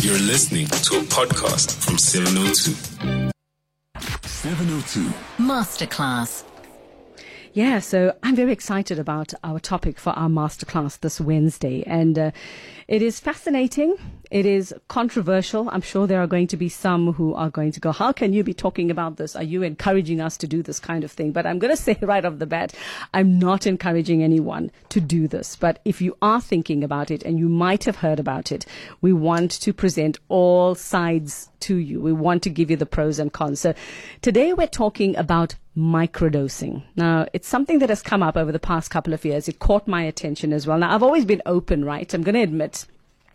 You're 0.00 0.18
listening 0.18 0.66
to 0.66 0.98
a 0.98 1.02
podcast 1.02 1.74
from 1.84 1.98
702. 1.98 3.30
702 4.28 5.12
Masterclass. 5.38 6.44
Yeah, 7.54 7.78
so 7.78 8.14
I'm 8.22 8.36
very 8.36 8.52
excited 8.52 8.98
about 8.98 9.32
our 9.42 9.58
topic 9.58 9.98
for 9.98 10.10
our 10.10 10.28
masterclass 10.28 11.00
this 11.00 11.18
Wednesday. 11.18 11.82
And 11.86 12.18
uh, 12.18 12.30
it 12.88 13.00
is 13.00 13.20
fascinating. 13.20 13.96
It 14.30 14.44
is 14.44 14.74
controversial. 14.88 15.70
I'm 15.70 15.80
sure 15.80 16.06
there 16.06 16.22
are 16.22 16.26
going 16.26 16.48
to 16.48 16.58
be 16.58 16.68
some 16.68 17.14
who 17.14 17.34
are 17.34 17.48
going 17.48 17.72
to 17.72 17.80
go, 17.80 17.90
How 17.90 18.12
can 18.12 18.34
you 18.34 18.44
be 18.44 18.52
talking 18.52 18.90
about 18.90 19.16
this? 19.16 19.34
Are 19.34 19.42
you 19.42 19.62
encouraging 19.62 20.20
us 20.20 20.36
to 20.38 20.46
do 20.46 20.62
this 20.62 20.78
kind 20.78 21.04
of 21.04 21.10
thing? 21.10 21.32
But 21.32 21.46
I'm 21.46 21.58
going 21.58 21.70
to 21.76 21.82
say 21.82 21.96
right 22.02 22.24
off 22.24 22.38
the 22.38 22.46
bat, 22.46 22.74
I'm 23.14 23.38
not 23.38 23.66
encouraging 23.66 24.22
anyone 24.22 24.70
to 24.90 25.00
do 25.00 25.26
this. 25.26 25.56
But 25.56 25.80
if 25.86 26.02
you 26.02 26.16
are 26.20 26.42
thinking 26.42 26.84
about 26.84 27.10
it 27.10 27.22
and 27.22 27.38
you 27.38 27.48
might 27.48 27.84
have 27.84 27.96
heard 27.96 28.20
about 28.20 28.52
it, 28.52 28.66
we 29.00 29.12
want 29.14 29.52
to 29.52 29.72
present 29.72 30.18
all 30.28 30.74
sides 30.74 31.48
to 31.60 31.76
you. 31.76 32.00
We 32.00 32.12
want 32.12 32.42
to 32.42 32.50
give 32.50 32.70
you 32.70 32.76
the 32.76 32.86
pros 32.86 33.18
and 33.18 33.32
cons. 33.32 33.60
So 33.60 33.74
today 34.20 34.52
we're 34.52 34.66
talking 34.66 35.16
about 35.16 35.54
microdosing. 35.78 36.82
Now, 36.96 37.26
it's 37.32 37.46
something 37.46 37.78
that 37.78 37.88
has 37.88 38.02
come 38.02 38.22
up 38.22 38.36
over 38.36 38.50
the 38.50 38.58
past 38.58 38.90
couple 38.90 39.14
of 39.14 39.24
years. 39.24 39.48
It 39.48 39.60
caught 39.60 39.86
my 39.86 40.02
attention 40.02 40.52
as 40.52 40.66
well. 40.66 40.78
Now, 40.78 40.94
I've 40.94 41.04
always 41.04 41.24
been 41.24 41.42
open, 41.46 41.84
right? 41.84 42.12
I'm 42.12 42.22
going 42.22 42.34
to 42.34 42.42
admit 42.42 42.86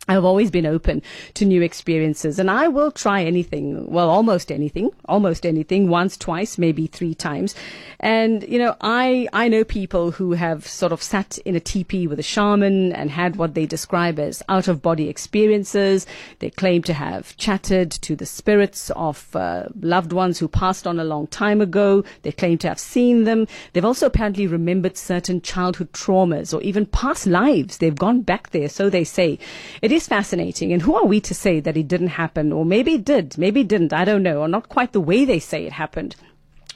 I've 0.05 0.25
always 0.25 0.51
been 0.51 0.65
open 0.65 1.01
to 1.35 1.45
new 1.45 1.61
experiences 1.61 2.37
and 2.37 2.51
I 2.51 2.67
will 2.67 2.91
try 2.91 3.23
anything. 3.23 3.89
Well, 3.89 4.09
almost 4.09 4.51
anything, 4.51 4.91
almost 5.05 5.45
anything 5.45 5.87
once, 5.87 6.17
twice, 6.17 6.57
maybe 6.57 6.87
three 6.87 7.15
times. 7.15 7.55
And, 8.01 8.43
you 8.43 8.59
know, 8.59 8.75
I, 8.81 9.29
I 9.31 9.47
know 9.47 9.63
people 9.63 10.11
who 10.11 10.33
have 10.33 10.67
sort 10.67 10.91
of 10.91 11.01
sat 11.01 11.37
in 11.45 11.55
a 11.55 11.61
teepee 11.61 12.05
with 12.05 12.19
a 12.19 12.23
shaman 12.23 12.91
and 12.91 13.11
had 13.11 13.37
what 13.37 13.53
they 13.53 13.65
describe 13.65 14.19
as 14.19 14.43
out 14.49 14.67
of 14.67 14.81
body 14.81 15.07
experiences. 15.07 16.05
They 16.39 16.49
claim 16.49 16.81
to 16.83 16.93
have 16.93 17.37
chatted 17.37 17.89
to 17.91 18.17
the 18.17 18.25
spirits 18.25 18.91
of 18.97 19.33
uh, 19.37 19.67
loved 19.79 20.11
ones 20.11 20.37
who 20.37 20.49
passed 20.49 20.85
on 20.85 20.99
a 20.99 21.05
long 21.05 21.27
time 21.27 21.61
ago. 21.61 22.03
They 22.23 22.33
claim 22.33 22.57
to 22.57 22.67
have 22.67 22.79
seen 22.79 23.23
them. 23.23 23.47
They've 23.71 23.85
also 23.85 24.07
apparently 24.07 24.47
remembered 24.47 24.97
certain 24.97 25.41
childhood 25.41 25.93
traumas 25.93 26.53
or 26.53 26.61
even 26.61 26.87
past 26.87 27.25
lives. 27.25 27.77
They've 27.77 27.95
gone 27.95 28.19
back 28.19 28.49
there, 28.49 28.67
so 28.67 28.89
they 28.89 29.05
say. 29.05 29.39
It 29.81 29.92
is 29.93 30.07
fascinating. 30.07 30.73
And 30.73 30.81
who 30.81 30.95
are 30.95 31.05
we 31.05 31.21
to 31.21 31.33
say 31.33 31.59
that 31.59 31.77
it 31.77 31.87
didn't 31.87 32.07
happen? 32.07 32.51
Or 32.51 32.65
maybe 32.65 32.95
it 32.95 33.05
did, 33.05 33.37
maybe 33.37 33.61
it 33.61 33.67
didn't. 33.67 33.93
I 33.93 34.05
don't 34.05 34.23
know. 34.23 34.39
Or 34.39 34.47
not 34.47 34.69
quite 34.69 34.93
the 34.93 35.01
way 35.01 35.25
they 35.25 35.39
say 35.39 35.65
it 35.65 35.73
happened 35.73 36.15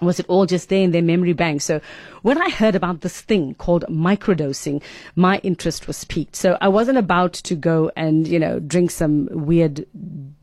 was 0.01 0.19
it 0.19 0.25
all 0.29 0.45
just 0.45 0.69
there 0.69 0.83
in 0.83 0.91
their 0.91 1.01
memory 1.01 1.33
bank? 1.33 1.61
So 1.61 1.81
when 2.28 2.42
I 2.42 2.50
heard 2.50 2.75
about 2.75 3.00
this 3.00 3.22
thing 3.22 3.56
called 3.56 3.86
microdosing, 3.88 4.83
my 5.16 5.38
interest 5.44 5.88
was 5.88 6.03
piqued. 6.03 6.36
So 6.36 6.58
I 6.59 6.67
wasn't 6.67 6.97
about 6.97 7.31
to 7.31 7.56
go 7.56 7.89
and, 7.95 8.28
you 8.28 8.38
know, 8.38 8.59
drink 8.59 8.92
some 8.92 9.30
weird 9.31 9.86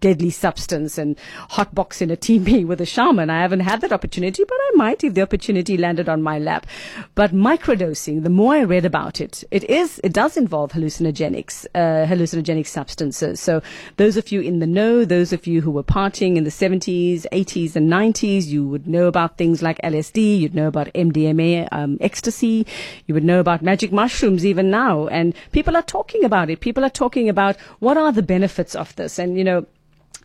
deadly 0.01 0.31
substance 0.31 0.97
and 0.97 1.17
hotbox 1.51 2.01
in 2.01 2.11
a 2.11 2.17
teepee 2.17 2.65
with 2.71 2.81
a 2.81 2.87
shaman. 2.87 3.29
I 3.29 3.43
haven't 3.43 3.61
had 3.61 3.83
that 3.83 3.93
opportunity, 3.93 4.45
but 4.49 4.55
I 4.55 4.71
might 4.77 5.05
if 5.05 5.13
the 5.13 5.21
opportunity 5.21 5.77
landed 5.77 6.09
on 6.09 6.23
my 6.23 6.39
lap. 6.39 6.67
But 7.15 7.33
microdosing, 7.33 8.23
the 8.23 8.31
more 8.31 8.55
I 8.55 8.65
read 8.65 8.87
about 8.87 9.21
it, 9.21 9.45
it 9.51 9.65
is, 9.65 10.01
it 10.03 10.15
does 10.15 10.39
involve 10.39 10.73
hallucinogenics, 10.73 11.67
uh, 11.75 12.07
hallucinogenic 12.07 12.67
substances. 12.67 13.41
So 13.41 13.61
those 13.99 14.17
of 14.17 14.33
you 14.33 14.41
in 14.41 14.59
the 14.59 14.67
know, 14.67 15.05
those 15.05 15.35
of 15.35 15.47
you 15.47 15.61
who 15.61 15.71
were 15.71 15.83
partying 15.83 16.37
in 16.37 16.45
the 16.45 16.51
70s, 16.51 17.27
80s 17.31 17.77
and 17.77 17.93
90s, 17.93 18.47
you 18.47 18.67
would 18.67 18.87
know 18.87 19.07
about 19.07 19.37
things 19.37 19.61
like 19.61 19.79
LSD, 19.83 20.41
you'd 20.41 20.55
know 20.55 20.69
about 20.69 20.89
MDMA, 20.95 21.69
um, 21.75 21.99
ecstasy, 22.01 22.67
you 23.07 23.15
would 23.15 23.25
know 23.25 23.41
about 23.41 23.63
magic 23.63 23.93
mushrooms 23.93 24.47
even 24.47 24.71
now. 24.71 25.09
And 25.09 25.35
people 25.53 25.77
are 25.77 25.83
talking 25.83 26.25
about 26.25 26.51
it. 26.51 26.61
People 26.61 26.85
are 26.85 26.91
talking 26.91 27.29
about 27.29 27.57
what 27.81 27.97
are 27.97 28.13
the 28.13 28.23
benefits 28.23 28.75
of 28.75 28.95
this. 28.97 29.19
And, 29.19 29.37
you 29.37 29.45
know, 29.45 29.67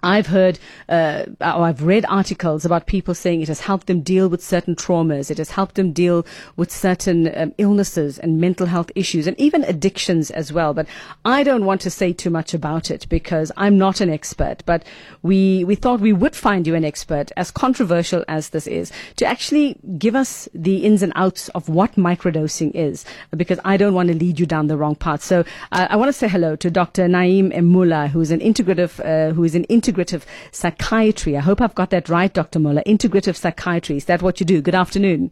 I've 0.04 0.28
heard 0.28 0.60
uh, 0.88 1.26
or 1.42 1.66
I've 1.66 1.84
read 1.84 2.06
articles 2.08 2.66
about 2.66 2.86
people 2.86 3.14
saying 3.14 3.42
it 3.42 3.48
has 3.48 3.62
helped 3.62 3.88
them 3.88 4.02
deal 4.02 4.28
with 4.30 4.44
certain 4.44 4.76
traumas. 4.76 5.30
It 5.30 5.38
has 5.38 5.52
helped 5.52 5.76
them 5.76 5.92
deal 5.92 6.26
with 6.56 6.72
certain 6.72 7.32
um, 7.38 7.54
illnesses 7.58 8.18
and 8.20 8.40
mental 8.40 8.66
health 8.66 8.92
issues 8.96 9.28
and 9.28 9.40
even 9.40 9.64
addictions 9.66 10.32
as 10.32 10.54
well. 10.54 10.74
But 10.74 10.88
I 11.26 11.44
don't 11.44 11.66
want 11.66 11.82
to 11.82 11.90
say 11.90 12.14
too 12.14 12.30
much 12.30 12.54
about 12.54 12.90
it 12.90 13.08
because 13.10 13.52
I'm 13.58 13.78
not 13.78 14.02
an 14.02 14.10
expert. 14.10 14.64
But 14.66 14.84
we, 15.22 15.64
we 15.66 15.76
thought 15.76 16.00
we 16.00 16.14
would 16.14 16.36
find 16.36 16.66
you 16.66 16.76
an 16.76 16.86
expert, 16.86 17.32
as 17.36 17.52
controversial 17.52 18.24
as 18.28 18.50
this 18.50 18.68
is, 18.68 18.92
to 19.18 19.26
actually 19.26 19.78
give 19.98 20.16
us 20.16 20.48
the 20.54 20.86
ins 20.86 21.04
and 21.04 21.14
outs 21.16 21.50
of 21.50 21.70
what 21.70 21.96
microdosing 21.96 22.72
is 22.74 23.06
because 23.36 23.60
I 23.66 23.78
don't 23.78 23.94
want 23.94 24.10
to 24.10 24.16
lead 24.16 24.40
you 24.40 24.46
down 24.46 24.68
the 24.68 24.78
wrong 24.78 24.96
path. 24.96 25.24
So 25.24 25.44
uh, 25.72 25.88
I 25.90 25.96
want 25.96 26.10
to 26.10 26.14
say 26.14 26.28
hello 26.28 26.56
to 26.56 26.72
Dr. 26.72 27.08
Naeem 27.08 27.54
Emula, 27.54 28.10
who 28.10 28.22
is 28.22 28.32
an 28.32 28.40
integrative, 28.40 29.00
uh, 29.04 29.34
who 29.34 29.44
is 29.44 29.56
an 29.56 29.66
integrative 29.66 29.89
integrative 29.90 30.24
psychiatry. 30.52 31.38
I 31.38 31.42
hope 31.42 31.62
I've 31.62 31.76
got 31.76 31.90
that 31.92 32.10
right, 32.10 32.34
Dr. 32.34 32.60
Mulla. 32.60 32.84
Integrative 32.86 33.36
psychiatry. 33.36 33.98
Is 33.98 34.06
that 34.06 34.22
what 34.22 34.40
you 34.40 34.46
do? 34.46 34.62
Good 34.62 34.76
afternoon. 34.76 35.32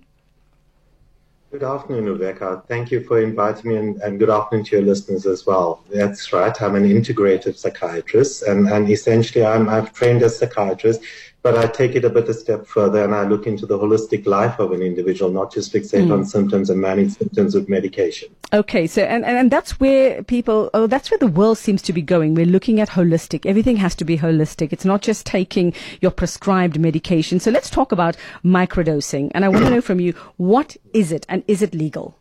Good 1.50 1.63
afternoon, 1.63 2.06
Rebecca. 2.06 2.62
Thank 2.68 2.91
you 2.91 3.01
for 3.03 3.22
inviting 3.22 3.72
me 3.72 3.78
and, 3.78 4.01
and, 4.01 4.19
good 4.19 4.29
afternoon 4.29 4.66
to 4.66 4.75
your 4.75 4.85
listeners 4.85 5.25
as 5.25 5.45
well. 5.45 5.81
That's 5.90 6.34
right. 6.34 6.62
I'm 6.62 6.75
an 6.75 6.84
integrative 6.84 7.56
psychiatrist 7.56 8.44
and, 8.44 8.68
and 8.68 8.90
essentially 8.90 9.45
I'm, 9.45 9.69
I've 9.69 9.94
trained 9.94 10.23
as 10.23 10.35
a 10.35 10.38
psychiatrist 10.40 11.01
but 11.44 11.58
I 11.58 11.68
take 11.68 11.96
it 11.96 12.03
a 12.03 12.09
bit 12.09 12.28
a 12.28 12.34
step 12.34 12.66
further 12.66 13.03
and 13.03 13.14
I 13.16 13.24
look 13.24 13.48
into 13.48 13.66
the 13.66 13.78
holistic 13.78 14.25
life 14.25 14.59
of 14.59 14.72
an 14.72 14.81
individual, 14.81 15.31
not 15.31 15.53
just 15.53 15.72
fixate 15.72 16.08
mm. 16.08 16.12
on 16.12 16.25
symptoms 16.25 16.70
and 16.70 16.81
manage 16.81 17.14
symptoms 17.14 17.56
with 17.56 17.70
medication. 17.70 18.30
Okay, 18.53 18.88
so 18.88 19.03
and, 19.03 19.24
and 19.25 19.52
that's 19.52 19.80
where 19.80 20.24
people, 20.24 20.70
oh, 20.74 20.88
that's 20.88 21.12
where 21.12 21.18
the 21.18 21.28
world 21.28 21.58
seems 21.58 21.81
to 21.84 21.94
be 21.94 22.02
going. 22.02 22.34
We're 22.34 22.46
looking 22.46 22.80
at 22.80 22.90
holistic. 22.90 23.46
Everything 23.46 23.78
has 23.78 23.96
to 23.96 24.06
be 24.06 24.18
holistic. 24.18 24.74
It's 24.74 24.86
not 24.86 25.02
just 25.02 25.25
taking 25.25 25.74
your 26.02 26.12
prescribed 26.12 26.80
medication. 26.80 27.40
So 27.40 27.52
let's 27.52 27.69
talk 27.69 27.92
about 27.92 28.18
microdosing. 28.44 29.31
And 29.34 29.46
I 29.46 29.50
want 29.50 29.66
to 29.66 29.69
know 29.75 29.81
from 29.81 30.00
you, 30.00 30.14
what 30.38 30.75
is 30.94 31.12
it 31.12 31.25
and 31.30 31.44
is 31.48 31.62
it 31.62 31.74
legal? 31.74 32.18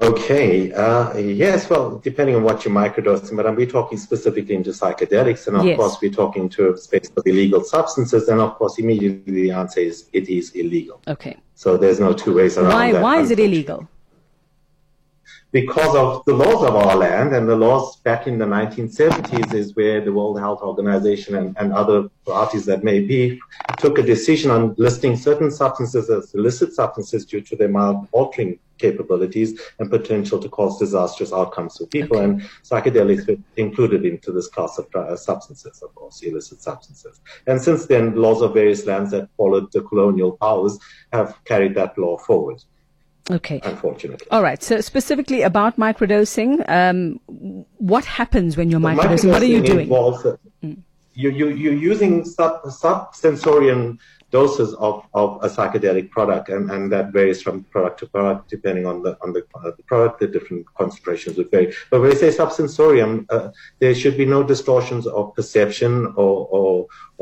Okay. 0.00 0.72
Uh, 0.72 1.16
yes. 1.16 1.70
Well, 1.70 1.98
depending 1.98 2.36
on 2.36 2.42
what 2.42 2.64
you're 2.64 2.74
microdosing, 2.74 3.36
but 3.36 3.56
we're 3.56 3.66
talking 3.66 3.96
specifically 3.96 4.54
into 4.54 4.70
psychedelics, 4.70 5.46
and 5.46 5.56
of 5.56 5.64
yes. 5.64 5.76
course 5.76 5.96
we're 6.02 6.12
talking 6.12 6.50
to 6.50 6.74
a 6.74 6.76
space 6.76 7.10
of 7.16 7.26
illegal 7.26 7.64
substances, 7.64 8.28
and 8.28 8.40
of 8.40 8.54
course 8.56 8.78
immediately 8.78 9.32
the 9.32 9.50
answer 9.52 9.80
is 9.80 10.08
it 10.12 10.28
is 10.28 10.50
illegal. 10.50 11.00
Okay. 11.08 11.38
So 11.54 11.78
there's 11.78 11.98
no 11.98 12.12
two 12.12 12.34
ways 12.34 12.58
around 12.58 12.74
why, 12.74 12.92
that. 12.92 13.02
Why 13.02 13.20
is 13.20 13.30
it 13.30 13.38
illegal? 13.38 13.88
Because 15.50 15.96
of 15.96 16.22
the 16.26 16.34
laws 16.34 16.62
of 16.68 16.76
our 16.76 16.96
land 16.96 17.34
and 17.34 17.48
the 17.48 17.56
laws 17.56 17.96
back 18.00 18.26
in 18.26 18.36
the 18.36 18.44
1970s 18.44 19.54
is 19.54 19.74
where 19.74 20.04
the 20.04 20.12
World 20.12 20.38
Health 20.38 20.60
Organization 20.60 21.36
and, 21.36 21.56
and 21.58 21.72
other 21.72 22.10
parties 22.26 22.66
that 22.66 22.84
may 22.84 23.00
be 23.00 23.40
took 23.78 23.96
a 23.98 24.02
decision 24.02 24.50
on 24.50 24.74
listing 24.76 25.16
certain 25.16 25.50
substances 25.50 26.10
as 26.10 26.34
illicit 26.34 26.74
substances 26.74 27.24
due 27.24 27.40
to 27.40 27.56
their 27.56 27.68
mild 27.68 28.06
altering 28.12 28.58
capabilities 28.78 29.60
and 29.78 29.90
potential 29.90 30.38
to 30.38 30.48
cause 30.48 30.78
disastrous 30.78 31.32
outcomes 31.32 31.76
for 31.76 31.86
people. 31.86 32.18
Okay. 32.18 32.24
And 32.24 32.42
psychedelics 32.62 33.26
were 33.26 33.36
included 33.56 34.04
into 34.04 34.32
this 34.32 34.48
class 34.48 34.78
of 34.78 34.86
uh, 34.94 35.16
substances, 35.16 35.82
of 35.82 35.94
course, 35.94 36.22
illicit 36.22 36.62
substances. 36.62 37.20
And 37.46 37.60
since 37.60 37.86
then, 37.86 38.14
laws 38.14 38.42
of 38.42 38.54
various 38.54 38.86
lands 38.86 39.10
that 39.10 39.28
followed 39.36 39.72
the 39.72 39.82
colonial 39.82 40.32
powers 40.32 40.78
have 41.12 41.36
carried 41.44 41.74
that 41.74 41.96
law 41.98 42.18
forward. 42.18 42.62
Okay. 43.30 43.60
Unfortunately. 43.64 44.26
All 44.30 44.42
right. 44.42 44.62
So 44.62 44.80
specifically 44.80 45.42
about 45.42 45.76
microdosing, 45.76 46.64
um, 46.68 47.18
what 47.78 48.04
happens 48.04 48.56
when 48.56 48.70
you're 48.70 48.80
microdosing? 48.80 48.98
microdosing? 48.98 49.32
What 49.32 49.42
are 49.42 49.46
you 49.46 49.62
doing? 49.62 49.80
Involves, 49.80 50.24
uh, 50.24 50.36
mm. 50.62 50.78
you, 51.14 51.30
you, 51.30 51.48
you're 51.48 51.74
using 51.74 52.24
sub, 52.24 52.62
subsensorium 52.62 53.98
doses 54.38 54.70
of, 54.74 54.94
of 55.22 55.28
a 55.46 55.48
psychedelic 55.54 56.06
product, 56.16 56.46
and, 56.54 56.64
and 56.72 56.82
that 56.94 57.06
varies 57.18 57.40
from 57.44 57.54
product 57.74 57.96
to 58.00 58.06
product 58.14 58.42
depending 58.56 58.84
on 58.90 58.96
the 59.04 59.12
on 59.24 59.28
the, 59.36 59.42
uh, 59.54 59.72
the 59.78 59.84
product. 59.90 60.14
The 60.22 60.28
different 60.36 60.62
concentrations 60.80 61.34
would 61.38 61.50
vary. 61.54 61.68
But 61.90 61.98
when 62.00 62.10
we 62.10 62.16
say 62.24 62.30
subsensorium, 62.42 63.12
uh, 63.34 63.48
there 63.82 63.94
should 64.00 64.16
be 64.22 64.26
no 64.36 64.40
distortions 64.52 65.04
of 65.18 65.24
perception 65.38 65.92
or, 66.22 66.34
or 66.56 66.70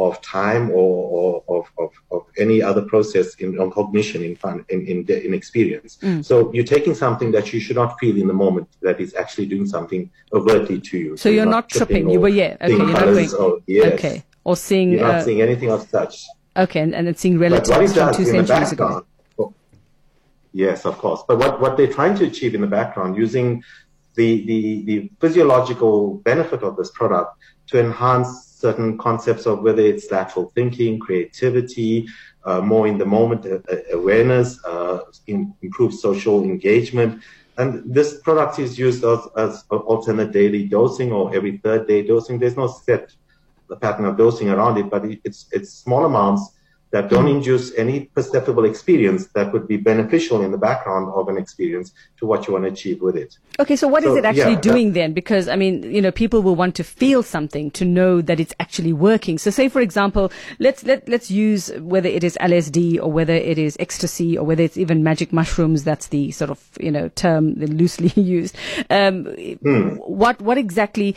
of 0.07 0.21
time 0.23 0.65
or, 0.81 0.91
or 1.17 1.45
of, 1.57 1.65
of, 1.83 1.91
of, 2.15 2.23
any 2.45 2.59
other 2.71 2.85
process 2.93 3.27
in 3.43 3.49
on 3.63 3.71
cognition 3.79 4.21
in 4.29 4.35
fun, 4.43 4.57
in 4.73 4.81
in, 4.91 4.99
in 5.27 5.33
experience. 5.41 5.93
Mm. 6.03 6.25
So 6.29 6.35
you're 6.55 6.71
taking 6.77 6.95
something 7.05 7.31
that 7.37 7.47
you 7.53 7.61
should 7.65 7.79
not 7.83 7.91
feel 8.01 8.17
in 8.23 8.27
the 8.33 8.39
moment 8.45 8.67
that 8.87 8.99
is 9.05 9.11
actually 9.23 9.47
doing 9.55 9.67
something 9.77 10.03
overtly 10.39 10.79
to 10.89 10.95
you. 11.05 11.11
So, 11.17 11.23
so 11.23 11.29
you're, 11.29 11.45
you're, 11.45 11.57
not 11.59 11.69
tripping. 11.77 12.05
You 12.15 12.21
were 12.25 12.35
yeah. 12.43 12.53
Okay. 12.61 12.77
You're 12.77 12.93
not 12.93 13.05
going. 13.11 13.31
Or, 13.43 13.51
yes. 13.67 13.93
Okay. 13.95 14.17
Or 14.49 14.57
seeing. 14.67 14.89
You're 14.93 15.09
not 15.13 15.21
uh, 15.21 15.25
seeing 15.27 15.43
anything 15.49 15.71
of 15.77 15.81
such. 15.97 16.15
Okay, 16.57 16.81
and, 16.81 16.95
and 16.95 17.09
it's 17.09 17.21
seeing 17.21 17.39
relatives 17.39 17.95
from 17.95 18.15
two 18.15 18.25
centuries 18.25 18.73
ago. 18.73 19.05
Yes, 20.53 20.87
of 20.87 20.99
course. 20.99 21.23
But 21.27 21.39
what, 21.39 21.61
what 21.61 21.77
they're 21.77 21.93
trying 21.93 22.15
to 22.19 22.25
achieve 22.27 22.55
in 22.55 22.61
the 22.61 22.69
background 22.69 23.17
using 23.17 23.65
the, 24.15 24.47
the, 24.47 24.83
the 24.85 25.11
physiological 25.21 26.19
benefit 26.19 26.63
of 26.63 26.77
this 26.77 26.93
product 26.93 27.37
to 27.67 27.81
enhance 27.81 28.55
certain 28.57 28.97
concepts 28.97 29.47
of 29.47 29.63
whether 29.63 29.83
it's 29.83 30.11
lateral 30.13 30.53
thinking, 30.55 31.01
creativity, 31.01 32.07
uh, 32.45 32.61
more 32.61 32.87
in 32.87 32.99
the 32.99 33.05
moment 33.05 33.45
uh, 33.47 33.59
uh 33.73 33.77
awareness, 33.93 34.65
uh, 34.65 35.01
in, 35.27 35.53
improve 35.63 35.93
social 35.93 36.45
engagement, 36.45 37.21
and 37.59 37.83
this 37.93 38.21
product 38.21 38.59
is 38.59 38.79
used 38.79 39.05
as, 39.05 39.21
as 39.37 39.65
alternate 39.71 40.33
daily 40.33 40.67
dosing 40.67 41.13
or 41.13 41.35
every 41.35 41.59
third 41.59 41.87
day 41.87 42.03
dosing. 42.07 42.39
There's 42.39 42.57
no 42.57 42.69
set 42.69 43.13
pattern 43.81 44.05
of 44.05 44.17
dosing 44.17 44.51
around 44.51 44.79
it, 44.79 44.91
but 44.91 45.05
it's 45.25 45.47
it's 45.53 45.73
small 45.73 46.05
amounts 46.05 46.55
that 46.95 47.11
don't 47.11 47.27
induce 47.27 47.75
any 47.75 48.05
perceptible 48.15 48.65
experience 48.65 49.27
that 49.35 49.53
would 49.53 49.67
be 49.67 49.77
beneficial 49.77 50.43
in 50.43 50.53
the 50.53 50.57
background 50.57 51.11
of 51.13 51.27
an 51.27 51.37
experience 51.37 51.91
to 52.17 52.25
what 52.25 52.47
you 52.47 52.53
want 52.53 52.65
to 52.65 52.71
achieve 52.71 53.03
with 53.03 53.17
it. 53.17 53.37
Okay, 53.59 53.75
so 53.75 53.89
what 53.89 54.05
so, 54.05 54.13
is 54.13 54.19
it 54.19 54.25
actually 54.25 54.53
yeah, 54.53 54.61
doing 54.61 54.93
then? 54.93 55.13
Because, 55.13 55.49
I 55.49 55.57
mean, 55.57 55.83
you 55.83 56.01
know, 56.01 56.13
people 56.13 56.41
will 56.41 56.55
want 56.55 56.77
to 56.77 56.85
feel 56.85 57.25
something 57.25 57.73
to 57.73 57.85
know 57.85 58.21
that 58.21 58.39
it's 58.39 58.55
actually 58.61 58.93
working. 58.93 59.39
So 59.39 59.51
say, 59.51 59.69
for 59.69 59.81
example, 59.81 60.31
let's, 60.61 60.85
let, 60.85 61.09
let's 61.09 61.33
use 61.33 61.73
whether 61.81 62.09
it 62.09 62.23
is 62.23 62.39
LSD 62.41 63.01
or 63.03 63.11
whether 63.11 63.35
it 63.35 63.59
is 63.59 63.77
ecstasy 63.81 64.39
or 64.39 64.47
whether 64.47 64.63
it's 64.63 64.77
even 64.77 65.03
magic 65.03 65.33
mushrooms. 65.33 65.83
That's 65.83 66.07
the 66.07 66.31
sort 66.31 66.53
of, 66.53 66.63
you 66.79 66.93
know, 66.93 67.09
term 67.09 67.55
loosely 67.55 68.13
used. 68.23 68.55
Um, 68.89 69.25
hmm. 69.25 69.97
What, 69.97 70.41
what 70.41 70.59
exactly 70.59 71.17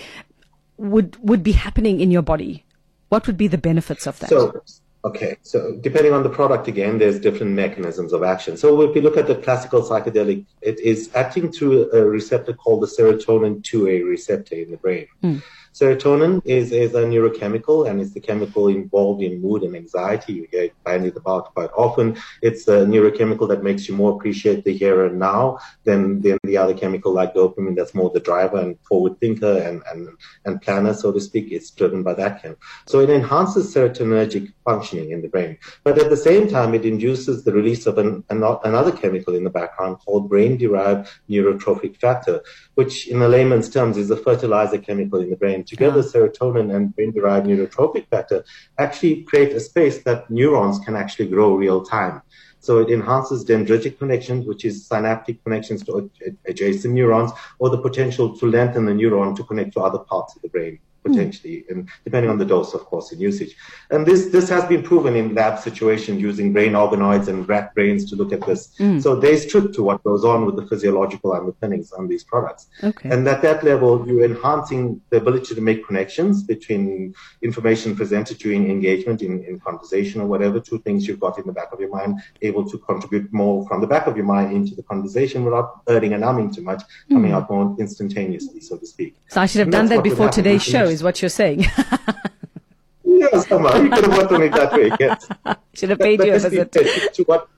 would, 0.77 1.17
would 1.21 1.43
be 1.43 1.53
happening 1.53 1.99
in 1.99 2.11
your 2.11 2.21
body? 2.21 2.65
What 3.09 3.27
would 3.27 3.37
be 3.37 3.47
the 3.47 3.57
benefits 3.57 4.05
of 4.05 4.19
that? 4.19 4.29
So, 4.29 4.61
Okay, 5.05 5.37
so 5.41 5.77
depending 5.79 6.11
on 6.11 6.23
the 6.23 6.29
product 6.29 6.67
again, 6.67 6.97
there's 6.97 7.17
different 7.17 7.53
mechanisms 7.53 8.11
of 8.11 8.23
action. 8.23 8.57
So 8.57 8.81
if 8.81 8.93
we 8.93 8.99
look 8.99 9.15
at 9.15 9.27
the 9.27 9.35
classical 9.35 9.81
psychedelic, 9.81 10.45
it 10.61 10.79
is 10.81 11.09
acting 11.15 11.49
through 11.51 11.89
a 11.93 12.03
receptor 12.03 12.51
called 12.51 12.81
the 12.81 12.87
serotonin 12.87 13.61
2A 13.61 14.05
receptor 14.05 14.55
in 14.55 14.71
the 14.71 14.77
brain. 14.77 15.07
Mm. 15.23 15.41
Serotonin 15.77 16.41
is, 16.43 16.71
is 16.71 16.95
a 16.95 17.03
neurochemical 17.03 17.87
and 17.87 18.01
it's 18.01 18.11
the 18.11 18.19
chemical 18.19 18.67
involved 18.67 19.21
in 19.21 19.39
mood 19.39 19.61
and 19.61 19.75
anxiety. 19.75 20.33
You 20.33 20.47
get 20.47 20.73
bandied 20.83 21.15
about 21.15 21.53
quite 21.53 21.69
often. 21.77 22.17
It's 22.41 22.67
a 22.67 22.77
neurochemical 22.77 23.47
that 23.49 23.61
makes 23.61 23.87
you 23.87 23.95
more 23.95 24.13
appreciate 24.13 24.63
the 24.63 24.75
here 24.75 25.05
and 25.05 25.19
now 25.19 25.59
than, 25.83 26.19
than 26.21 26.39
the 26.43 26.57
other 26.57 26.73
chemical 26.73 27.13
like 27.13 27.35
dopamine 27.35 27.75
that's 27.75 27.93
more 27.93 28.09
the 28.09 28.19
driver 28.19 28.57
and 28.57 28.75
forward 28.79 29.19
thinker 29.19 29.59
and, 29.59 29.83
and, 29.91 30.09
and 30.45 30.59
planner, 30.63 30.95
so 30.95 31.11
to 31.11 31.21
speak. 31.21 31.51
It's 31.51 31.69
driven 31.69 32.01
by 32.01 32.15
that 32.15 32.41
chemical. 32.41 32.63
So 32.87 32.99
it 33.01 33.11
enhances 33.11 33.71
serotonergic 33.71 34.51
functioning 34.65 35.11
in 35.11 35.21
the 35.21 35.29
brain. 35.29 35.59
But 35.83 35.99
at 35.99 36.09
the 36.09 36.17
same 36.17 36.47
time, 36.47 36.73
it 36.73 36.85
induces 36.85 37.43
the 37.43 37.53
release 37.53 37.85
of 37.85 37.99
an, 37.99 38.23
an, 38.31 38.43
another 38.63 38.91
chemical 38.91 39.35
in 39.35 39.43
the 39.43 39.51
background 39.51 39.97
called 40.03 40.27
brain-derived 40.27 41.07
neurotrophic 41.29 41.97
factor, 41.97 42.41
which 42.73 43.07
in 43.07 43.19
layman's 43.19 43.69
terms 43.69 43.95
is 43.95 44.09
a 44.09 44.17
fertilizer 44.17 44.79
chemical 44.79 45.19
in 45.19 45.29
the 45.29 45.35
brain 45.35 45.65
together 45.67 46.01
serotonin 46.01 46.75
and 46.75 46.95
brain-derived 46.95 47.45
neurotrophic 47.45 48.07
factor 48.07 48.43
actually 48.79 49.23
create 49.23 49.53
a 49.53 49.59
space 49.59 50.01
that 50.03 50.29
neurons 50.29 50.79
can 50.79 50.95
actually 50.95 51.27
grow 51.27 51.53
real 51.55 51.83
time. 51.83 52.21
So 52.59 52.79
it 52.79 52.89
enhances 52.89 53.45
dendritic 53.45 53.99
connections, 53.99 54.47
which 54.47 54.65
is 54.65 54.87
synaptic 54.87 55.43
connections 55.43 55.83
to 55.83 56.09
adjacent 56.47 56.93
neurons, 56.93 57.31
or 57.59 57.69
the 57.69 57.77
potential 57.77 58.35
to 58.37 58.45
lengthen 58.47 58.85
the 58.85 58.93
neuron 58.93 59.35
to 59.35 59.43
connect 59.43 59.73
to 59.73 59.81
other 59.81 59.99
parts 59.99 60.35
of 60.35 60.41
the 60.41 60.49
brain 60.49 60.79
potentially, 61.07 61.57
mm. 61.57 61.71
and 61.71 61.89
depending 62.03 62.29
on 62.29 62.37
the 62.37 62.45
dose, 62.45 62.73
of 62.73 62.81
course, 62.85 63.11
in 63.11 63.19
usage. 63.19 63.55
And 63.91 64.05
this 64.05 64.27
this 64.27 64.49
has 64.49 64.65
been 64.65 64.83
proven 64.83 65.15
in 65.15 65.33
lab 65.33 65.59
situations 65.59 66.21
using 66.21 66.53
brain 66.53 66.73
organoids 66.73 67.27
and 67.27 67.47
rat 67.47 67.73
brains 67.75 68.09
to 68.09 68.15
look 68.15 68.31
at 68.33 68.45
this. 68.45 68.75
Mm. 68.79 69.01
So 69.01 69.15
there's 69.15 69.45
truth 69.45 69.73
to 69.75 69.83
what 69.83 70.03
goes 70.03 70.23
on 70.25 70.45
with 70.45 70.55
the 70.55 70.65
physiological 70.67 71.33
underpinnings 71.33 71.91
on 71.91 72.07
these 72.07 72.23
products. 72.23 72.67
Okay. 72.83 73.09
And 73.09 73.27
at 73.27 73.41
that 73.41 73.63
level, 73.63 74.07
you're 74.07 74.25
enhancing 74.25 75.01
the 75.09 75.17
ability 75.17 75.55
to 75.55 75.61
make 75.61 75.85
connections 75.85 76.43
between 76.43 77.13
information 77.41 77.95
presented 77.95 78.37
during 78.37 78.69
engagement, 78.69 79.21
in, 79.21 79.43
in 79.45 79.59
conversation, 79.59 80.21
or 80.21 80.27
whatever 80.27 80.59
two 80.59 80.79
things 80.79 81.07
you've 81.07 81.19
got 81.19 81.37
in 81.37 81.45
the 81.45 81.53
back 81.53 81.71
of 81.71 81.79
your 81.79 81.89
mind, 81.89 82.19
able 82.41 82.69
to 82.69 82.77
contribute 82.79 83.31
more 83.31 83.67
from 83.67 83.81
the 83.81 83.87
back 83.87 84.07
of 84.07 84.15
your 84.15 84.25
mind 84.25 84.55
into 84.55 84.75
the 84.75 84.83
conversation 84.83 85.43
without 85.43 85.81
hurting 85.87 86.13
and 86.13 86.21
numbing 86.21 86.53
too 86.53 86.61
much, 86.61 86.83
coming 87.09 87.31
mm. 87.31 87.35
out 87.35 87.49
more 87.49 87.75
instantaneously, 87.79 88.59
so 88.59 88.77
to 88.77 88.85
speak. 88.85 89.15
So 89.27 89.41
I 89.41 89.45
should 89.45 89.59
have 89.59 89.67
and 89.67 89.73
done 89.73 89.85
that 89.87 90.03
before 90.03 90.29
today's 90.29 90.63
show 90.63 90.87
is 90.97 91.03
what 91.03 91.21
you're 91.21 91.37
saying. 91.43 91.59
yes, 93.03 93.47
somehow 93.47 93.75
you 93.81 93.89
could 93.89 94.05
have 94.05 94.41
it 94.41 94.51
that 94.51 94.73
way. 94.73 94.91
Yes, 94.99 95.29
should 95.73 95.91
have 95.91 95.99
paid 95.99 96.17
but, 96.17 96.27
you 96.27 96.33
a 96.33 96.39
visit. 96.39 96.71
To 97.17 97.23
what 97.23 97.49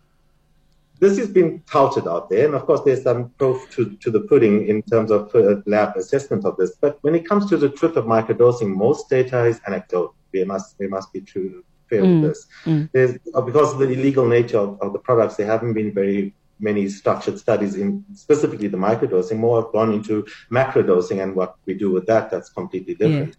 this 0.99 1.17
has 1.17 1.29
been 1.29 1.61
touted 1.71 2.07
out 2.07 2.29
there, 2.29 2.45
and 2.47 2.55
of 2.55 2.65
course, 2.65 2.81
there's 2.85 3.03
some 3.03 3.29
proof 3.39 3.69
to, 3.75 3.81
to 4.03 4.11
the 4.11 4.21
pudding 4.21 4.67
in 4.67 4.81
terms 4.83 5.11
of 5.11 5.33
uh, 5.33 5.55
lab 5.65 5.95
assessment 5.95 6.43
of 6.45 6.57
this. 6.57 6.71
But 6.83 6.99
when 7.01 7.15
it 7.15 7.27
comes 7.27 7.49
to 7.49 7.57
the 7.57 7.69
truth 7.69 7.95
of 7.95 8.05
microdosing, 8.05 8.69
most 8.85 9.09
data 9.09 9.45
is 9.45 9.61
anecdotal. 9.67 10.15
We 10.33 10.43
must 10.43 10.75
we 10.79 10.87
must 10.87 11.13
be 11.13 11.21
true 11.21 11.63
fair 11.89 12.03
mm, 12.03 12.21
with 12.21 12.29
this. 12.29 12.47
Mm. 12.65 12.89
There's, 12.91 13.13
because 13.49 13.73
of 13.73 13.79
the 13.79 13.89
illegal 13.89 14.27
nature 14.27 14.59
of, 14.59 14.79
of 14.81 14.93
the 14.93 14.99
products, 14.99 15.35
they 15.37 15.45
haven't 15.45 15.73
been 15.73 15.91
very 15.91 16.33
many 16.59 16.89
structured 16.89 17.39
studies 17.39 17.75
in 17.75 18.03
specifically 18.13 18.67
the 18.67 18.77
microdosing, 18.77 19.37
more 19.37 19.61
have 19.61 19.71
gone 19.71 19.93
into 19.93 20.25
macrodosing 20.51 21.23
and 21.23 21.35
what 21.35 21.55
we 21.65 21.73
do 21.73 21.91
with 21.91 22.05
that, 22.07 22.29
that's 22.29 22.49
completely 22.49 22.95
different. 22.95 23.37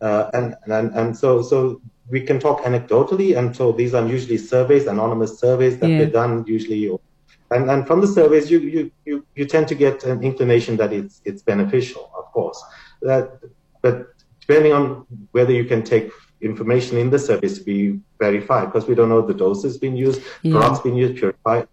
Yeah. 0.00 0.08
Uh, 0.08 0.30
and, 0.32 0.54
and, 0.66 0.94
and 0.94 1.16
so, 1.16 1.42
so 1.42 1.80
we 2.08 2.20
can 2.22 2.40
talk 2.40 2.62
anecdotally. 2.62 3.36
And 3.36 3.54
so 3.54 3.72
these 3.72 3.94
are 3.94 4.06
usually 4.06 4.38
surveys, 4.38 4.86
anonymous 4.86 5.38
surveys 5.38 5.78
that 5.78 5.90
yeah. 5.90 6.00
are 6.00 6.06
done 6.10 6.44
usually. 6.46 6.90
And, 7.50 7.70
and 7.70 7.86
from 7.86 8.00
the 8.00 8.06
surveys, 8.06 8.50
you, 8.50 8.60
you, 8.60 8.90
you, 9.04 9.26
you 9.34 9.44
tend 9.44 9.68
to 9.68 9.74
get 9.74 10.04
an 10.04 10.22
inclination 10.22 10.76
that 10.76 10.92
it's, 10.92 11.20
it's 11.24 11.42
beneficial, 11.42 12.10
of 12.16 12.26
course. 12.32 12.62
That, 13.02 13.40
but 13.82 14.14
depending 14.40 14.72
on 14.72 15.06
whether 15.32 15.52
you 15.52 15.64
can 15.64 15.82
take 15.82 16.10
information 16.40 16.96
in 16.96 17.10
the 17.10 17.18
service 17.18 17.58
to 17.58 17.64
be 17.64 18.00
verified 18.20 18.66
because 18.66 18.86
we 18.86 18.94
don't 18.94 19.08
know 19.08 19.22
the 19.22 19.34
doses 19.34 19.78
being 19.78 19.96
used, 19.96 20.22
yeah. 20.42 20.52
products 20.52 20.80
being 20.80 20.96
used, 20.96 21.20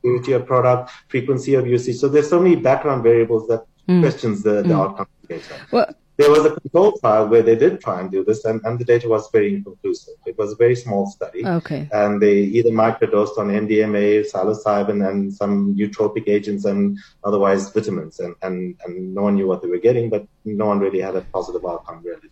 purity 0.01 0.31
of 0.31 0.45
product, 0.45 0.91
frequency 1.09 1.53
of 1.53 1.67
usage. 1.67 1.97
So 1.97 2.07
there's 2.07 2.29
so 2.29 2.39
many 2.39 2.55
background 2.55 3.03
variables 3.03 3.47
that 3.49 3.65
mm. 3.88 4.01
questions 4.01 4.41
the, 4.41 4.63
the 4.63 4.73
mm. 4.73 4.79
outcome 4.79 5.07
of 5.21 5.27
the 5.27 5.35
data. 5.35 5.55
Well, 5.71 5.94
there 6.17 6.31
was 6.31 6.45
a 6.45 6.55
control 6.59 6.97
trial 6.97 7.27
where 7.27 7.44
they 7.44 7.55
did 7.55 7.79
try 7.79 7.99
and 8.01 8.09
do 8.09 8.23
this, 8.23 8.44
and, 8.45 8.59
and 8.65 8.79
the 8.79 8.83
data 8.83 9.07
was 9.07 9.29
very 9.31 9.53
inconclusive. 9.53 10.15
It 10.25 10.35
was 10.35 10.53
a 10.53 10.55
very 10.55 10.75
small 10.75 11.05
study. 11.05 11.45
Okay. 11.45 11.88
And 11.91 12.19
they 12.19 12.38
either 12.57 12.71
microdosed 12.71 13.38
on 13.38 13.49
MDMA, 13.49 14.25
psilocybin, 14.31 15.07
and 15.07 15.31
some 15.31 15.75
nootropic 15.75 16.27
agents, 16.27 16.65
and 16.65 16.97
otherwise 17.23 17.69
vitamins. 17.69 18.19
And, 18.19 18.35
and, 18.41 18.75
and 18.83 19.13
no 19.13 19.21
one 19.23 19.35
knew 19.35 19.47
what 19.47 19.61
they 19.61 19.67
were 19.67 19.77
getting, 19.77 20.09
but 20.09 20.25
no 20.44 20.65
one 20.65 20.79
really 20.79 21.01
had 21.01 21.15
a 21.15 21.21
positive 21.21 21.63
outcome, 21.63 22.01
really. 22.03 22.31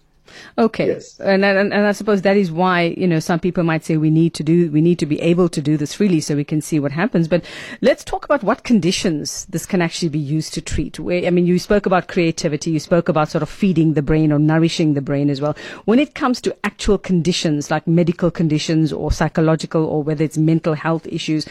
Okay. 0.58 0.88
Yes. 0.88 1.20
And, 1.20 1.46
and, 1.46 1.74
and 1.74 1.86
I 1.86 1.92
suppose 1.92 2.22
that 2.24 2.38
is 2.38 2.52
why, 2.52 2.96
you 2.98 3.08
know, 3.08 3.20
some 3.20 3.40
people 3.40 3.64
might 3.64 3.84
say 3.84 3.98
we 3.98 4.10
need 4.10 4.34
to 4.36 4.44
do, 4.44 4.72
we 4.72 4.82
need 4.82 5.00
to 5.00 5.06
be 5.06 5.22
able 5.22 5.50
to 5.50 5.62
do 5.62 5.78
this 5.78 5.94
freely 5.94 6.20
so 6.20 6.36
we 6.36 6.44
can 6.44 6.62
see 6.62 6.80
what 6.80 6.92
happens. 6.92 7.28
But 7.28 7.46
let's 7.82 8.04
talk 8.04 8.26
about 8.26 8.44
what 8.44 8.64
conditions 8.64 9.46
this 9.46 9.66
can 9.66 9.82
actually 9.82 10.10
be 10.10 10.20
used 10.20 10.54
to 10.56 10.62
treat. 10.62 11.00
Where, 11.00 11.26
I 11.26 11.30
mean, 11.30 11.46
you 11.46 11.60
spoke 11.60 11.86
about 11.86 12.08
creativity, 12.08 12.72
you 12.72 12.80
spoke 12.80 13.10
about 13.10 13.30
sort 13.30 13.42
of 13.42 13.50
feeding 13.50 13.94
the 13.94 14.02
brain 14.02 14.32
or 14.32 14.40
nourishing 14.40 14.94
the 14.94 15.02
brain 15.02 15.30
as 15.30 15.42
well. 15.42 15.56
When 15.86 16.00
it 16.00 16.16
comes 16.16 16.42
to 16.42 16.56
actual 16.64 16.98
conditions 16.98 17.72
like 17.72 17.88
medical 17.88 18.32
conditions 18.32 18.92
or 18.92 19.12
psychological 19.12 19.86
or 19.86 20.04
whether 20.04 20.24
it's 20.24 20.38
mental 20.38 20.74
health 20.74 21.08
issues, 21.08 21.46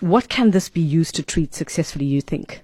what 0.00 0.28
can 0.28 0.50
this 0.50 0.68
be 0.68 0.80
used 0.80 1.14
to 1.14 1.22
treat 1.22 1.54
successfully, 1.54 2.04
you 2.04 2.20
think? 2.20 2.62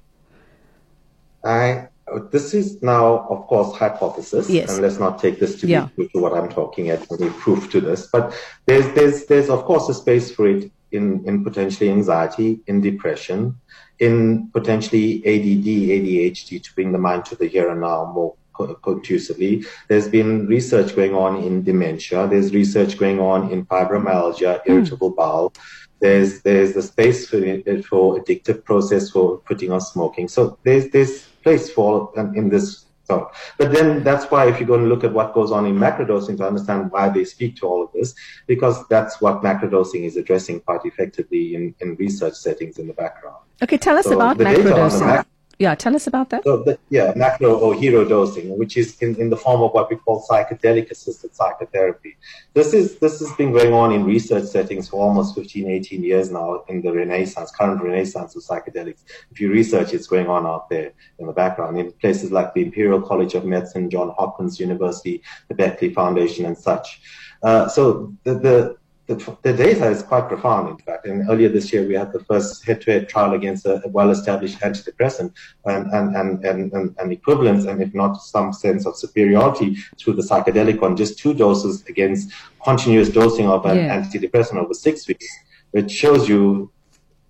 I 1.45 1.89
this 2.31 2.55
is 2.55 2.83
now, 2.83 3.27
of 3.29 3.47
course, 3.47 3.77
hypothesis, 3.77 4.51
yes. 4.51 4.73
and 4.73 4.83
let's 4.83 4.99
not 4.99 5.19
take 5.19 5.39
this 5.39 5.61
to 5.61 5.67
yeah. 5.67 5.89
be 5.97 6.09
to 6.09 6.19
what 6.19 6.35
I'm 6.35 6.49
talking 6.49 6.91
at 6.91 7.11
any 7.13 7.31
proof 7.31 7.71
to 7.71 7.81
this. 7.81 8.07
But 8.07 8.35
there's, 8.67 8.93
there's, 8.95 9.27
there's 9.27 9.49
of 9.49 9.65
course 9.65 9.89
a 9.89 9.95
space 9.95 10.35
for 10.35 10.49
it 10.49 10.71
in, 10.91 11.25
in 11.27 11.45
potentially 11.45 11.91
anxiety, 11.91 12.61
in 12.67 12.81
depression, 12.81 13.59
in 13.99 14.51
potentially 14.53 15.19
ADD, 15.25 15.67
ADHD 15.67 16.63
to 16.63 16.75
bring 16.75 16.93
the 16.93 16.99
mind 16.99 17.25
to 17.27 17.37
the 17.37 17.47
here 17.47 17.71
and 17.71 17.81
now 17.81 18.11
more 18.13 18.35
contusively. 18.83 19.65
There's 19.89 20.09
been 20.09 20.47
research 20.47 20.95
going 20.95 21.15
on 21.15 21.43
in 21.43 21.63
dementia. 21.63 22.29
There's 22.29 22.53
research 22.53 22.99
going 22.99 23.21
on 23.21 23.51
in 23.51 23.65
fibromyalgia, 23.67 24.63
hmm. 24.63 24.73
irritable 24.73 25.13
mm. 25.13 25.17
bowel. 25.17 25.53
There's 26.01 26.43
there's 26.43 26.75
the 26.75 26.83
space 26.83 27.29
for 27.29 27.39
for 27.83 28.21
addictive 28.21 28.65
process 28.65 29.11
for 29.11 29.39
putting 29.39 29.71
on 29.71 29.81
smoking. 29.81 30.29
So 30.29 30.59
there's 30.65 30.91
there's 30.91 31.29
place 31.43 31.71
for 31.71 32.13
in 32.35 32.49
this 32.49 32.87
thought. 33.05 33.35
But 33.59 33.73
then 33.73 34.03
that's 34.03 34.31
why 34.31 34.49
if 34.49 34.61
you 34.61 34.67
go 34.67 34.75
and 34.75 34.89
look 34.89 35.05
at 35.05 35.13
what 35.13 35.35
goes 35.35 35.51
on 35.51 35.67
in 35.67 35.77
macrodosing 35.77 36.37
to 36.39 36.47
understand 36.47 36.91
why 36.91 37.09
they 37.09 37.25
speak 37.25 37.57
to 37.57 37.67
all 37.67 37.83
of 37.83 37.93
this, 37.93 38.15
because 38.47 38.87
that's 38.89 39.21
what 39.21 39.43
macrodosing 39.43 40.05
is 40.05 40.17
addressing 40.17 40.61
quite 40.61 40.85
effectively 40.85 41.55
in, 41.55 41.75
in 41.81 41.97
research 41.97 42.35
settings 42.35 42.79
in 42.79 42.87
the 42.87 42.95
background. 42.95 43.43
Okay, 43.63 43.77
tell 43.77 43.97
us 43.97 44.07
so 44.07 44.15
about 44.15 44.39
macrodosing. 44.39 45.25
Yeah, 45.63 45.77
tell 45.77 45.95
us 45.95 46.09
about 46.09 46.29
that. 46.31 46.43
So 46.43 46.65
the, 46.65 46.77
yeah, 46.91 47.13
macro 47.15 47.55
or 47.57 47.73
hero 47.73 48.05
dosing, 48.05 48.59
which 48.59 48.77
is 48.77 48.99
in, 49.01 49.15
in 49.21 49.31
the 49.31 49.37
form 49.37 49.63
of 49.63 49.71
what 49.71 49.89
we 49.91 49.95
call 49.95 50.27
psychedelic 50.29 50.91
assisted 50.91 51.37
psychotherapy. 51.37 52.17
This 52.53 52.75
is 52.75 52.99
this 52.99 53.21
has 53.21 53.31
been 53.37 53.53
going 53.53 53.73
on 53.73 53.93
in 53.93 54.05
research 54.05 54.47
settings 54.47 54.89
for 54.89 55.01
almost 55.01 55.37
15, 55.37 55.71
18 55.71 56.03
years 56.03 56.33
now 56.33 56.65
in 56.69 56.83
the 56.83 56.93
renaissance, 56.93 57.53
current 57.53 57.81
renaissance 57.81 58.35
of 58.35 58.43
psychedelics. 58.43 59.05
If 59.31 59.39
you 59.41 59.53
research, 59.53 59.95
it's 59.95 60.09
going 60.09 60.27
on 60.27 60.47
out 60.47 60.69
there 60.69 60.95
in 61.21 61.29
the 61.29 61.33
background 61.33 61.79
in 61.79 61.93
places 61.93 62.33
like 62.33 62.53
the 62.55 62.63
Imperial 62.63 63.01
College 63.01 63.35
of 63.35 63.45
Medicine, 63.45 63.89
John 63.89 64.13
Hopkins 64.19 64.59
University, 64.59 65.23
the 65.47 65.55
Beckley 65.55 65.95
Foundation, 65.95 66.45
and 66.47 66.59
such. 66.59 67.01
Uh, 67.41 67.69
so 67.69 68.13
the, 68.25 68.35
the 68.35 68.77
the, 69.15 69.39
the, 69.43 69.53
data 69.53 69.89
is 69.89 70.03
quite 70.03 70.29
profound, 70.29 70.69
in 70.69 70.77
fact. 70.79 71.07
And 71.07 71.29
earlier 71.29 71.49
this 71.49 71.73
year, 71.73 71.87
we 71.87 71.95
had 71.95 72.13
the 72.13 72.21
first 72.25 72.65
head-to-head 72.65 73.09
trial 73.09 73.35
against 73.35 73.67
a, 73.67 73.83
well-established 73.87 74.61
antidepressant 74.61 75.33
um, 75.67 75.89
and, 75.93 76.17
and, 76.17 76.45
and, 76.45 76.73
and, 76.73 76.95
and, 76.99 77.13
equivalence, 77.13 77.65
and 77.65 77.83
if 77.83 77.95
not 77.95 78.15
some 78.15 78.53
sense 78.53 78.87
of 78.87 78.97
superiority 78.97 79.77
to 79.99 80.13
the 80.13 80.23
psychedelic 80.23 80.83
on 80.83 80.97
just 80.97 81.19
two 81.19 81.35
doses 81.35 81.85
against 81.89 82.33
continuous 82.65 83.09
dosing 83.09 83.49
of 83.49 83.65
an 83.67 83.77
yeah. 83.77 84.01
antidepressant 84.01 84.57
over 84.57 84.75
six 84.75 85.07
weeks, 85.09 85.27
which 85.73 85.91
shows 85.91 86.29
you 86.29 86.71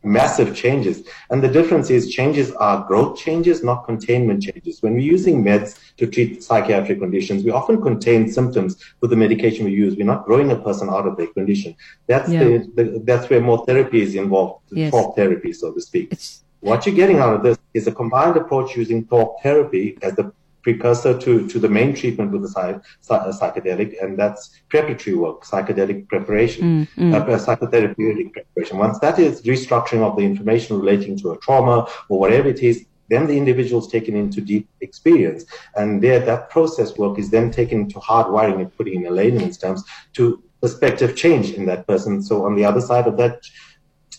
massive 0.05 0.55
changes. 0.57 1.07
And 1.31 1.43
the 1.43 1.49
difference 1.49 1.91
is 1.91 2.11
changes 2.11 2.53
are 2.53 2.85
growth 2.87 3.19
changes, 3.19 3.63
not 3.63 3.87
containment 3.87 4.43
changes. 4.43 4.83
When 4.83 4.95
we're 4.95 5.01
using 5.01 5.45
meds 5.45 5.79
to 5.99 6.07
treat 6.07 6.43
psychiatric 6.43 6.99
conditions, 6.99 7.45
we 7.45 7.51
often 7.51 7.81
contain 7.81 8.31
symptoms 8.31 8.77
with 9.01 9.11
the 9.11 9.17
medication 9.17 9.65
we 9.65 9.73
use. 9.73 9.97
We're 9.97 10.07
not 10.07 10.25
growing 10.25 10.51
a 10.51 10.57
person 10.57 10.89
out 10.91 11.07
of 11.07 11.17
their 11.17 11.29
condition. 11.29 11.77
That's 12.07 12.29
yeah. 12.29 12.45
the, 12.45 12.71
the, 12.75 13.03
that's 13.05 13.29
where 13.31 13.41
more 13.41 13.65
therapy 13.67 14.03
is 14.03 14.15
involved, 14.15 14.63
yes. 14.71 14.91
talk 14.91 15.17
therapy, 15.17 15.53
so 15.53 15.73
to 15.73 15.81
speak. 15.81 16.09
It's... 16.13 16.45
what 16.61 16.87
you're 16.87 16.95
getting 16.95 17.19
out 17.19 17.35
of 17.35 17.43
this 17.43 17.59
is 17.75 17.87
a 17.87 17.93
combined 17.93 18.37
approach 18.37 18.77
using 18.77 19.07
talk 19.07 19.43
therapy 19.43 19.99
as 20.03 20.15
the 20.15 20.33
precursor 20.63 21.19
to, 21.19 21.47
to 21.49 21.59
the 21.59 21.69
main 21.69 21.95
treatment 21.95 22.31
with 22.33 22.43
the 22.43 22.49
psy, 22.49 22.79
psy, 23.01 23.31
psychedelic, 23.31 24.03
and 24.03 24.19
that's 24.19 24.51
preparatory 24.69 25.17
work, 25.17 25.45
psychedelic 25.45 26.09
preparation, 26.09 26.87
mm, 26.87 26.89
mm. 26.97 27.15
Uh, 27.15 27.39
psychotherapeutic 27.39 28.33
preparation. 28.33 28.79
Once 28.79 28.99
that 29.01 29.19
is 29.19 29.43
restructuring 29.43 30.03
of 30.03 30.17
the 30.17 30.23
information 30.23 30.79
relating 30.79 31.19
to 31.19 31.33
a 31.33 31.39
trauma 31.39 31.89
or 32.09 32.19
whatever 32.19 32.49
it 32.49 32.61
is, 32.61 32.87
then 33.09 33.27
the 33.27 33.37
individual 33.37 33.81
is 33.83 33.89
taken 33.89 34.17
into 34.17 34.41
deep 34.41 34.69
experience. 34.81 35.45
And 35.77 36.03
there, 36.03 36.21
that 36.21 36.51
process 36.51 36.97
work 36.97 37.19
is 37.19 37.31
then 37.31 37.51
taken 37.51 37.83
into 37.83 37.99
hardwiring 37.99 38.61
and 38.61 38.77
putting 38.77 39.03
in 39.03 39.07
a 39.07 39.11
layman's 39.11 39.59
terms 39.59 39.85
to 40.15 40.43
perspective 40.63 41.17
change 41.17 41.51
in 41.51 41.67
that 41.67 41.87
person. 41.87 42.23
So 42.23 42.47
on 42.47 42.55
the 42.55 42.65
other 42.65 42.81
side 42.81 43.07
of 43.07 43.17
that 43.19 43.43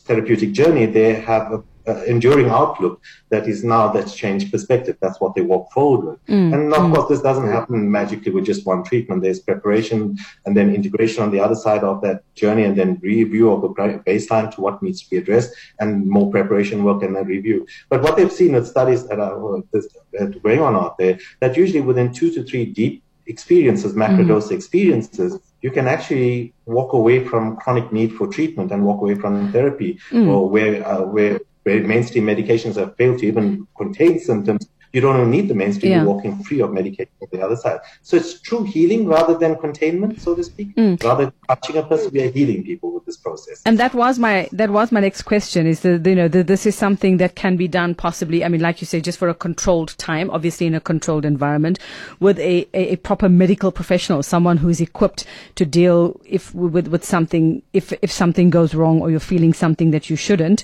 therapeutic 0.05 0.51
journey, 0.51 0.85
they 0.85 1.15
have 1.15 1.51
a 1.51 1.63
uh, 1.87 2.03
enduring 2.03 2.49
outlook 2.49 3.01
that 3.29 3.47
is 3.47 3.63
now 3.63 3.89
that's 3.89 4.15
changed 4.15 4.51
perspective. 4.51 4.97
That's 5.01 5.19
what 5.19 5.35
they 5.35 5.41
walk 5.41 5.71
forward 5.71 6.05
with. 6.05 6.25
Mm, 6.27 6.53
and 6.53 6.73
of 6.73 6.79
mm. 6.79 6.95
course, 6.95 7.09
this 7.09 7.21
doesn't 7.21 7.47
happen 7.47 7.91
magically 7.91 8.31
with 8.31 8.45
just 8.45 8.65
one 8.65 8.83
treatment. 8.83 9.21
There's 9.21 9.39
preparation 9.39 10.17
and 10.45 10.55
then 10.55 10.73
integration 10.73 11.23
on 11.23 11.31
the 11.31 11.39
other 11.39 11.55
side 11.55 11.83
of 11.83 12.01
that 12.01 12.23
journey 12.35 12.63
and 12.63 12.77
then 12.77 12.99
review 13.01 13.51
of 13.51 13.61
the 13.61 13.69
baseline 13.69 14.53
to 14.55 14.61
what 14.61 14.81
needs 14.81 15.01
to 15.03 15.09
be 15.09 15.17
addressed 15.17 15.53
and 15.79 16.07
more 16.07 16.31
preparation 16.31 16.83
work 16.83 17.03
and 17.03 17.15
then 17.15 17.25
review. 17.25 17.67
But 17.89 18.01
what 18.01 18.17
they've 18.17 18.31
seen 18.31 18.53
with 18.53 18.67
studies 18.67 19.07
that 19.07 19.19
are 19.19 19.57
uh, 19.57 20.25
going 20.41 20.61
on 20.61 20.75
out 20.75 20.97
there, 20.97 21.19
that 21.39 21.57
usually 21.57 21.81
within 21.81 22.13
two 22.13 22.31
to 22.33 22.43
three 22.43 22.65
deep 22.65 23.03
experiences, 23.25 23.93
macrodose 23.93 24.49
mm. 24.49 24.51
experiences, 24.51 25.39
you 25.61 25.71
can 25.71 25.87
actually 25.87 26.53
walk 26.65 26.91
away 26.93 27.25
from 27.25 27.55
chronic 27.55 27.91
need 27.91 28.13
for 28.13 28.27
treatment 28.27 28.71
and 28.71 28.85
walk 28.85 29.01
away 29.01 29.15
from 29.15 29.51
therapy 29.53 29.97
mm. 30.11 30.27
or 30.27 30.49
where, 30.49 30.85
uh, 30.85 31.01
where 31.01 31.23
where 31.23 31.39
mainstream 31.65 32.25
medications 32.25 32.75
have 32.75 32.95
failed 32.95 33.19
to 33.19 33.25
even 33.25 33.67
contain 33.77 34.19
symptoms, 34.19 34.67
you 34.93 35.01
don't 35.01 35.17
even 35.17 35.31
need 35.31 35.47
the 35.47 35.55
mainstream. 35.55 35.91
Yeah. 35.91 36.03
You're 36.03 36.13
walking 36.13 36.43
free 36.43 36.61
of 36.61 36.71
medication 36.71 37.11
on 37.21 37.27
the 37.31 37.41
other 37.41 37.55
side. 37.55 37.79
So 38.03 38.15
it's 38.15 38.39
true 38.39 38.63
healing 38.63 39.07
rather 39.07 39.35
than 39.35 39.55
containment, 39.57 40.21
so 40.21 40.35
to 40.35 40.43
speak. 40.43 40.75
Mm. 40.75 41.03
Rather 41.03 41.25
than 41.25 41.33
touching 41.47 41.77
a 41.77 41.83
person, 41.83 42.11
we 42.13 42.21
are 42.21 42.29
healing 42.29 42.63
people 42.63 42.91
with 42.91 43.03
this 43.05 43.17
process. 43.17 43.63
And 43.65 43.79
that 43.79 43.95
was 43.95 44.19
my 44.19 44.47
that 44.51 44.69
was 44.69 44.91
my 44.91 44.99
next 44.99 45.23
question. 45.23 45.65
Is 45.65 45.79
that 45.79 46.05
you 46.05 46.15
know 46.15 46.27
the, 46.27 46.43
this 46.43 46.67
is 46.67 46.75
something 46.75 47.17
that 47.17 47.35
can 47.35 47.57
be 47.57 47.67
done 47.67 47.95
possibly? 47.95 48.45
I 48.45 48.49
mean, 48.49 48.61
like 48.61 48.81
you 48.81 48.87
say, 48.87 49.01
just 49.01 49.17
for 49.17 49.29
a 49.29 49.33
controlled 49.33 49.97
time, 49.97 50.29
obviously 50.29 50.67
in 50.67 50.75
a 50.75 50.79
controlled 50.79 51.25
environment, 51.25 51.79
with 52.19 52.37
a, 52.37 52.67
a, 52.75 52.93
a 52.93 52.95
proper 52.97 53.27
medical 53.27 53.71
professional, 53.71 54.21
someone 54.21 54.57
who 54.57 54.69
is 54.69 54.79
equipped 54.79 55.25
to 55.55 55.65
deal 55.65 56.21
if 56.23 56.53
with 56.53 56.87
with 56.87 57.03
something 57.03 57.63
if 57.73 57.93
if 58.03 58.11
something 58.11 58.51
goes 58.51 58.75
wrong 58.75 59.01
or 59.01 59.09
you're 59.09 59.19
feeling 59.19 59.53
something 59.53 59.89
that 59.89 60.11
you 60.11 60.15
shouldn't. 60.15 60.63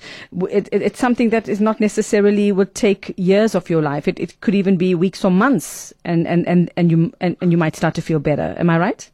It, 0.51 0.69
it, 0.71 0.83
it's 0.83 1.00
something 1.00 1.31
that 1.31 1.50
is 1.50 1.59
not 1.59 1.79
necessarily 1.79 2.51
would 2.51 2.75
take 2.75 3.12
years 3.17 3.55
of 3.55 3.71
your 3.71 3.81
life. 3.81 4.07
It 4.07 4.19
it 4.20 4.40
could 4.42 4.56
even 4.56 4.78
be 4.78 4.96
weeks 4.96 5.24
or 5.26 5.32
months, 5.32 5.94
and 6.04 6.28
and 6.28 6.48
and 6.48 6.72
and 6.76 6.92
you 6.92 7.14
and, 7.20 7.38
and 7.42 7.52
you 7.52 7.58
might 7.58 7.76
start 7.76 7.96
to 7.96 8.02
feel 8.02 8.20
better. 8.20 8.56
Am 8.58 8.70
I 8.70 8.78
right? 8.78 9.10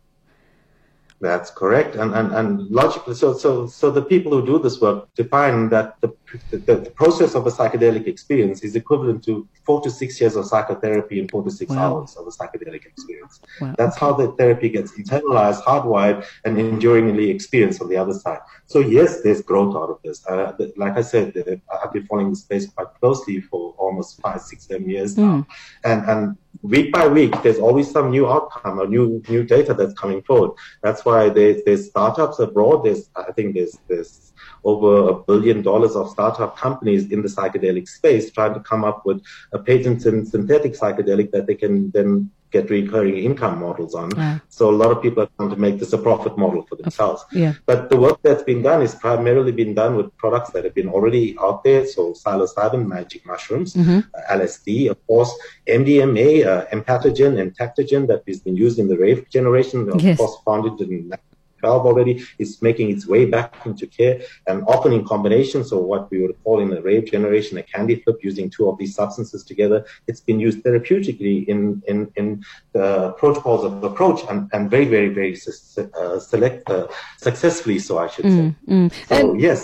That's 1.22 1.50
correct, 1.50 1.96
and, 1.96 2.14
and 2.14 2.34
and 2.34 2.70
logically, 2.70 3.16
so 3.16 3.34
so 3.34 3.68
so 3.68 3.90
the 3.90 4.02
people 4.02 4.32
who 4.32 4.46
do 4.46 4.60
this 4.60 4.82
work 4.82 5.08
define 5.16 5.70
that 5.70 5.96
the, 6.02 6.10
the, 6.52 6.58
the 6.58 6.92
process 6.92 7.36
of 7.36 7.46
a 7.48 7.52
psychedelic 7.52 8.08
experience 8.08 8.64
is 8.64 8.76
equivalent 8.76 9.24
to 9.26 9.48
four 9.64 9.82
to 9.82 9.90
six 9.90 10.20
years 10.20 10.36
of 10.36 10.46
psychotherapy 10.46 11.20
and 11.20 11.30
four 11.30 11.44
to 11.44 11.52
six 11.52 11.72
wow. 11.72 11.98
hours 11.98 12.16
of 12.16 12.28
a 12.28 12.32
psychedelic 12.32 12.86
experience. 12.86 13.40
Wow. 13.62 13.76
That's 13.78 13.98
how 13.98 14.14
the 14.14 14.32
therapy 14.34 14.70
gets 14.70 14.92
internalized, 14.94 15.64
hardwired, 15.64 16.26
and 16.44 16.60
enduringly 16.60 17.30
experienced 17.30 17.82
on 17.82 17.90
the 17.90 17.98
other 17.98 18.14
side. 18.14 18.40
So 18.66 18.80
yes, 18.80 19.22
there's 19.22 19.42
growth 19.42 19.76
out 19.76 19.90
of 19.90 20.00
this. 20.04 20.26
Uh, 20.26 20.54
like 20.78 20.98
I 20.98 21.02
said, 21.02 21.62
I've 21.84 21.94
been 21.94 22.06
following 22.06 22.32
the 22.32 22.36
space 22.36 22.68
quite 22.68 22.88
closely 23.00 23.42
for 23.42 23.74
almost 23.78 24.22
five, 24.22 24.42
six, 24.42 24.66
seven 24.66 24.90
years 24.90 25.18
now, 25.18 25.24
mm. 25.24 25.46
and 25.84 26.10
and 26.10 26.38
week 26.62 26.92
by 26.92 27.08
week, 27.08 27.34
there's 27.44 27.60
always 27.60 27.90
some 27.90 28.12
new 28.12 28.28
outcome 28.28 28.80
or 28.80 28.88
new 28.88 29.22
new 29.30 29.44
data 29.44 29.74
that's 29.74 29.94
coming 29.94 30.22
forward. 30.24 30.52
That's 30.82 31.06
why 31.06 31.30
there's, 31.30 31.64
there's 31.64 31.90
startups 31.90 32.40
abroad. 32.40 32.86
There's 32.86 33.10
I 33.16 33.32
think 33.32 33.56
there's 33.56 33.78
there's 33.88 34.34
over 34.64 35.10
a 35.10 35.14
billion 35.14 35.62
dollars 35.62 35.96
of 35.96 36.10
startup 36.16 36.52
companies 36.66 37.04
in 37.14 37.20
the 37.26 37.32
psychedelic 37.36 37.88
space 38.00 38.26
trying 38.38 38.54
to 38.58 38.64
come 38.72 38.84
up 38.90 39.00
with 39.08 39.20
a 39.58 39.60
patented 39.60 40.28
synthetic 40.34 40.74
psychedelic 40.82 41.28
that 41.32 41.46
they 41.48 41.58
can 41.64 41.74
then 41.98 42.10
get 42.56 42.70
recurring 42.70 43.18
income 43.30 43.56
models 43.60 43.94
on. 44.02 44.08
Yeah. 44.16 44.40
So 44.58 44.64
a 44.74 44.78
lot 44.82 44.92
of 44.94 44.98
people 45.06 45.24
are 45.24 45.30
trying 45.38 45.52
to 45.56 45.60
make 45.66 45.78
this 45.82 45.94
a 46.00 46.02
profit 46.08 46.38
model 46.44 46.62
for 46.70 46.76
themselves. 46.82 47.22
Yeah. 47.44 47.54
But 47.66 47.80
the 47.92 48.00
work 48.06 48.18
that's 48.26 48.46
been 48.52 48.62
done 48.70 48.82
is 48.88 48.94
primarily 49.08 49.54
been 49.62 49.74
done 49.82 49.94
with 49.98 50.08
products 50.24 50.50
that 50.54 50.64
have 50.68 50.76
been 50.80 50.92
already 50.96 51.26
out 51.46 51.64
there. 51.66 51.86
So 51.96 52.02
psilocybin, 52.22 52.84
magic 52.98 53.22
mushrooms, 53.32 53.74
mm-hmm. 53.74 54.00
uh, 54.18 54.38
LSD, 54.38 54.90
of 54.94 55.00
course, 55.08 55.32
MDMA, 55.80 56.30
uh, 56.52 56.66
empathogen 56.78 57.34
and 57.42 57.48
Tactogen 57.60 58.08
that 58.08 58.22
has 58.28 58.40
been 58.40 58.58
used 58.66 58.78
in 58.80 58.88
the 58.88 58.98
rave 59.06 59.30
generation, 59.38 59.90
of 59.90 60.02
yes. 60.02 60.18
course 60.18 60.36
founded 60.46 60.76
in 60.88 61.10
valve 61.66 61.86
already. 61.90 62.16
It's 62.42 62.56
making 62.70 62.88
its 62.94 63.04
way 63.14 63.24
back 63.36 63.50
into 63.70 63.86
care 63.98 64.16
and 64.50 64.58
often 64.74 64.92
in 64.98 65.02
combination. 65.14 65.60
So 65.70 65.76
what 65.92 66.04
we 66.12 66.18
would 66.22 66.36
call 66.44 66.58
in 66.64 66.70
a 66.78 66.82
rave 66.90 67.06
generation, 67.16 67.54
a 67.58 67.66
candy 67.74 67.96
flip 68.02 68.18
using 68.30 68.46
two 68.56 68.66
of 68.70 68.76
these 68.80 68.94
substances 69.02 69.42
together. 69.52 69.80
It's 70.08 70.24
been 70.30 70.40
used 70.48 70.60
therapeutically 70.66 71.38
in, 71.54 71.60
in, 71.92 71.98
in 72.20 72.28
the 72.78 72.88
protocols 73.22 73.64
of 73.68 73.72
approach 73.92 74.20
and, 74.30 74.40
and 74.54 74.62
very, 74.76 74.88
very, 74.96 75.10
very 75.20 75.34
uh, 75.36 76.20
select, 76.32 76.70
uh, 76.70 76.88
successfully. 77.28 77.80
So 77.88 77.92
I 78.06 78.08
should 78.14 78.26
say. 78.36 78.46
Mm, 78.46 78.56
mm. 78.70 78.88
So 79.08 79.16
and 79.16 79.42
yes, 79.48 79.62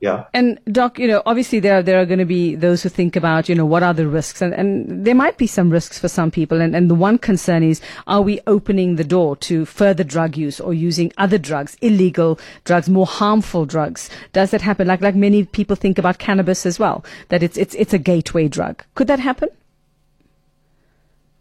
yeah. 0.00 0.24
And 0.32 0.58
Doc, 0.66 0.98
you 0.98 1.06
know, 1.06 1.22
obviously 1.26 1.60
there 1.60 1.82
there 1.82 2.00
are 2.00 2.06
going 2.06 2.18
to 2.18 2.24
be 2.24 2.54
those 2.54 2.82
who 2.82 2.88
think 2.88 3.16
about, 3.16 3.48
you 3.48 3.54
know, 3.54 3.66
what 3.66 3.82
are 3.82 3.92
the 3.92 4.08
risks, 4.08 4.40
and, 4.40 4.54
and 4.54 5.04
there 5.04 5.14
might 5.14 5.36
be 5.36 5.46
some 5.46 5.70
risks 5.70 5.98
for 5.98 6.08
some 6.08 6.30
people. 6.30 6.60
And, 6.60 6.74
and 6.74 6.90
the 6.90 6.94
one 6.94 7.18
concern 7.18 7.62
is, 7.62 7.80
are 8.06 8.22
we 8.22 8.40
opening 8.46 8.96
the 8.96 9.04
door 9.04 9.36
to 9.36 9.66
further 9.66 10.02
drug 10.02 10.36
use 10.36 10.58
or 10.58 10.72
using 10.72 11.12
other 11.18 11.38
drugs, 11.38 11.76
illegal 11.82 12.38
drugs, 12.64 12.88
more 12.88 13.06
harmful 13.06 13.66
drugs? 13.66 14.08
Does 14.32 14.50
that 14.52 14.62
happen? 14.62 14.86
Like 14.86 15.02
like 15.02 15.14
many 15.14 15.44
people 15.44 15.76
think 15.76 15.98
about 15.98 16.18
cannabis 16.18 16.64
as 16.64 16.78
well, 16.78 17.04
that 17.28 17.42
it's 17.42 17.58
it's 17.58 17.74
it's 17.74 17.92
a 17.92 17.98
gateway 17.98 18.48
drug. 18.48 18.82
Could 18.94 19.08
that 19.08 19.20
happen? 19.20 19.50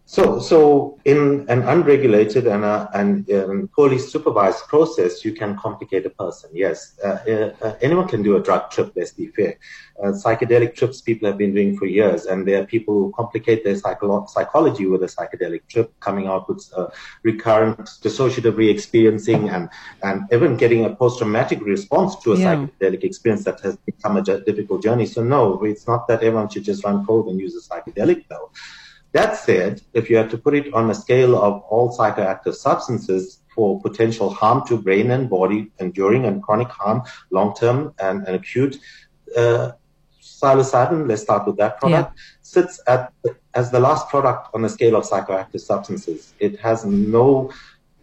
So, 0.10 0.40
so 0.40 0.98
in 1.06 1.46
an 1.50 1.62
unregulated 1.62 2.48
and, 2.48 2.66
uh, 2.66 2.88
and 2.96 3.30
um, 3.30 3.70
poorly 3.76 4.00
supervised 4.00 4.68
process, 4.68 5.24
you 5.24 5.34
can 5.34 5.56
complicate 5.56 6.04
a 6.08 6.10
person. 6.10 6.50
Yes, 6.52 7.00
uh, 7.06 7.20
uh, 7.28 7.54
uh, 7.62 7.76
anyone 7.80 8.08
can 8.08 8.24
do 8.24 8.36
a 8.36 8.42
drug 8.42 8.72
trip. 8.72 8.92
Let's 8.96 9.12
be 9.12 9.28
fair. 9.28 9.60
Uh, 10.02 10.08
psychedelic 10.08 10.74
trips 10.74 11.00
people 11.00 11.28
have 11.28 11.38
been 11.38 11.54
doing 11.54 11.78
for 11.78 11.86
years, 11.86 12.26
and 12.26 12.48
there 12.48 12.60
are 12.60 12.66
people 12.66 12.96
who 12.96 13.14
complicate 13.16 13.64
their 13.64 13.76
psycholo- 13.76 14.28
psychology 14.28 14.88
with 14.88 15.04
a 15.04 15.06
psychedelic 15.06 15.68
trip, 15.68 15.94
coming 16.00 16.26
out 16.26 16.50
with 16.50 16.68
uh, 16.76 16.88
recurrent 17.22 17.78
dissociative 18.02 18.58
re-experiencing, 18.58 19.50
and 19.50 19.70
and 20.02 20.24
even 20.34 20.58
getting 20.58 20.86
a 20.86 20.96
post-traumatic 20.96 21.62
response 21.62 22.16
to 22.24 22.34
a 22.34 22.36
yeah. 22.36 22.56
psychedelic 22.56 23.04
experience 23.04 23.44
that 23.44 23.60
has 23.60 23.78
become 23.86 24.18
a 24.18 24.24
difficult 24.24 24.82
journey. 24.82 25.06
So 25.06 25.22
no, 25.22 25.64
it's 25.66 25.86
not 25.86 26.08
that 26.08 26.24
everyone 26.24 26.50
should 26.50 26.64
just 26.64 26.84
run 26.84 27.06
cold 27.06 27.28
and 27.28 27.40
use 27.40 27.56
a 27.56 27.62
psychedelic 27.62 28.24
though. 28.28 28.50
That 29.12 29.38
said, 29.38 29.82
if 29.94 30.10
you 30.10 30.18
had 30.18 30.30
to 30.30 30.38
put 30.38 30.54
it 30.54 30.74
on 30.74 30.90
a 30.90 30.96
scale 30.96 31.36
of 31.36 31.62
all 31.64 31.96
psychoactive 31.98 32.54
substances 32.54 33.42
for 33.56 33.82
potential 33.82 34.30
harm 34.30 34.66
to 34.68 34.78
brain 34.78 35.12
and 35.12 35.30
body, 35.30 35.72
enduring 35.80 36.26
and 36.26 36.44
chronic 36.44 36.70
harm, 36.70 37.02
long 37.32 37.56
term 37.56 37.94
and, 38.00 38.26
and, 38.28 38.36
acute, 38.36 38.78
uh, 39.36 39.72
psilocybin, 40.22 41.08
let's 41.08 41.24
start 41.24 41.48
with 41.48 41.58
that 41.58 41.80
product, 41.80 42.14
yeah. 42.16 42.24
sits 42.42 42.80
at 42.88 43.12
as 43.56 43.72
the 43.72 43.80
last 43.80 44.08
product 44.10 44.48
on 44.54 44.62
the 44.62 44.70
scale 44.70 44.96
of 44.96 45.04
psychoactive 45.04 45.60
substances. 45.60 46.34
It 46.40 46.60
has 46.60 46.86
no 46.86 47.52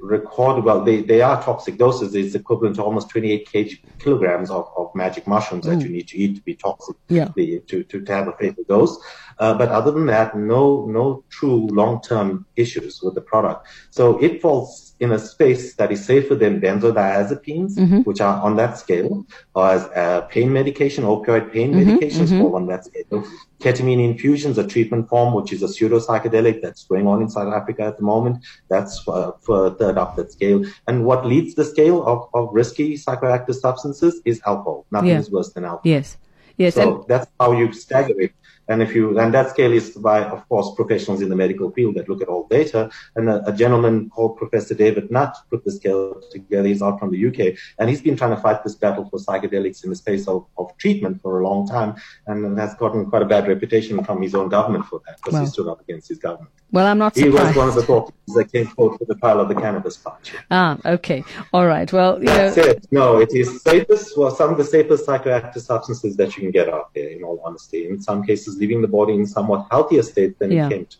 record 0.06 0.64
well 0.64 0.82
they, 0.84 1.02
they 1.02 1.20
are 1.20 1.42
toxic 1.42 1.76
doses 1.76 2.14
it's 2.14 2.34
equivalent 2.34 2.76
to 2.76 2.82
almost 2.82 3.10
28 3.10 3.48
kg, 3.48 3.78
kilograms 3.98 4.50
of, 4.50 4.68
of 4.76 4.94
magic 4.94 5.26
mushrooms 5.26 5.66
mm. 5.66 5.70
that 5.70 5.82
you 5.84 5.88
need 5.88 6.08
to 6.08 6.16
eat 6.16 6.36
to 6.36 6.42
be 6.42 6.54
toxic 6.54 6.96
yeah. 7.08 7.28
to, 7.36 7.82
to, 7.82 7.82
to 7.82 8.12
have 8.12 8.28
a 8.28 8.32
fatal 8.32 8.64
dose 8.68 8.98
Uh, 9.38 9.54
but 9.54 9.68
other 9.68 9.90
than 9.90 10.06
that, 10.06 10.36
no, 10.36 10.86
no 10.86 11.24
true 11.28 11.66
long-term 11.68 12.46
issues 12.56 13.02
with 13.02 13.14
the 13.14 13.20
product. 13.20 13.68
So 13.90 14.18
it 14.18 14.40
falls 14.40 14.85
in 14.98 15.12
a 15.12 15.18
space 15.18 15.74
that 15.74 15.92
is 15.92 16.04
safer 16.04 16.34
than 16.34 16.60
benzodiazepines, 16.60 17.76
mm-hmm. 17.76 17.98
which 18.00 18.20
are 18.20 18.40
on 18.42 18.56
that 18.56 18.78
scale, 18.78 19.26
or 19.54 19.68
as 19.68 19.84
uh, 19.94 20.22
pain 20.22 20.52
medication, 20.52 21.04
opioid 21.04 21.52
pain 21.52 21.72
mm-hmm, 21.72 21.90
medications 21.90 22.28
mm-hmm. 22.28 22.40
fall 22.40 22.56
on 22.56 22.66
that 22.66 22.84
scale. 22.84 23.24
Ketamine 23.60 24.02
infusions, 24.02 24.56
a 24.58 24.66
treatment 24.66 25.08
form, 25.08 25.34
which 25.34 25.52
is 25.52 25.62
a 25.62 25.68
pseudo 25.68 25.98
psychedelic 25.98 26.62
that's 26.62 26.84
going 26.84 27.06
on 27.06 27.20
in 27.20 27.28
South 27.28 27.52
Africa 27.52 27.82
at 27.82 27.96
the 27.98 28.02
moment, 28.02 28.44
that's 28.68 29.06
uh, 29.08 29.32
third 29.42 29.98
up 29.98 30.16
that 30.16 30.32
scale. 30.32 30.64
And 30.86 31.04
what 31.04 31.26
leads 31.26 31.54
the 31.54 31.64
scale 31.64 32.06
of, 32.06 32.28
of 32.32 32.48
risky 32.52 32.94
psychoactive 32.94 33.54
substances 33.54 34.20
is 34.24 34.40
alcohol. 34.46 34.86
Nothing 34.90 35.10
yeah. 35.10 35.18
is 35.18 35.30
worse 35.30 35.52
than 35.52 35.64
alcohol. 35.64 35.82
Yes. 35.84 36.16
Yes. 36.56 36.74
So 36.74 36.82
and- 36.82 37.08
that's 37.08 37.30
how 37.38 37.52
you 37.52 37.72
stagger 37.72 38.18
it. 38.20 38.32
And 38.68 38.82
if 38.82 38.94
you, 38.94 39.18
and 39.18 39.32
that 39.32 39.50
scale 39.50 39.72
is 39.72 39.90
by, 39.90 40.24
of 40.24 40.48
course, 40.48 40.74
professionals 40.74 41.22
in 41.22 41.28
the 41.28 41.36
medical 41.36 41.70
field 41.70 41.94
that 41.96 42.08
look 42.08 42.22
at 42.22 42.28
all 42.28 42.46
data. 42.48 42.90
And 43.14 43.28
a, 43.28 43.48
a, 43.48 43.52
gentleman 43.52 44.10
called 44.10 44.36
Professor 44.36 44.74
David 44.74 45.10
Nutt 45.10 45.36
put 45.50 45.64
the 45.64 45.72
scale 45.72 46.20
together. 46.30 46.66
He's 46.68 46.82
out 46.82 46.98
from 46.98 47.10
the 47.10 47.26
UK 47.26 47.58
and 47.78 47.88
he's 47.88 48.02
been 48.02 48.16
trying 48.16 48.34
to 48.34 48.40
fight 48.40 48.64
this 48.64 48.74
battle 48.74 49.08
for 49.08 49.18
psychedelics 49.18 49.84
in 49.84 49.90
the 49.90 49.96
space 49.96 50.26
of, 50.28 50.46
of 50.58 50.76
treatment 50.78 51.22
for 51.22 51.40
a 51.40 51.48
long 51.48 51.66
time 51.66 51.94
and 52.26 52.58
has 52.58 52.74
gotten 52.74 53.06
quite 53.06 53.22
a 53.22 53.26
bad 53.26 53.48
reputation 53.48 54.02
from 54.04 54.20
his 54.20 54.34
own 54.34 54.48
government 54.48 54.84
for 54.86 55.00
that 55.06 55.16
because 55.16 55.34
well, 55.34 55.42
he 55.42 55.48
stood 55.48 55.68
up 55.68 55.80
against 55.80 56.08
his 56.08 56.18
government. 56.18 56.50
Well, 56.72 56.86
I'm 56.86 56.98
not 56.98 57.14
surprised. 57.14 57.38
He 57.38 57.46
was 57.46 57.56
one 57.56 57.68
of 57.68 57.74
the 57.76 57.82
thoughts 57.82 58.12
that 58.34 58.52
came 58.52 58.66
forward 58.66 58.98
for 58.98 59.04
the 59.04 59.14
trial 59.14 59.40
of 59.40 59.48
the 59.48 59.54
cannabis 59.54 59.96
patch. 59.96 60.34
Ah, 60.50 60.76
okay. 60.84 61.22
All 61.52 61.66
right. 61.66 61.90
Well, 61.92 62.18
you 62.18 62.26
That's 62.26 62.56
know. 62.56 62.62
it. 62.64 62.86
No, 62.90 63.20
it 63.20 63.32
is 63.32 63.62
safest, 63.62 64.18
well, 64.18 64.34
some 64.34 64.50
of 64.50 64.58
the 64.58 64.64
safest 64.64 65.06
psychoactive 65.06 65.60
substances 65.60 66.16
that 66.16 66.36
you 66.36 66.42
can 66.42 66.50
get 66.50 66.68
out 66.68 66.92
there, 66.94 67.08
in 67.08 67.22
all 67.22 67.40
honesty. 67.44 67.88
In 67.88 68.00
some 68.00 68.24
cases, 68.24 68.55
leaving 68.56 68.82
the 68.82 68.88
body 68.88 69.14
in 69.14 69.26
somewhat 69.26 69.66
healthier 69.70 70.02
state 70.02 70.38
than 70.38 70.50
yeah. 70.50 70.66
it 70.66 70.70
came 70.70 70.86
to. 70.86 70.96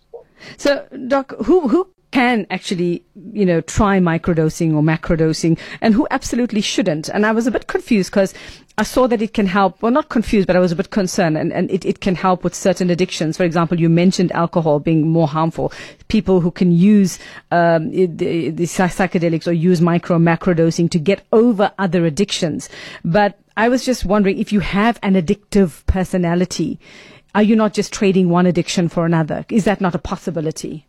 So, 0.56 0.86
Doc, 1.08 1.32
who, 1.44 1.68
who 1.68 1.88
can 2.12 2.46
actually, 2.50 3.04
you 3.32 3.44
know, 3.44 3.60
try 3.60 3.98
microdosing 3.98 4.74
or 4.74 4.82
macrodosing 4.82 5.58
and 5.80 5.92
who 5.92 6.06
absolutely 6.10 6.60
shouldn't. 6.60 7.08
And 7.08 7.26
I 7.26 7.32
was 7.32 7.46
a 7.46 7.50
bit 7.50 7.66
confused 7.66 8.10
because 8.10 8.32
I 8.78 8.84
saw 8.84 9.06
that 9.08 9.20
it 9.20 9.34
can 9.34 9.46
help, 9.46 9.82
well, 9.82 9.92
not 9.92 10.08
confused, 10.08 10.46
but 10.46 10.56
I 10.56 10.60
was 10.60 10.72
a 10.72 10.76
bit 10.76 10.90
concerned 10.90 11.36
and, 11.36 11.52
and 11.52 11.70
it, 11.70 11.84
it 11.84 12.00
can 12.00 12.14
help 12.14 12.44
with 12.44 12.54
certain 12.54 12.90
addictions. 12.90 13.36
For 13.36 13.44
example, 13.44 13.78
you 13.78 13.88
mentioned 13.88 14.32
alcohol 14.32 14.80
being 14.80 15.08
more 15.08 15.28
harmful. 15.28 15.72
People 16.08 16.40
who 16.40 16.50
can 16.50 16.72
use, 16.72 17.18
um, 17.50 17.90
the, 17.90 18.06
the 18.50 18.64
psychedelics 18.64 19.46
or 19.46 19.52
use 19.52 19.80
micro 19.80 20.18
macrodosing 20.18 20.90
to 20.90 20.98
get 20.98 21.26
over 21.32 21.72
other 21.78 22.06
addictions. 22.06 22.68
But 23.04 23.38
I 23.58 23.68
was 23.68 23.84
just 23.84 24.04
wondering 24.04 24.38
if 24.38 24.52
you 24.52 24.60
have 24.60 24.98
an 25.02 25.14
addictive 25.14 25.84
personality, 25.86 26.78
are 27.36 27.42
you 27.42 27.54
not 27.54 27.74
just 27.74 27.92
trading 27.92 28.30
one 28.30 28.46
addiction 28.46 28.88
for 28.88 29.04
another? 29.04 29.44
Is 29.50 29.64
that 29.64 29.82
not 29.82 29.94
a 29.94 29.98
possibility? 29.98 30.86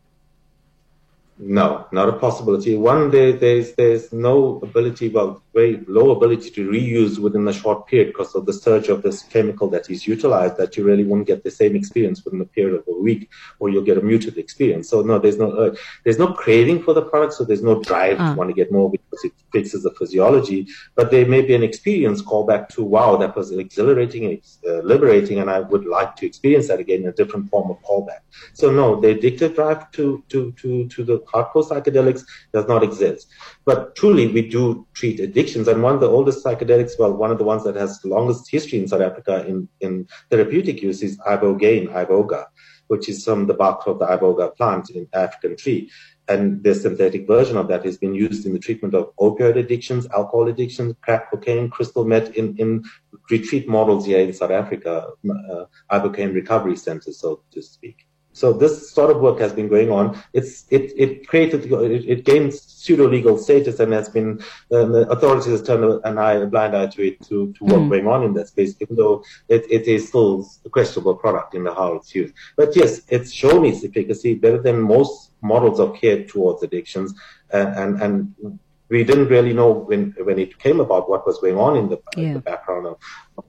No, 1.38 1.86
not 1.92 2.08
a 2.08 2.14
possibility. 2.14 2.78
One, 2.78 3.12
there, 3.12 3.34
there's 3.34 3.74
there's 3.74 4.14
no 4.14 4.60
ability, 4.64 5.10
well, 5.10 5.44
very 5.58 5.74
low 5.88 6.08
ability 6.18 6.50
to 6.58 6.70
reuse 6.70 7.18
within 7.26 7.48
a 7.48 7.56
short 7.62 7.80
period 7.88 8.08
because 8.14 8.32
of 8.36 8.46
the 8.46 8.54
surge 8.54 8.88
of 8.94 9.02
this 9.06 9.24
chemical 9.34 9.68
that 9.74 9.90
is 9.90 10.06
utilized. 10.14 10.56
That 10.58 10.78
you 10.78 10.84
really 10.90 11.08
won't 11.12 11.28
get 11.32 11.44
the 11.44 11.56
same 11.62 11.76
experience 11.82 12.24
within 12.24 12.42
a 12.42 12.50
period 12.58 12.76
of 12.80 12.84
a 12.96 12.98
week, 13.08 13.24
or 13.60 13.70
you'll 13.70 13.90
get 13.92 13.98
a 13.98 14.06
muted 14.12 14.38
experience. 14.38 14.86
So 14.92 15.02
no, 15.02 15.16
there's 15.24 15.40
no 15.44 15.50
uh, 15.64 15.76
there's 16.04 16.20
no 16.26 16.30
craving 16.42 16.80
for 16.84 16.94
the 16.94 17.06
product, 17.12 17.34
so 17.34 17.44
there's 17.44 17.68
no 17.72 17.76
drive 17.90 18.18
to 18.18 18.24
ah. 18.24 18.36
want 18.40 18.50
to 18.52 18.58
get 18.62 18.72
more 18.78 18.90
because 18.96 19.22
it 19.30 19.34
fixes 19.52 19.82
the 19.84 19.94
physiology. 20.00 20.68
But 20.96 21.12
there 21.12 21.26
may 21.26 21.42
be 21.50 21.56
an 21.56 21.64
experience 21.64 22.22
callback 22.22 22.70
to 22.76 22.84
wow, 22.84 23.18
that 23.18 23.36
was 23.36 23.52
exhilarating, 23.52 24.24
uh, 24.68 24.82
liberating, 24.94 25.40
and 25.42 25.50
I 25.50 25.60
would 25.72 25.86
like 25.98 26.16
to 26.18 26.26
experience 26.32 26.68
that 26.70 26.80
again 26.86 27.02
in 27.02 27.08
a 27.08 27.18
different 27.22 27.50
form 27.50 27.72
of 27.72 27.78
callback. 27.82 28.22
So 28.54 28.72
no, 28.72 28.88
the 29.02 29.10
addictive 29.16 29.56
drive 29.56 29.92
to 29.98 30.24
to 30.32 30.40
to 30.62 30.88
to 30.94 31.04
the 31.10 31.18
hardcore 31.32 31.68
psychedelics 31.70 32.24
does 32.54 32.68
not 32.74 32.84
exist. 32.84 33.28
But 33.70 33.96
truly, 34.00 34.28
we 34.28 34.42
do 34.58 34.64
treat 34.94 35.20
addictions. 35.48 35.68
And 35.68 35.82
one 35.82 35.96
of 35.96 36.02
the 36.02 36.10
oldest 36.10 36.44
psychedelics, 36.44 37.00
well, 37.00 37.14
one 37.14 37.32
of 37.32 37.38
the 37.38 37.44
ones 37.44 37.64
that 37.64 37.76
has 37.76 38.00
the 38.00 38.10
longest 38.10 38.50
history 38.52 38.80
in 38.80 38.88
South 38.88 39.02
Africa 39.02 39.46
in, 39.48 39.68
in 39.80 40.08
therapeutic 40.30 40.82
use 40.82 41.02
is 41.02 41.18
ibogaine, 41.20 41.88
iboga, 41.90 42.46
which 42.88 43.08
is 43.08 43.24
from 43.24 43.48
the 43.48 43.54
bark 43.54 43.88
of 43.88 44.00
the 44.00 44.06
iboga 44.06 44.56
plant 44.56 44.90
in 44.90 45.08
African 45.14 45.56
tree. 45.56 45.90
And 46.28 46.62
the 46.62 46.76
synthetic 46.76 47.26
version 47.26 47.56
of 47.56 47.70
that 47.70 47.86
has 47.86 47.98
been 47.98 48.14
used 48.14 48.46
in 48.46 48.52
the 48.52 48.60
treatment 48.60 48.94
of 48.94 49.16
opioid 49.16 49.56
addictions, 49.58 50.06
alcohol 50.08 50.50
addictions, 50.50 50.94
crack 51.02 51.32
cocaine, 51.32 51.70
crystal 51.70 52.04
meth 52.04 52.32
in, 52.36 52.58
in 52.58 52.84
retreat 53.30 53.70
models 53.70 54.06
here 54.06 54.20
in 54.20 54.34
South 54.34 54.52
Africa, 54.52 55.08
uh, 55.30 55.66
ibogaine 55.90 56.34
recovery 56.34 56.76
centers, 56.76 57.20
so 57.20 57.42
to 57.52 57.62
speak. 57.62 58.07
So 58.38 58.54
this 58.54 58.92
sort 58.92 59.10
of 59.10 59.20
work 59.20 59.40
has 59.40 59.52
been 59.52 59.68
going 59.68 59.90
on. 59.90 60.22
It's 60.32 60.66
it 60.70 60.94
it 60.96 61.28
created 61.28 61.66
it, 61.72 62.06
it 62.14 62.24
gained 62.24 62.54
pseudo 62.54 63.08
legal 63.08 63.36
status 63.36 63.80
and 63.80 63.92
has 63.94 64.10
been 64.10 64.30
um, 64.72 64.92
the 64.92 65.10
authorities 65.10 65.54
have 65.54 65.66
turned 65.66 66.02
an 66.04 66.20
eye 66.20 66.34
a 66.34 66.46
blind 66.46 66.76
eye 66.76 66.86
to 66.86 67.08
it 67.08 67.20
to 67.30 67.52
to 67.54 67.64
what's 67.64 67.88
mm. 67.88 67.90
going 67.90 68.08
on 68.08 68.24
in 68.24 68.34
that 68.36 68.50
space, 68.50 68.76
even 68.80 68.96
though 68.96 69.24
it, 69.50 69.66
it 69.72 69.88
is 69.88 70.10
still 70.10 70.48
a 70.66 70.70
questionable 70.70 71.16
product 71.16 71.56
in 71.56 71.64
the 71.64 71.74
how 71.74 71.96
it's 71.96 72.14
used. 72.14 72.36
But 72.56 72.76
yes, 72.76 73.02
it's 73.10 73.32
shown 73.34 73.66
its 73.66 73.84
efficacy 73.84 74.36
better 74.36 74.62
than 74.62 74.82
most 74.82 75.32
models 75.42 75.80
of 75.80 75.96
care 75.96 76.24
towards 76.24 76.62
addictions, 76.62 77.16
and 77.52 77.70
and, 77.82 78.02
and 78.04 78.60
we 78.90 79.04
didn't 79.04 79.30
really 79.30 79.54
know 79.54 79.72
when 79.72 80.14
when 80.24 80.38
it 80.38 80.60
came 80.60 80.80
about 80.80 81.10
what 81.10 81.26
was 81.26 81.40
going 81.40 81.58
on 81.58 81.76
in 81.76 81.90
the, 81.90 82.00
yeah. 82.16 82.24
in 82.28 82.34
the 82.34 82.40
background 82.40 82.86
of, 82.86 82.98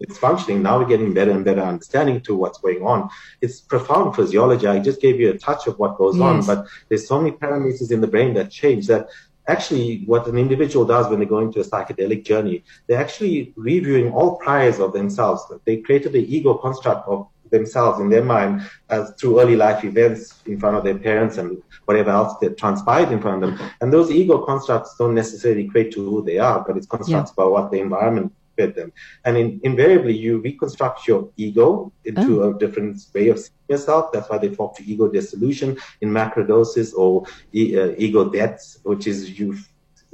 its 0.00 0.18
functioning. 0.18 0.62
Now 0.62 0.78
we're 0.78 0.86
getting 0.86 1.14
better 1.14 1.30
and 1.30 1.44
better 1.44 1.62
understanding 1.62 2.20
to 2.22 2.34
what's 2.34 2.58
going 2.58 2.82
on. 2.82 3.10
It's 3.40 3.60
profound 3.60 4.16
physiology. 4.16 4.66
I 4.66 4.78
just 4.78 5.00
gave 5.00 5.20
you 5.20 5.30
a 5.30 5.38
touch 5.38 5.66
of 5.66 5.78
what 5.78 5.96
goes 5.96 6.16
yes. 6.16 6.22
on, 6.24 6.46
but 6.46 6.66
there's 6.88 7.06
so 7.06 7.20
many 7.20 7.36
parameters 7.36 7.90
in 7.90 8.00
the 8.00 8.06
brain 8.06 8.34
that 8.34 8.50
change 8.50 8.86
that 8.88 9.08
actually 9.48 10.02
what 10.04 10.26
an 10.26 10.38
individual 10.38 10.84
does 10.84 11.08
when 11.08 11.18
they 11.18 11.26
go 11.26 11.38
into 11.38 11.60
a 11.60 11.64
psychedelic 11.64 12.24
journey, 12.24 12.62
they're 12.86 13.00
actually 13.00 13.52
reviewing 13.56 14.12
all 14.12 14.36
priors 14.36 14.78
of 14.78 14.92
themselves. 14.92 15.42
They 15.64 15.78
created 15.78 16.12
the 16.12 16.36
ego 16.36 16.54
construct 16.54 17.08
of 17.08 17.28
themselves 17.50 17.98
in 17.98 18.10
their 18.10 18.24
mind 18.24 18.62
as 18.90 19.10
through 19.18 19.40
early 19.40 19.56
life 19.56 19.82
events 19.84 20.42
in 20.44 20.60
front 20.60 20.76
of 20.76 20.84
their 20.84 20.98
parents 20.98 21.38
and 21.38 21.62
whatever 21.86 22.10
else 22.10 22.36
that 22.40 22.58
transpired 22.58 23.10
in 23.10 23.20
front 23.22 23.42
of 23.42 23.58
them. 23.58 23.70
And 23.80 23.90
those 23.90 24.10
ego 24.10 24.44
constructs 24.44 24.94
don't 24.98 25.14
necessarily 25.14 25.64
equate 25.64 25.92
to 25.92 26.04
who 26.04 26.22
they 26.22 26.38
are, 26.38 26.62
but 26.66 26.76
it's 26.76 26.86
constructs 26.86 27.32
yeah. 27.36 27.42
about 27.42 27.52
what 27.52 27.70
the 27.70 27.80
environment 27.80 28.32
fed 28.58 28.74
them. 28.74 28.92
And 29.24 29.36
in, 29.36 29.60
invariably, 29.62 30.16
you 30.16 30.38
reconstruct 30.38 31.06
your 31.06 31.30
ego 31.36 31.92
into 32.04 32.42
oh. 32.42 32.50
a 32.50 32.58
different 32.58 33.00
way 33.14 33.28
of 33.28 33.38
seeing 33.38 33.68
yourself. 33.68 34.12
That's 34.12 34.28
why 34.28 34.38
they 34.38 34.50
talk 34.50 34.76
to 34.76 34.84
ego 34.84 35.08
dissolution 35.08 35.78
in 36.00 36.10
macrodoses 36.10 36.92
or 36.94 37.24
e- 37.54 37.78
uh, 37.78 37.94
ego 37.96 38.28
deaths, 38.28 38.78
which 38.82 39.06
is 39.06 39.38
you 39.38 39.56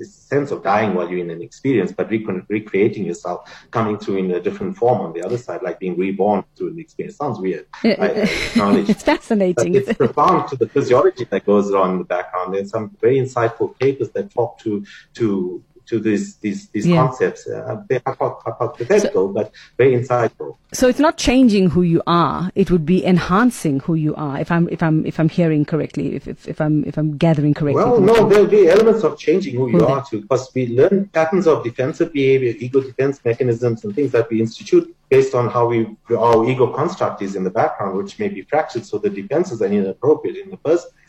sense 0.02 0.50
of 0.50 0.62
dying 0.62 0.94
while 0.94 1.08
you're 1.08 1.20
in 1.20 1.30
an 1.30 1.42
experience, 1.42 1.92
but 1.92 2.10
rec- 2.10 2.48
recreating 2.48 3.04
yourself, 3.04 3.48
coming 3.70 3.96
through 3.96 4.16
in 4.16 4.30
a 4.32 4.40
different 4.40 4.76
form 4.76 5.00
on 5.00 5.12
the 5.12 5.22
other 5.22 5.38
side, 5.38 5.62
like 5.62 5.78
being 5.78 5.96
reborn 5.96 6.42
through 6.56 6.70
an 6.70 6.78
experience. 6.78 7.16
Sounds 7.16 7.38
weird. 7.38 7.66
I, 7.84 7.88
I 7.90 8.10
it's 8.88 9.04
fascinating. 9.04 9.74
It's 9.74 9.92
profound 9.94 10.48
to 10.48 10.56
the 10.56 10.68
physiology 10.68 11.24
that 11.24 11.46
goes 11.46 11.72
on 11.72 11.92
in 11.92 11.98
the 11.98 12.04
background. 12.04 12.54
There's 12.54 12.70
some 12.70 12.96
very 13.00 13.18
insightful 13.18 13.78
papers 13.78 14.10
that 14.10 14.30
talk 14.30 14.58
to 14.60 14.84
to 15.14 15.62
to 15.86 16.00
these 16.00 16.36
these 16.36 16.68
these 16.68 16.86
yeah. 16.86 16.96
concepts. 16.96 17.46
Uh, 17.46 17.82
they 17.88 18.00
are 18.06 18.16
hypothetical, 18.44 19.26
so, 19.26 19.28
but 19.28 19.52
very 19.76 19.92
insightful. 19.92 20.56
So 20.72 20.88
it's 20.88 20.98
not 20.98 21.16
changing 21.16 21.70
who 21.70 21.82
you 21.82 22.02
are; 22.06 22.50
it 22.54 22.70
would 22.70 22.86
be 22.86 23.04
enhancing 23.04 23.80
who 23.80 23.94
you 23.94 24.14
are. 24.14 24.40
If 24.40 24.50
I'm 24.50 24.68
if 24.70 24.82
I'm 24.82 25.04
if 25.06 25.20
I'm 25.20 25.28
hearing 25.28 25.64
correctly, 25.64 26.14
if 26.14 26.26
if, 26.26 26.48
if 26.48 26.60
I'm 26.60 26.84
if 26.84 26.96
I'm 26.96 27.16
gathering 27.16 27.54
correctly. 27.54 27.82
Well, 27.82 28.00
no, 28.00 28.28
there'll 28.28 28.46
be 28.46 28.68
elements 28.68 29.04
of 29.04 29.18
changing 29.18 29.56
who, 29.56 29.70
you 29.70 29.86
are 29.86 30.04
too, 30.04 30.22
because 30.22 30.50
we 30.54 30.68
learn 30.68 31.08
patterns 31.08 31.46
of 31.46 31.64
defensive 31.64 32.12
behavior, 32.12 32.54
ego 32.58 32.80
defense 32.80 33.20
mechanisms, 33.24 33.84
and 33.84 33.94
things 33.94 34.12
that 34.12 34.30
we 34.30 34.40
institute 34.40 34.94
based 35.08 35.34
on 35.34 35.48
how 35.48 35.66
we 35.66 35.78
our 36.16 36.48
ego 36.48 36.66
construct 36.80 37.22
is 37.22 37.36
in 37.36 37.44
the 37.44 37.50
background, 37.50 37.96
which 37.96 38.18
may 38.18 38.28
be 38.28 38.42
fractured, 38.42 38.84
so 38.84 38.98
the 38.98 39.10
defenses 39.10 39.60
are 39.62 39.66
inappropriate 39.66 40.36
in 40.36 40.50
the 40.50 40.60
first 40.68 40.84
place 40.92 41.03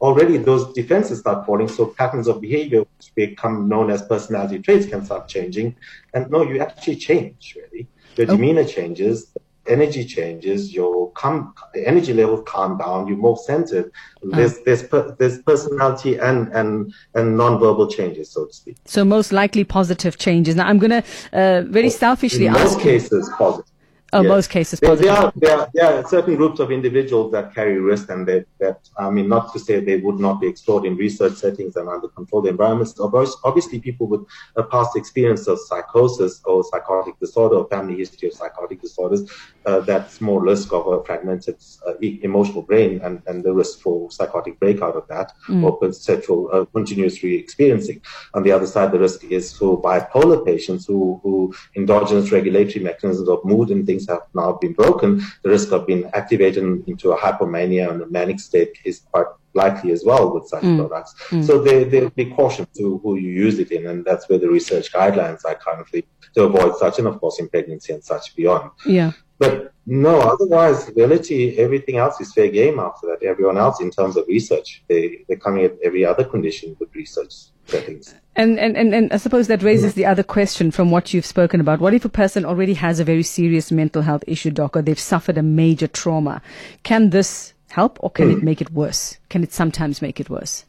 already 0.00 0.36
those 0.38 0.72
defenses 0.72 1.20
start 1.20 1.46
falling. 1.46 1.68
So 1.68 1.86
patterns 1.86 2.26
of 2.28 2.40
behavior, 2.40 2.80
which 2.80 3.14
become 3.14 3.68
known 3.68 3.90
as 3.90 4.02
personality 4.02 4.58
traits, 4.58 4.86
can 4.86 5.04
start 5.04 5.28
changing. 5.28 5.76
And 6.14 6.30
no, 6.30 6.42
you 6.42 6.60
actually 6.60 6.96
change, 6.96 7.56
really. 7.56 7.86
Your 8.16 8.26
okay. 8.26 8.36
demeanor 8.36 8.64
changes, 8.64 9.32
energy 9.66 10.04
changes, 10.04 10.74
your 10.74 11.12
com- 11.12 11.54
energy 11.74 12.12
levels 12.12 12.42
calm 12.46 12.78
down, 12.78 13.06
you're 13.06 13.16
more 13.16 13.36
centered. 13.36 13.92
Ah. 14.32 14.36
There's, 14.36 14.58
there's, 14.60 14.82
per- 14.82 15.14
there's 15.18 15.42
personality 15.42 16.16
and, 16.18 16.48
and, 16.48 16.92
and 17.14 17.36
non-verbal 17.36 17.88
changes, 17.88 18.30
so 18.30 18.46
to 18.46 18.52
speak. 18.52 18.76
So 18.86 19.04
most 19.04 19.32
likely 19.32 19.64
positive 19.64 20.18
changes. 20.18 20.56
Now 20.56 20.66
I'm 20.66 20.78
going 20.78 21.02
to 21.02 21.04
uh, 21.32 21.62
very 21.62 21.90
selfishly 21.90 22.46
In 22.46 22.56
ask. 22.56 22.64
most 22.64 22.80
cases, 22.80 23.30
positive. 23.36 23.70
Oh, 24.12 24.22
yes. 24.22 24.28
most 24.28 24.50
cases 24.50 24.80
there, 24.80 24.96
there, 24.96 25.12
are, 25.12 25.32
there, 25.36 25.58
are, 25.58 25.70
there 25.72 25.94
are 25.94 26.08
certain 26.08 26.34
groups 26.34 26.58
of 26.58 26.72
individuals 26.72 27.30
that 27.32 27.54
carry 27.54 27.78
risk 27.78 28.10
and 28.10 28.26
they, 28.26 28.44
that, 28.58 28.88
I 28.98 29.08
mean, 29.10 29.28
not 29.28 29.52
to 29.52 29.58
say 29.60 29.78
they 29.78 29.98
would 29.98 30.18
not 30.18 30.40
be 30.40 30.48
explored 30.48 30.84
in 30.84 30.96
research 30.96 31.34
settings 31.34 31.76
and 31.76 31.88
under 31.88 32.08
controlled 32.08 32.48
environments. 32.48 32.98
Obviously, 32.98 33.78
people 33.78 34.08
with 34.08 34.26
a 34.56 34.64
past 34.64 34.96
experience 34.96 35.46
of 35.46 35.60
psychosis 35.60 36.40
or 36.44 36.64
psychotic 36.64 37.18
disorder 37.20 37.56
or 37.56 37.68
family 37.68 37.96
history 37.96 38.28
of 38.28 38.34
psychotic 38.34 38.80
disorders 38.80 39.30
uh, 39.66 39.80
that 39.80 40.10
small 40.10 40.40
risk 40.40 40.72
of 40.72 40.86
a 40.86 41.04
fragmented 41.04 41.56
uh, 41.86 41.94
emotional 42.00 42.62
brain 42.62 43.00
and, 43.02 43.22
and 43.26 43.44
the 43.44 43.52
risk 43.52 43.80
for 43.80 44.10
psychotic 44.10 44.58
breakout 44.58 44.96
of 44.96 45.06
that 45.08 45.32
mm. 45.48 45.62
or 45.64 45.76
perceptual 45.78 46.48
uh, 46.52 46.64
continuous 46.66 47.22
re-experiencing. 47.22 48.00
On 48.34 48.42
the 48.42 48.52
other 48.52 48.66
side, 48.66 48.92
the 48.92 48.98
risk 48.98 49.24
is 49.24 49.52
for 49.56 49.80
bipolar 49.80 50.44
patients 50.44 50.86
who, 50.86 51.20
who 51.22 51.54
endogenous 51.76 52.32
regulatory 52.32 52.84
mechanisms 52.84 53.28
of 53.28 53.44
mood 53.44 53.70
and 53.70 53.86
things 53.86 54.08
have 54.08 54.22
now 54.34 54.52
been 54.52 54.72
broken. 54.72 55.22
The 55.42 55.50
risk 55.50 55.72
of 55.72 55.86
being 55.86 56.04
activated 56.14 56.64
into 56.86 57.12
a 57.12 57.18
hypomania 57.18 57.90
and 57.90 58.02
a 58.02 58.06
manic 58.06 58.40
state 58.40 58.78
is 58.84 59.00
quite 59.12 59.26
likely 59.54 59.90
as 59.92 60.04
well 60.04 60.32
with 60.32 60.46
such 60.46 60.62
mm. 60.62 60.78
products. 60.78 61.14
Mm. 61.30 61.44
So 61.44 61.60
they, 61.60 61.84
they 61.84 62.08
be 62.10 62.26
caution 62.26 62.66
to 62.76 62.98
who 63.02 63.16
you 63.16 63.30
use 63.30 63.58
it 63.58 63.72
in, 63.72 63.86
and 63.86 64.04
that's 64.04 64.28
where 64.28 64.38
the 64.38 64.48
research 64.48 64.92
guidelines 64.92 65.44
are 65.44 65.56
currently 65.56 66.06
to 66.34 66.44
avoid 66.44 66.76
such, 66.76 66.98
and 66.98 67.08
of 67.08 67.20
course 67.20 67.40
in 67.40 67.48
pregnancy 67.48 67.92
and 67.92 68.04
such 68.04 68.36
beyond. 68.36 68.70
Yeah. 68.86 69.12
But 69.40 69.72
no, 69.86 70.20
otherwise, 70.20 70.90
reality, 70.94 71.56
everything 71.56 71.96
else 71.96 72.20
is 72.20 72.32
fair 72.32 72.50
game 72.50 72.78
after 72.78 73.06
that. 73.06 73.22
Everyone 73.26 73.56
else, 73.56 73.80
in 73.80 73.90
terms 73.90 74.18
of 74.18 74.26
research, 74.28 74.82
they, 74.86 75.24
they're 75.26 75.38
coming 75.38 75.64
at 75.64 75.78
every 75.82 76.04
other 76.04 76.24
condition 76.24 76.76
with 76.78 76.94
research 76.94 77.32
settings. 77.64 78.14
And, 78.36 78.60
and, 78.60 78.76
and, 78.76 78.94
and 78.94 79.10
I 79.12 79.16
suppose 79.16 79.46
that 79.48 79.62
raises 79.62 79.94
the 79.94 80.04
other 80.04 80.22
question 80.22 80.70
from 80.70 80.90
what 80.90 81.14
you've 81.14 81.24
spoken 81.24 81.58
about. 81.58 81.80
What 81.80 81.94
if 81.94 82.04
a 82.04 82.10
person 82.10 82.44
already 82.44 82.74
has 82.74 83.00
a 83.00 83.04
very 83.04 83.22
serious 83.22 83.72
mental 83.72 84.02
health 84.02 84.22
issue, 84.26 84.50
doc, 84.50 84.76
or 84.76 84.82
they've 84.82 84.98
suffered 84.98 85.38
a 85.38 85.42
major 85.42 85.88
trauma? 85.88 86.42
Can 86.82 87.10
this 87.10 87.54
help 87.70 87.98
or 88.02 88.10
can 88.10 88.28
mm. 88.28 88.36
it 88.36 88.42
make 88.42 88.60
it 88.60 88.70
worse? 88.72 89.16
Can 89.30 89.42
it 89.42 89.54
sometimes 89.54 90.02
make 90.02 90.20
it 90.20 90.28
worse? 90.28 90.66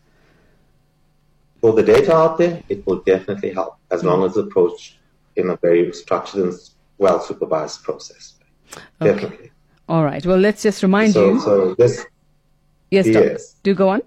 For 1.59 1.73
the 1.73 1.83
data 1.83 2.15
out 2.15 2.37
there, 2.37 2.63
it 2.69 2.87
will 2.87 3.01
definitely 3.01 3.51
help 3.51 3.75
as 3.91 4.03
long 4.05 4.23
as 4.23 4.37
approached 4.37 4.95
in 5.35 5.49
a 5.49 5.57
very 5.57 5.91
structured 5.91 6.43
and 6.43 6.53
well 6.97 7.19
supervised 7.19 7.83
process. 7.83 8.35
Okay. 9.01 9.13
Definitely. 9.13 9.51
All 9.89 10.03
right. 10.03 10.25
Well, 10.25 10.37
let's 10.37 10.63
just 10.63 10.83
remind 10.83 11.13
so, 11.13 11.33
you. 11.33 11.39
So 11.39 11.75
this. 11.75 12.05
Yes, 12.89 13.07
yes. 13.07 13.55
Do 13.63 13.73
go 13.73 13.89
on. 13.89 14.01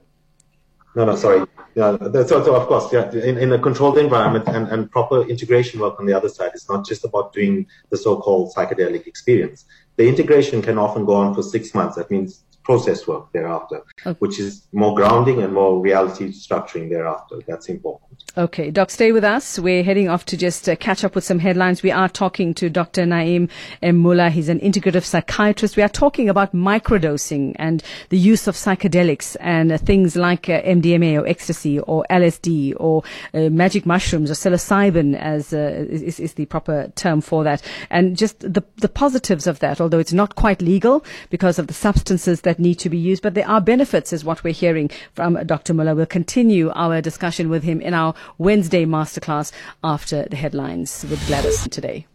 No, 0.97 1.05
no, 1.05 1.17
sorry. 1.17 1.47
Yeah, 1.75 1.97
so, 1.99 2.45
so 2.45 2.55
of 2.55 2.69
course, 2.69 2.93
yeah, 2.93 3.11
in, 3.11 3.37
in 3.37 3.53
a 3.53 3.59
controlled 3.59 3.99
environment 3.99 4.47
and, 4.47 4.69
and 4.69 4.89
proper 4.89 5.23
integration 5.23 5.81
work 5.81 5.99
on 5.99 6.07
the 6.07 6.13
other 6.13 6.29
side, 6.29 6.53
it's 6.55 6.69
not 6.69 6.87
just 6.87 7.05
about 7.05 7.33
doing 7.33 7.67
the 7.91 7.97
so-called 7.97 8.55
psychedelic 8.55 9.09
experience. 9.09 9.65
The 9.97 10.07
integration 10.07 10.63
can 10.63 10.79
often 10.79 11.05
go 11.05 11.15
on 11.15 11.35
for 11.35 11.43
six 11.43 11.75
months. 11.75 11.97
That 11.97 12.13
means 12.13 12.45
process 12.65 13.07
work 13.07 13.31
thereafter, 13.33 13.83
okay. 14.07 14.17
which 14.19 14.41
is 14.41 14.67
more 14.73 14.95
grounding 14.95 15.43
and 15.43 15.53
more 15.53 15.81
reality 15.81 16.33
structuring 16.33 16.89
thereafter. 16.89 17.37
That's 17.47 17.69
important. 17.69 18.25
Okay, 18.37 18.71
Doc, 18.71 18.91
stay 18.91 19.13
with 19.13 19.23
us. 19.23 19.59
We're 19.59 19.85
heading 19.85 20.09
off 20.09 20.25
to 20.27 20.37
just 20.37 20.69
uh, 20.69 20.75
catch 20.75 21.05
up 21.05 21.15
with 21.15 21.25
some 21.25 21.39
headlines. 21.39 21.83
We 21.83 21.93
are 21.93 22.09
talking 22.09 22.55
to 22.55 22.69
Dr. 22.71 23.05
Naeem 23.05 23.49
M. 23.83 23.99
Mulla. 23.99 24.31
He's 24.31 24.49
an 24.49 24.59
integrative 24.61 25.05
psychiatrist. 25.05 25.77
We 25.77 25.83
are 25.83 25.89
talking 25.89 26.29
about 26.29 26.53
microdosing 26.53 27.55
and 27.57 27.83
the 28.09 28.19
use 28.19 28.49
of 28.49 28.57
psychedelics 28.57 29.37
and 29.41 29.71
uh, 29.71 29.79
things 29.79 30.17
like 30.17 30.49
uh, 30.49 30.63
MDMA 30.63 31.23
or 31.23 31.27
ecstasy 31.29 31.79
or 31.81 32.05
LSD 32.11 32.75
or 32.79 33.05
uh, 33.35 33.51
magic 33.51 33.87
mushrooms 33.87 34.31
or 34.31 34.35
psilocybin 34.35 35.17
as 35.17 35.53
uh, 35.53 35.87
is, 35.89 36.19
is 36.19 36.35
the 36.35 36.47
proper 36.47 36.91
term 36.97 37.21
for 37.21 37.45
that. 37.45 37.63
And 37.91 38.17
just 38.17 38.41
the, 38.41 38.65
the 38.77 38.89
positives 38.89 39.47
of 39.47 39.59
that, 39.61 39.81
although 39.81 39.99
it's 39.99 40.13
not 40.13 40.35
quite 40.35 40.63
legal 40.63 41.05
because 41.31 41.59
of 41.59 41.67
the 41.67 41.75
substances 41.75 42.41
that 42.41 42.54
that 42.55 42.63
need 42.63 42.77
to 42.77 42.89
be 42.89 42.97
used, 42.97 43.23
but 43.23 43.35
there 43.35 43.49
are 43.49 43.61
benefits, 43.61 44.13
is 44.13 44.25
what 44.25 44.45
we're 44.45 44.53
hearing 44.53 44.91
from 45.13 45.35
Dr. 45.47 45.75
Mulla. 45.75 45.95
We'll 45.95 46.07
continue 46.07 46.71
our 46.75 47.01
discussion 47.01 47.49
with 47.49 47.65
him 47.65 47.81
in 47.81 47.95
our 47.95 48.15
Wednesday 48.39 48.85
masterclass 48.85 49.53
after 49.83 50.25
the 50.25 50.37
headlines 50.37 51.05
with 51.11 51.25
Gladys 51.27 51.67
today. 51.69 52.07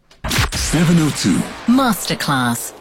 702 0.53 1.37
Masterclass. 1.71 2.78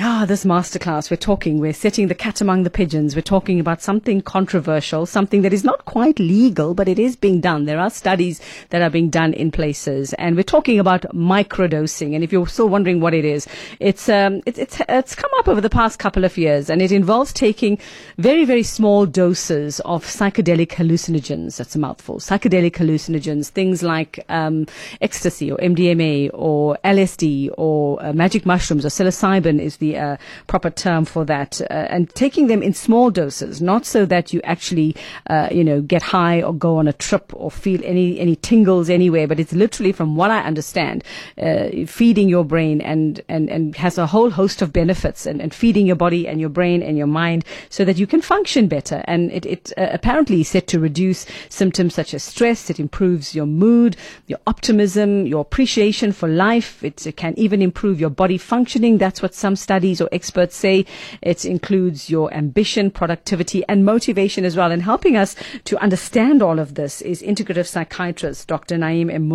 Yeah, 0.00 0.24
this 0.24 0.46
masterclass, 0.46 1.10
we're 1.10 1.18
talking, 1.18 1.58
we're 1.60 1.74
setting 1.74 2.08
the 2.08 2.14
cat 2.14 2.40
among 2.40 2.62
the 2.62 2.70
pigeons. 2.70 3.14
We're 3.14 3.20
talking 3.20 3.60
about 3.60 3.82
something 3.82 4.22
controversial, 4.22 5.04
something 5.04 5.42
that 5.42 5.52
is 5.52 5.62
not 5.62 5.84
quite 5.84 6.18
legal, 6.18 6.72
but 6.72 6.88
it 6.88 6.98
is 6.98 7.16
being 7.16 7.42
done. 7.42 7.66
There 7.66 7.78
are 7.78 7.90
studies 7.90 8.40
that 8.70 8.80
are 8.80 8.88
being 8.88 9.10
done 9.10 9.34
in 9.34 9.50
places. 9.50 10.14
And 10.14 10.36
we're 10.36 10.42
talking 10.42 10.78
about 10.78 11.02
microdosing. 11.14 12.14
And 12.14 12.24
if 12.24 12.32
you're 12.32 12.46
still 12.46 12.70
wondering 12.70 13.02
what 13.02 13.12
it 13.12 13.26
is, 13.26 13.46
it's, 13.78 14.08
um, 14.08 14.40
it's, 14.46 14.58
it's, 14.58 14.80
it's 14.88 15.14
come 15.14 15.30
up 15.36 15.48
over 15.48 15.60
the 15.60 15.68
past 15.68 15.98
couple 15.98 16.24
of 16.24 16.38
years 16.38 16.70
and 16.70 16.80
it 16.80 16.92
involves 16.92 17.34
taking 17.34 17.78
very, 18.16 18.46
very 18.46 18.62
small 18.62 19.04
doses 19.04 19.80
of 19.80 20.02
psychedelic 20.06 20.68
hallucinogens. 20.68 21.58
That's 21.58 21.76
a 21.76 21.78
mouthful. 21.78 22.20
Psychedelic 22.20 22.72
hallucinogens, 22.72 23.48
things 23.48 23.82
like, 23.82 24.24
um, 24.30 24.66
ecstasy 25.02 25.52
or 25.52 25.58
MDMA 25.58 26.30
or 26.32 26.78
LSD 26.86 27.50
or 27.58 28.02
uh, 28.02 28.14
magic 28.14 28.46
mushrooms 28.46 28.86
or 28.86 28.88
psilocybin 28.88 29.60
is 29.60 29.76
the 29.76 29.89
uh, 29.96 30.16
proper 30.46 30.70
term 30.70 31.04
for 31.04 31.24
that, 31.26 31.60
uh, 31.62 31.86
and 31.90 32.12
taking 32.14 32.46
them 32.48 32.62
in 32.62 32.74
small 32.74 33.10
doses, 33.10 33.60
not 33.60 33.86
so 33.86 34.06
that 34.06 34.32
you 34.32 34.40
actually, 34.44 34.96
uh, 35.28 35.48
you 35.50 35.64
know, 35.64 35.80
get 35.80 36.02
high 36.02 36.42
or 36.42 36.54
go 36.54 36.76
on 36.76 36.88
a 36.88 36.92
trip 36.92 37.32
or 37.34 37.50
feel 37.50 37.80
any 37.84 38.18
any 38.18 38.36
tingles 38.36 38.90
anywhere, 38.90 39.28
but 39.28 39.38
it's 39.38 39.52
literally, 39.52 39.92
from 39.92 40.16
what 40.16 40.30
I 40.30 40.40
understand, 40.40 41.04
uh, 41.38 41.68
feeding 41.86 42.28
your 42.28 42.44
brain 42.44 42.80
and 42.80 43.20
and 43.28 43.48
and 43.50 43.76
has 43.76 43.98
a 43.98 44.06
whole 44.06 44.30
host 44.30 44.62
of 44.62 44.72
benefits, 44.72 45.26
and, 45.26 45.40
and 45.40 45.52
feeding 45.54 45.86
your 45.86 45.96
body 45.96 46.26
and 46.26 46.40
your 46.40 46.50
brain 46.50 46.82
and 46.82 46.96
your 46.96 47.06
mind 47.06 47.44
so 47.68 47.84
that 47.84 47.98
you 47.98 48.06
can 48.06 48.20
function 48.20 48.68
better. 48.68 49.02
And 49.04 49.30
it, 49.32 49.46
it 49.46 49.72
apparently 49.76 50.40
is 50.40 50.48
said 50.48 50.66
to 50.68 50.80
reduce 50.80 51.26
symptoms 51.48 51.94
such 51.94 52.14
as 52.14 52.22
stress. 52.22 52.70
It 52.70 52.80
improves 52.80 53.34
your 53.34 53.46
mood, 53.46 53.96
your 54.26 54.38
optimism, 54.46 55.26
your 55.26 55.42
appreciation 55.42 56.12
for 56.12 56.28
life. 56.28 56.82
It, 56.82 57.06
can 57.16 57.34
even 57.36 57.60
improve 57.60 58.00
your 58.00 58.10
body 58.10 58.38
functioning. 58.38 58.98
That's 58.98 59.20
what 59.20 59.34
some 59.34 59.56
or 59.70 60.08
experts 60.10 60.56
say 60.56 60.84
it 61.22 61.44
includes 61.44 62.10
your 62.10 62.32
ambition, 62.34 62.90
productivity, 62.90 63.62
and 63.68 63.84
motivation 63.84 64.44
as 64.44 64.56
well. 64.56 64.72
And 64.72 64.82
helping 64.82 65.16
us 65.16 65.36
to 65.64 65.80
understand 65.80 66.42
all 66.42 66.58
of 66.58 66.74
this 66.74 67.00
is 67.02 67.22
integrative 67.22 67.66
psychiatrist 67.66 68.48
Dr. 68.48 68.76
Naeem 68.76 69.12
M. 69.12 69.30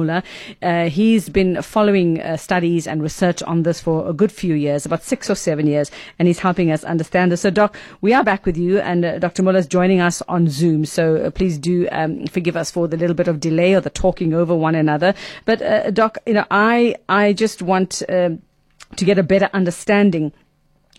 Uh, 0.62 0.90
he's 0.90 1.30
been 1.30 1.62
following 1.62 2.22
uh, 2.22 2.36
studies 2.36 2.86
and 2.86 3.02
research 3.02 3.42
on 3.44 3.64
this 3.64 3.80
for 3.80 4.10
a 4.10 4.14
good 4.14 4.32
few 4.32 4.56
years, 4.56 4.86
about 4.86 5.04
six 5.04 5.30
or 5.30 5.36
seven 5.36 5.68
years, 5.68 5.90
and 6.20 6.28
he's 6.28 6.40
helping 6.40 6.70
us 6.70 6.84
understand 6.84 7.32
this. 7.32 7.42
So, 7.42 7.50
Doc, 7.50 7.78
we 8.02 8.14
are 8.14 8.24
back 8.24 8.46
with 8.46 8.58
you, 8.58 8.80
and 8.80 9.06
uh, 9.06 9.20
Dr. 9.20 9.42
Mulla 9.42 9.60
is 9.60 9.68
joining 9.68 10.02
us 10.02 10.22
on 10.28 10.50
Zoom. 10.50 10.84
So, 10.86 11.16
uh, 11.16 11.30
please 11.32 11.58
do 11.58 11.88
um, 11.92 12.28
forgive 12.28 12.58
us 12.58 12.72
for 12.72 12.88
the 12.90 12.98
little 12.98 13.16
bit 13.16 13.30
of 13.30 13.40
delay 13.40 13.74
or 13.74 13.82
the 13.82 13.90
talking 13.90 14.34
over 14.34 14.54
one 14.54 14.76
another. 14.76 15.14
But, 15.46 15.62
uh, 15.62 15.92
Doc, 15.92 16.18
you 16.26 16.34
know, 16.34 16.46
I 16.52 16.96
I 17.08 17.34
just 17.34 17.62
want. 17.62 18.04
Um, 18.10 18.42
to 18.96 19.06
get 19.06 19.18
a 19.18 19.24
better 19.24 19.50
understanding 19.54 20.32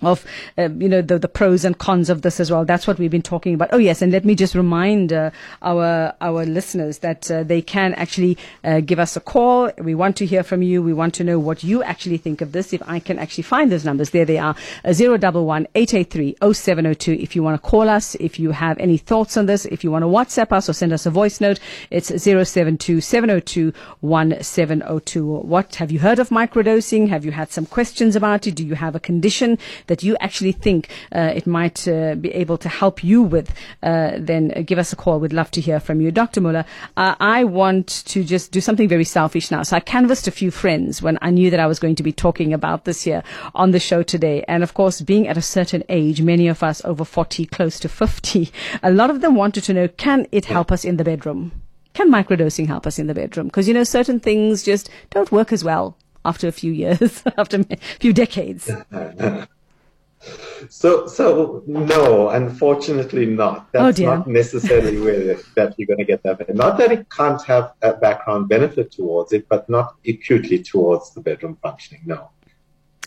of 0.02 0.26
uh, 0.59 0.68
you 0.78 0.88
know 0.88 1.00
the, 1.00 1.18
the 1.18 1.28
pros 1.28 1.64
and 1.64 1.78
cons 1.78 2.11
of 2.11 2.22
this 2.22 2.38
as 2.38 2.50
well. 2.50 2.64
That's 2.64 2.87
what 2.87 2.98
we've 2.98 3.11
been 3.11 3.22
talking 3.22 3.54
about. 3.54 3.70
Oh 3.72 3.78
yes, 3.78 4.02
and 4.02 4.12
let 4.12 4.24
me 4.24 4.35
just 4.35 4.54
remind 4.54 5.12
uh, 5.12 5.30
our 5.62 6.14
our 6.20 6.44
listeners 6.44 6.98
that 6.98 7.30
uh, 7.30 7.42
they 7.42 7.62
can 7.62 7.94
actually 7.94 8.37
uh, 8.62 8.80
give 8.80 8.98
us 8.98 9.16
a 9.16 9.20
call. 9.20 9.70
We 9.78 9.94
want 9.94 10.16
to 10.18 10.26
hear 10.26 10.42
from 10.42 10.62
you. 10.62 10.82
We 10.82 10.92
want 10.92 11.14
to 11.14 11.24
know 11.24 11.38
what 11.38 11.64
you 11.64 11.82
actually 11.82 12.18
think 12.18 12.40
of 12.40 12.52
this. 12.52 12.72
If 12.72 12.82
I 12.87 12.98
can 13.00 13.18
actually 13.18 13.44
find 13.44 13.72
those 13.72 13.85
numbers, 13.85 14.11
there 14.11 14.26
they 14.26 14.38
are: 14.38 14.54
uh, 14.85 14.92
zero 14.92 15.16
double 15.16 15.46
one 15.46 15.66
eight 15.74 15.94
eight 15.94 16.11
three 16.11 16.37
oh 16.42 16.52
seven 16.52 16.87
oh 16.87 16.94
two. 16.94 17.12
If 17.12 17.35
you 17.35 17.42
want 17.42 17.61
to 17.62 17.66
call 17.66 17.88
us, 17.88 18.14
if 18.16 18.38
you 18.38 18.50
have 18.50 18.78
any 18.78 18.98
thoughts 18.98 19.37
on 19.37 19.46
this, 19.46 19.64
if 19.64 19.82
you 19.82 19.90
want 19.90 20.02
to 20.02 20.09
WhatsApp 20.09 20.52
us 20.52 20.68
or 20.68 20.74
send 20.74 20.92
us 20.92 21.06
a 21.06 21.11
voice 21.11 21.40
note, 21.40 21.59
it's 21.90 22.14
zero 22.18 22.44
seven 22.44 22.76
two 22.76 23.00
seven 23.00 23.30
oh 23.30 23.40
two 23.40 23.72
one 24.00 24.42
seven 24.42 24.82
oh 24.87 24.98
two. 24.98 25.24
What 25.26 25.76
have 25.76 25.90
you 25.90 26.00
heard 26.00 26.18
of 26.18 26.28
microdosing? 26.28 27.09
Have 27.09 27.24
you 27.24 27.32
had 27.32 27.50
some 27.50 27.64
questions 27.64 28.14
about 28.14 28.46
it? 28.46 28.54
Do 28.56 28.66
you 28.66 28.74
have 28.74 28.94
a 28.94 29.00
condition? 29.00 29.59
That 29.87 30.03
you 30.03 30.16
actually 30.20 30.53
think 30.53 30.88
uh, 31.14 31.33
it 31.35 31.46
might 31.46 31.87
uh, 31.88 32.14
be 32.14 32.33
able 32.33 32.59
to 32.59 32.68
help 32.68 33.03
you 33.03 33.22
with, 33.22 33.53
uh, 33.83 34.12
then 34.18 34.49
give 34.64 34.79
us 34.79 34.92
a 34.92 34.96
call. 34.96 35.20
We'd 35.20 35.33
love 35.33 35.51
to 35.53 35.61
hear 35.61 35.81
from 35.81 36.01
you. 36.01 36.11
Dr. 36.11 36.40
Mulla, 36.40 36.64
I 36.96 37.44
want 37.44 37.88
to 38.07 38.25
just 38.25 38.53
do 38.53 38.61
something 38.61 38.88
very 38.88 39.05
selfish 39.05 39.51
now. 39.51 39.62
So 39.62 39.77
I 39.77 39.81
canvassed 39.81 40.29
a 40.29 40.31
few 40.31 40.51
friends 40.51 41.03
when 41.03 41.18
I 41.22 41.31
knew 41.31 41.51
that 41.51 41.61
I 41.61 41.66
was 41.66 41.79
going 41.79 41.94
to 41.96 42.03
be 42.03 42.12
talking 42.12 42.53
about 42.53 42.85
this 42.85 43.03
here 43.03 43.22
on 43.55 43.70
the 43.70 43.81
show 43.81 44.03
today. 44.03 44.44
And 44.49 44.62
of 44.62 44.75
course, 44.75 45.01
being 45.01 45.29
at 45.29 45.37
a 45.37 45.42
certain 45.42 45.83
age, 45.88 46.22
many 46.22 46.49
of 46.49 46.62
us 46.62 46.85
over 46.85 47.05
40, 47.05 47.46
close 47.46 47.79
to 47.81 47.88
50, 47.88 48.53
a 48.83 48.90
lot 48.90 49.11
of 49.11 49.20
them 49.20 49.35
wanted 49.35 49.64
to 49.64 49.75
know, 49.75 49.88
can 49.88 50.27
it 50.33 50.46
help 50.46 50.72
us 50.72 50.85
in 50.85 50.96
the 50.96 51.05
bedroom? 51.05 51.53
Can 51.94 52.11
microdosing 52.11 52.66
help 52.66 52.87
us 52.87 52.99
in 52.99 53.07
the 53.07 53.14
bedroom? 53.14 53.46
Because, 53.46 53.66
you 53.66 53.75
know, 53.75 53.85
certain 53.85 54.20
things 54.20 54.62
just 54.62 54.90
don't 55.11 55.33
work 55.33 55.53
as 55.53 55.64
well 55.64 55.96
after 56.27 56.46
a 56.49 56.53
few 56.53 56.72
years, 56.72 57.22
after 57.38 57.61
a 57.61 57.77
few 58.01 58.12
decades. 58.12 58.70
So, 60.68 61.07
so 61.07 61.62
no, 61.66 62.31
unfortunately 62.31 63.26
not. 63.26 63.68
Oh, 63.74 63.85
That's 63.85 64.00
oh 64.00 64.05
not 64.05 64.26
necessarily 64.26 64.98
where 65.00 65.37
that 65.55 65.74
you're 65.76 65.87
going 65.87 65.98
to 65.98 66.05
get 66.05 66.22
that. 66.24 66.55
Not 66.55 66.79
that 66.79 66.92
it 66.92 67.09
can't 67.11 67.42
have 67.44 67.74
a 67.83 67.92
background 67.92 68.48
benefit 68.48 68.90
towards 68.92 69.33
it, 69.33 69.48
but 69.48 69.68
not 69.68 69.94
acutely 70.07 70.62
towards 70.62 71.12
the 71.14 71.20
bedroom 71.20 71.59
functioning. 71.62 72.02
No. 72.07 72.31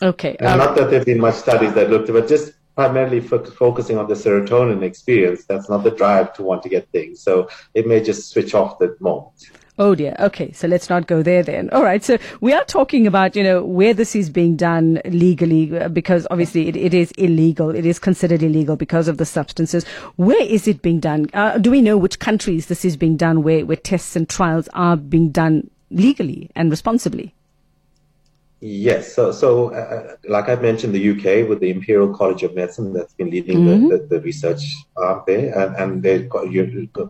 Okay. 0.02 0.36
And 0.38 0.48
um, 0.48 0.58
not 0.58 0.76
that 0.76 0.90
there've 0.90 1.04
been 1.04 1.20
much 1.20 1.34
studies 1.34 1.74
that 1.74 1.90
looked 1.90 2.08
at, 2.08 2.14
but 2.14 2.28
just 2.28 2.52
primarily 2.74 3.20
focusing 3.20 3.98
on 3.98 4.08
the 4.08 4.14
serotonin 4.14 4.82
experience. 4.82 5.44
That's 5.44 5.68
not 5.68 5.84
the 5.84 5.90
drive 5.90 6.32
to 6.34 6.42
want 6.42 6.62
to 6.62 6.68
get 6.70 6.88
things. 6.90 7.20
So 7.20 7.48
it 7.74 7.86
may 7.86 8.02
just 8.02 8.30
switch 8.30 8.54
off 8.54 8.78
the 8.78 8.96
moment. 9.00 9.50
Oh 9.80 9.94
dear. 9.94 10.14
Okay. 10.18 10.52
So 10.52 10.68
let's 10.68 10.90
not 10.90 11.06
go 11.06 11.22
there 11.22 11.42
then. 11.42 11.70
All 11.70 11.82
right. 11.82 12.04
So 12.04 12.18
we 12.42 12.52
are 12.52 12.64
talking 12.66 13.06
about, 13.06 13.34
you 13.34 13.42
know, 13.42 13.64
where 13.64 13.94
this 13.94 14.14
is 14.14 14.28
being 14.28 14.54
done 14.54 15.00
legally 15.06 15.74
uh, 15.76 15.88
because 15.88 16.26
obviously 16.30 16.68
it, 16.68 16.76
it 16.76 16.92
is 16.92 17.10
illegal. 17.12 17.70
It 17.70 17.86
is 17.86 17.98
considered 17.98 18.42
illegal 18.42 18.76
because 18.76 19.08
of 19.08 19.16
the 19.16 19.24
substances. 19.24 19.86
Where 20.16 20.42
is 20.42 20.68
it 20.68 20.82
being 20.82 21.00
done? 21.00 21.30
Uh, 21.32 21.56
do 21.56 21.70
we 21.70 21.80
know 21.80 21.96
which 21.96 22.18
countries 22.18 22.66
this 22.66 22.84
is 22.84 22.98
being 22.98 23.16
done 23.16 23.42
where, 23.42 23.64
where 23.64 23.78
tests 23.78 24.16
and 24.16 24.28
trials 24.28 24.68
are 24.74 24.98
being 24.98 25.30
done 25.30 25.70
legally 25.90 26.50
and 26.54 26.70
responsibly? 26.70 27.34
Yes. 28.62 29.14
So, 29.14 29.32
so 29.32 29.72
uh, 29.72 30.16
like 30.28 30.50
I 30.50 30.54
mentioned, 30.56 30.94
the 30.94 31.10
UK 31.10 31.48
with 31.48 31.60
the 31.60 31.70
Imperial 31.70 32.14
College 32.14 32.42
of 32.42 32.54
Medicine 32.54 32.92
that's 32.92 33.14
been 33.14 33.30
leading 33.30 33.60
mm-hmm. 33.60 33.88
the, 33.88 33.96
the, 33.96 34.06
the, 34.06 34.20
research 34.20 34.62
arm 34.98 35.22
there, 35.26 35.58
and, 35.58 35.76
and 35.76 36.02
they 36.02 36.28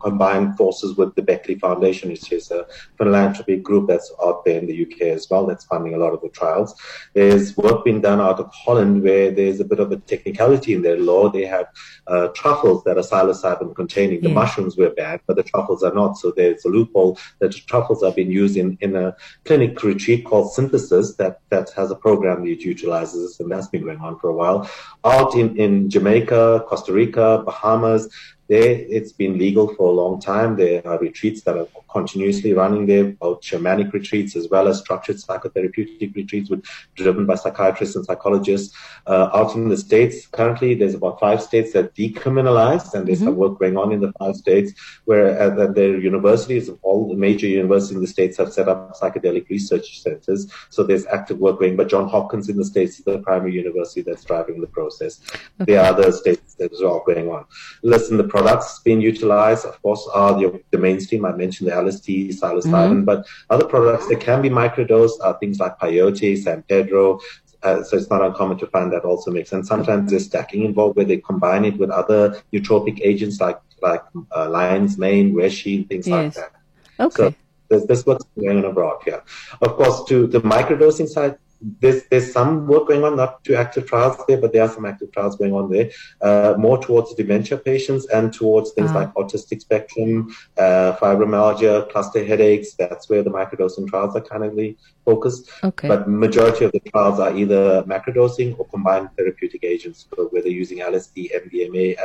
combine 0.00 0.54
forces 0.54 0.96
with 0.96 1.12
the 1.16 1.22
Beckley 1.22 1.56
Foundation, 1.56 2.10
which 2.10 2.30
is 2.30 2.52
a 2.52 2.66
philanthropy 2.96 3.56
group 3.56 3.88
that's 3.88 4.12
out 4.24 4.44
there 4.44 4.60
in 4.60 4.66
the 4.68 4.86
UK 4.86 5.02
as 5.08 5.28
well, 5.28 5.44
that's 5.44 5.64
funding 5.64 5.94
a 5.94 5.98
lot 5.98 6.14
of 6.14 6.20
the 6.20 6.28
trials. 6.28 6.72
There's 7.14 7.56
work 7.56 7.84
being 7.84 8.00
done 8.00 8.20
out 8.20 8.38
of 8.38 8.48
Holland 8.54 9.02
where 9.02 9.32
there's 9.32 9.58
a 9.58 9.64
bit 9.64 9.80
of 9.80 9.90
a 9.90 9.96
technicality 9.96 10.74
in 10.74 10.82
their 10.82 10.98
law. 10.98 11.30
They 11.30 11.46
have 11.46 11.66
uh, 12.06 12.28
truffles 12.28 12.84
that 12.84 12.96
are 12.96 13.02
psilocybin 13.02 13.74
containing. 13.74 14.20
The 14.20 14.28
yeah. 14.28 14.34
mushrooms 14.34 14.76
were 14.76 14.90
banned, 14.90 15.22
but 15.26 15.34
the 15.34 15.42
truffles 15.42 15.82
are 15.82 15.94
not. 15.94 16.16
So 16.16 16.30
there's 16.30 16.64
a 16.64 16.68
loophole 16.68 17.18
that 17.40 17.50
the 17.50 17.58
truffles 17.58 18.04
are 18.04 18.12
being 18.12 18.30
used 18.30 18.56
in, 18.56 18.78
in 18.80 18.94
a 18.94 19.16
clinic 19.44 19.82
retreat 19.82 20.24
called 20.24 20.52
Synthesis 20.52 21.16
that 21.16 21.39
that 21.48 21.70
has 21.70 21.90
a 21.90 21.96
program 21.96 22.44
that 22.44 22.60
utilizes 22.60 23.40
and 23.40 23.50
that's 23.50 23.68
been 23.68 23.82
going 23.82 23.98
on 23.98 24.18
for 24.18 24.28
a 24.28 24.34
while. 24.34 24.70
Out 25.04 25.34
in, 25.34 25.56
in 25.56 25.90
Jamaica, 25.90 26.64
Costa 26.68 26.92
Rica, 26.92 27.42
Bahamas, 27.44 28.08
there 28.50 28.84
it's 28.96 29.12
been 29.12 29.38
legal 29.38 29.72
for 29.74 29.88
a 29.88 29.92
long 29.92 30.20
time. 30.20 30.56
There 30.56 30.84
are 30.84 30.98
retreats 30.98 31.42
that 31.42 31.56
are 31.56 31.68
continuously 31.88 32.52
running 32.52 32.84
there, 32.86 33.04
both 33.04 33.42
shamanic 33.42 33.92
retreats 33.92 34.34
as 34.34 34.48
well 34.48 34.66
as 34.66 34.80
structured 34.80 35.16
psychotherapeutic 35.16 36.14
retreats 36.16 36.50
with, 36.50 36.64
driven 36.96 37.26
by 37.26 37.36
psychiatrists 37.36 37.94
and 37.94 38.04
psychologists. 38.04 38.76
Uh, 39.06 39.30
out 39.32 39.54
in 39.54 39.68
the 39.68 39.76
States, 39.76 40.26
currently 40.26 40.74
there's 40.74 40.94
about 40.94 41.20
five 41.20 41.40
states 41.40 41.72
that 41.74 41.94
decriminalized, 41.94 42.92
and 42.94 43.06
there's 43.06 43.18
mm-hmm. 43.18 43.28
some 43.28 43.36
work 43.36 43.58
going 43.60 43.76
on 43.76 43.92
in 43.92 44.00
the 44.00 44.12
five 44.18 44.34
states 44.34 44.72
where 45.04 45.40
uh, 45.40 45.66
their 45.68 45.98
universities, 45.98 46.68
all 46.82 47.08
the 47.08 47.14
major 47.14 47.46
universities 47.46 47.96
in 47.96 48.02
the 48.02 48.08
States 48.08 48.36
have 48.36 48.52
set 48.52 48.68
up 48.68 48.96
psychedelic 48.96 49.48
research 49.48 50.00
centers. 50.00 50.52
So 50.70 50.82
there's 50.82 51.06
active 51.06 51.38
work 51.38 51.60
going, 51.60 51.76
but 51.76 51.88
John 51.88 52.08
Hopkins 52.08 52.48
in 52.48 52.56
the 52.56 52.64
States 52.64 52.98
is 52.98 53.04
the 53.04 53.20
primary 53.20 53.54
university 53.54 54.02
that's 54.02 54.24
driving 54.24 54.60
the 54.60 54.66
process. 54.66 55.20
Okay. 55.60 55.72
There 55.72 55.80
are 55.80 55.92
other 55.92 56.10
states 56.10 56.54
that 56.54 56.72
are 56.72 56.86
all 56.86 57.04
going 57.06 57.28
on. 57.30 57.46
Listen, 57.82 58.16
the 58.16 58.24
products 58.40 58.78
being 58.80 59.00
utilized, 59.00 59.64
of 59.66 59.80
course, 59.82 60.08
are 60.14 60.34
the, 60.34 60.62
the 60.70 60.78
mainstream. 60.78 61.24
I 61.24 61.32
mentioned 61.32 61.68
the 61.68 61.74
LSD, 61.74 62.28
psilocybin, 62.28 62.64
mm-hmm. 62.64 63.04
but 63.04 63.26
other 63.50 63.64
products 63.64 64.08
that 64.08 64.20
can 64.20 64.42
be 64.42 64.48
microdosed 64.48 65.22
are 65.22 65.38
things 65.38 65.58
like 65.60 65.78
peyote, 65.78 66.38
San 66.38 66.62
Pedro, 66.62 67.20
uh, 67.62 67.82
so 67.82 67.96
it's 67.96 68.08
not 68.08 68.22
uncommon 68.22 68.58
to 68.58 68.66
find 68.66 68.92
that 68.92 69.04
also 69.04 69.30
mix. 69.30 69.52
And 69.52 69.66
sometimes 69.66 70.10
there's 70.10 70.26
stacking 70.26 70.64
involved 70.64 70.96
where 70.96 71.04
they 71.04 71.18
combine 71.18 71.64
it 71.64 71.76
with 71.76 71.90
other 71.90 72.42
nootropic 72.52 73.00
agents 73.02 73.40
like 73.40 73.60
like 73.82 74.02
uh, 74.36 74.48
lion's 74.50 74.98
mane, 74.98 75.34
reishi, 75.34 75.88
things 75.88 76.06
yes. 76.06 76.16
like 76.16 76.34
that. 76.34 76.52
Okay. 77.06 77.30
So 77.30 77.34
there's, 77.68 77.86
there's 77.86 78.06
what's 78.06 78.24
going 78.38 78.58
on 78.58 78.64
abroad 78.66 79.00
here. 79.04 79.22
Of 79.62 79.76
course, 79.76 80.04
to 80.08 80.26
the 80.26 80.40
microdosing 80.40 81.08
side, 81.08 81.38
there's 81.60 82.04
there's 82.04 82.32
some 82.32 82.66
work 82.66 82.88
going 82.88 83.04
on, 83.04 83.16
not 83.16 83.44
too 83.44 83.54
active 83.54 83.86
trials 83.86 84.16
there, 84.26 84.38
but 84.38 84.52
there 84.52 84.62
are 84.62 84.68
some 84.68 84.84
active 84.84 85.12
trials 85.12 85.36
going 85.36 85.52
on 85.52 85.70
there, 85.70 85.90
uh, 86.20 86.54
more 86.58 86.82
towards 86.82 87.14
dementia 87.14 87.56
patients 87.56 88.06
and 88.08 88.32
towards 88.32 88.72
things 88.72 88.90
uh-huh. 88.90 89.00
like 89.00 89.14
autistic 89.14 89.60
spectrum, 89.60 90.34
uh, 90.58 90.96
fibromyalgia, 91.00 91.88
cluster 91.90 92.24
headaches. 92.24 92.74
That's 92.74 93.08
where 93.08 93.22
the 93.22 93.30
microdosing 93.30 93.88
trials 93.88 94.16
are 94.16 94.20
kind 94.20 94.40
currently 94.40 94.76
focused. 95.04 95.50
Okay. 95.62 95.88
But 95.88 96.08
majority 96.08 96.64
of 96.64 96.72
the 96.72 96.80
trials 96.80 97.20
are 97.20 97.34
either 97.36 97.82
macrodosing 97.84 98.58
or 98.58 98.66
combined 98.66 99.10
therapeutic 99.16 99.64
agents, 99.64 100.06
so 100.14 100.28
where 100.28 100.42
they're 100.42 100.52
using 100.52 100.78
LSD, 100.78 101.30
MDMA, 101.42 101.96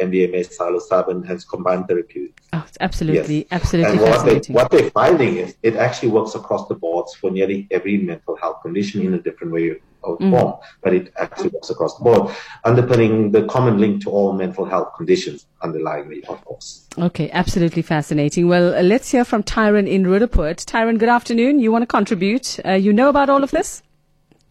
MDMA, 0.00 0.40
psilocybin, 0.56 1.26
hence 1.26 1.44
combined 1.44 1.88
therapeutics. 1.88 2.48
Oh, 2.52 2.64
absolutely, 2.80 3.38
yes. 3.38 3.46
absolutely. 3.50 3.92
And 3.92 4.00
what, 4.00 4.26
they, 4.26 4.52
what 4.52 4.70
they're 4.70 4.90
finding 4.90 5.36
is 5.36 5.56
it 5.62 5.76
actually 5.76 6.10
works 6.10 6.34
across 6.34 6.68
the 6.68 6.74
boards 6.74 7.14
for 7.14 7.30
nearly 7.30 7.66
every 7.70 7.98
mental 7.98 8.36
health 8.36 8.62
condition 8.62 9.01
in 9.06 9.14
a 9.14 9.18
different 9.18 9.52
way 9.52 9.80
or 10.02 10.18
mm. 10.18 10.30
form, 10.30 10.54
but 10.82 10.92
it 10.92 11.12
actually 11.18 11.50
works 11.50 11.70
across 11.70 11.96
the 11.98 12.04
board, 12.04 12.34
underpinning 12.64 13.30
the 13.30 13.44
common 13.44 13.78
link 13.78 14.02
to 14.02 14.10
all 14.10 14.32
mental 14.32 14.64
health 14.64 14.92
conditions 14.96 15.46
underlying 15.62 16.22
of 16.28 16.44
course. 16.44 16.86
Okay, 16.98 17.30
absolutely 17.30 17.82
fascinating. 17.82 18.48
Well, 18.48 18.74
uh, 18.74 18.82
let's 18.82 19.10
hear 19.10 19.24
from 19.24 19.42
Tyron 19.42 19.88
in 19.88 20.04
Roodepoort. 20.04 20.64
Tyron, 20.64 20.98
good 20.98 21.08
afternoon. 21.08 21.60
You 21.60 21.70
want 21.72 21.82
to 21.82 21.86
contribute? 21.86 22.58
Uh, 22.64 22.72
you 22.72 22.92
know 22.92 23.08
about 23.08 23.30
all 23.30 23.44
of 23.44 23.50
this? 23.50 23.82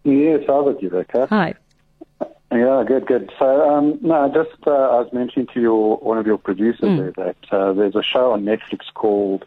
Yes, 0.04 0.44
I 0.50 0.60
would, 0.60 0.82
Rebecca. 0.82 1.28
Hi. 1.30 1.54
Yeah, 2.52 2.84
good, 2.86 3.06
good. 3.06 3.32
So, 3.40 3.70
um, 3.70 3.98
no, 4.02 4.28
just 4.34 4.68
uh, 4.68 4.72
I 4.72 5.00
was 5.00 5.14
mentioning 5.14 5.48
to 5.54 5.62
your 5.62 5.98
one 5.98 6.18
of 6.18 6.26
your 6.26 6.38
producers 6.38 6.82
mm. 6.82 6.98
there 7.16 7.26
that 7.26 7.54
uh, 7.54 7.72
there's 7.72 7.96
a 7.96 8.04
show 8.04 8.32
on 8.32 8.44
Netflix 8.44 8.94
called 8.94 9.46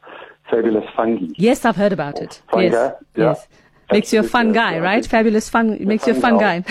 Fabulous 0.51 0.89
Fungi. 0.97 1.35
Yes, 1.37 1.67
I've 1.67 1.77
heard 1.77 1.93
about 1.93 2.19
it. 2.21 2.41
Fungi? 2.51 2.65
Yes. 2.65 2.95
Yeah. 3.15 3.25
yes. 3.25 3.47
Makes 3.95 4.13
you 4.13 4.21
a 4.21 4.25
fun 4.25 4.53
guy, 4.53 4.81
right? 4.81 5.07
Fabulous 5.07 5.49
fun. 5.49 5.79
Makes 5.87 6.09
you 6.09 6.17
a 6.17 6.21
fun 6.21 6.37
guy. 6.37 6.65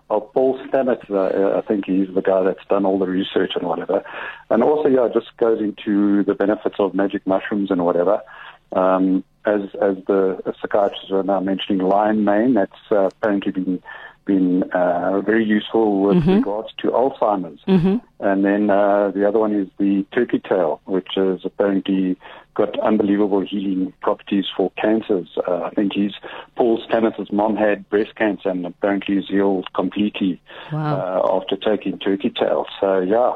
oh, 0.10 0.20
Paul 0.20 0.58
Stamets, 0.66 1.10
uh, 1.10 1.56
I 1.56 1.62
think 1.62 1.86
he's 1.86 2.14
the 2.14 2.20
guy 2.20 2.42
that's 2.42 2.64
done 2.68 2.84
all 2.84 2.98
the 2.98 3.06
research 3.06 3.52
and 3.54 3.66
whatever. 3.66 4.04
And 4.50 4.62
also, 4.62 4.90
yeah, 4.90 5.08
just 5.12 5.34
goes 5.38 5.58
into 5.58 6.22
the 6.24 6.34
benefits 6.34 6.76
of 6.78 6.94
magic 6.94 7.26
mushrooms 7.26 7.70
and 7.70 7.82
whatever. 7.82 8.20
Um, 8.72 9.24
as 9.46 9.62
as 9.80 9.96
the 10.06 10.54
psychiatrists 10.60 11.10
are 11.12 11.22
now 11.22 11.40
mentioning, 11.40 11.78
lion 11.80 12.24
mane, 12.24 12.52
that's 12.52 12.72
uh, 12.90 13.06
apparently 13.06 13.52
been 13.52 13.82
been 14.26 14.62
uh, 14.74 15.22
very 15.22 15.44
useful 15.44 16.02
with 16.02 16.18
mm-hmm. 16.18 16.34
regards 16.34 16.68
to 16.78 16.88
Alzheimer's. 16.88 17.60
Mm-hmm. 17.66 17.96
And 18.20 18.44
then 18.44 18.70
uh, 18.70 19.12
the 19.14 19.26
other 19.26 19.38
one 19.38 19.54
is 19.54 19.68
the 19.78 20.04
turkey 20.12 20.40
tail, 20.46 20.80
which 20.84 21.16
is 21.16 21.40
apparently 21.44 22.18
got 22.54 22.78
unbelievable 22.80 23.40
healing 23.40 23.92
properties 24.00 24.46
for 24.56 24.70
cancers. 24.80 25.28
Uh, 25.46 25.62
I 25.62 25.70
think 25.70 25.92
he's 25.94 26.12
Paul 26.56 26.82
Stamets' 26.88 27.32
mom 27.32 27.56
had 27.56 27.88
breast 27.88 28.14
cancer 28.16 28.48
and 28.48 28.66
apparently 28.66 29.16
he's 29.16 29.28
healed 29.28 29.72
completely 29.74 30.40
wow. 30.72 30.96
uh, 30.96 31.36
after 31.36 31.56
taking 31.56 31.98
turkey 31.98 32.30
tail. 32.30 32.66
So 32.80 33.00
yeah, 33.00 33.34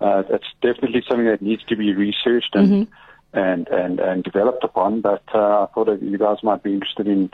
uh, 0.00 0.22
that's 0.30 0.46
definitely 0.62 1.02
something 1.08 1.26
that 1.26 1.42
needs 1.42 1.64
to 1.64 1.76
be 1.76 1.92
researched 1.94 2.54
and 2.54 2.68
mm-hmm. 2.68 3.38
and, 3.38 3.68
and 3.68 4.00
and 4.00 4.24
developed 4.24 4.64
upon. 4.64 5.00
But 5.00 5.22
uh, 5.34 5.64
I 5.64 5.66
thought 5.74 6.02
you 6.02 6.18
guys 6.18 6.38
might 6.42 6.62
be 6.62 6.74
interested 6.74 7.06
in 7.06 7.30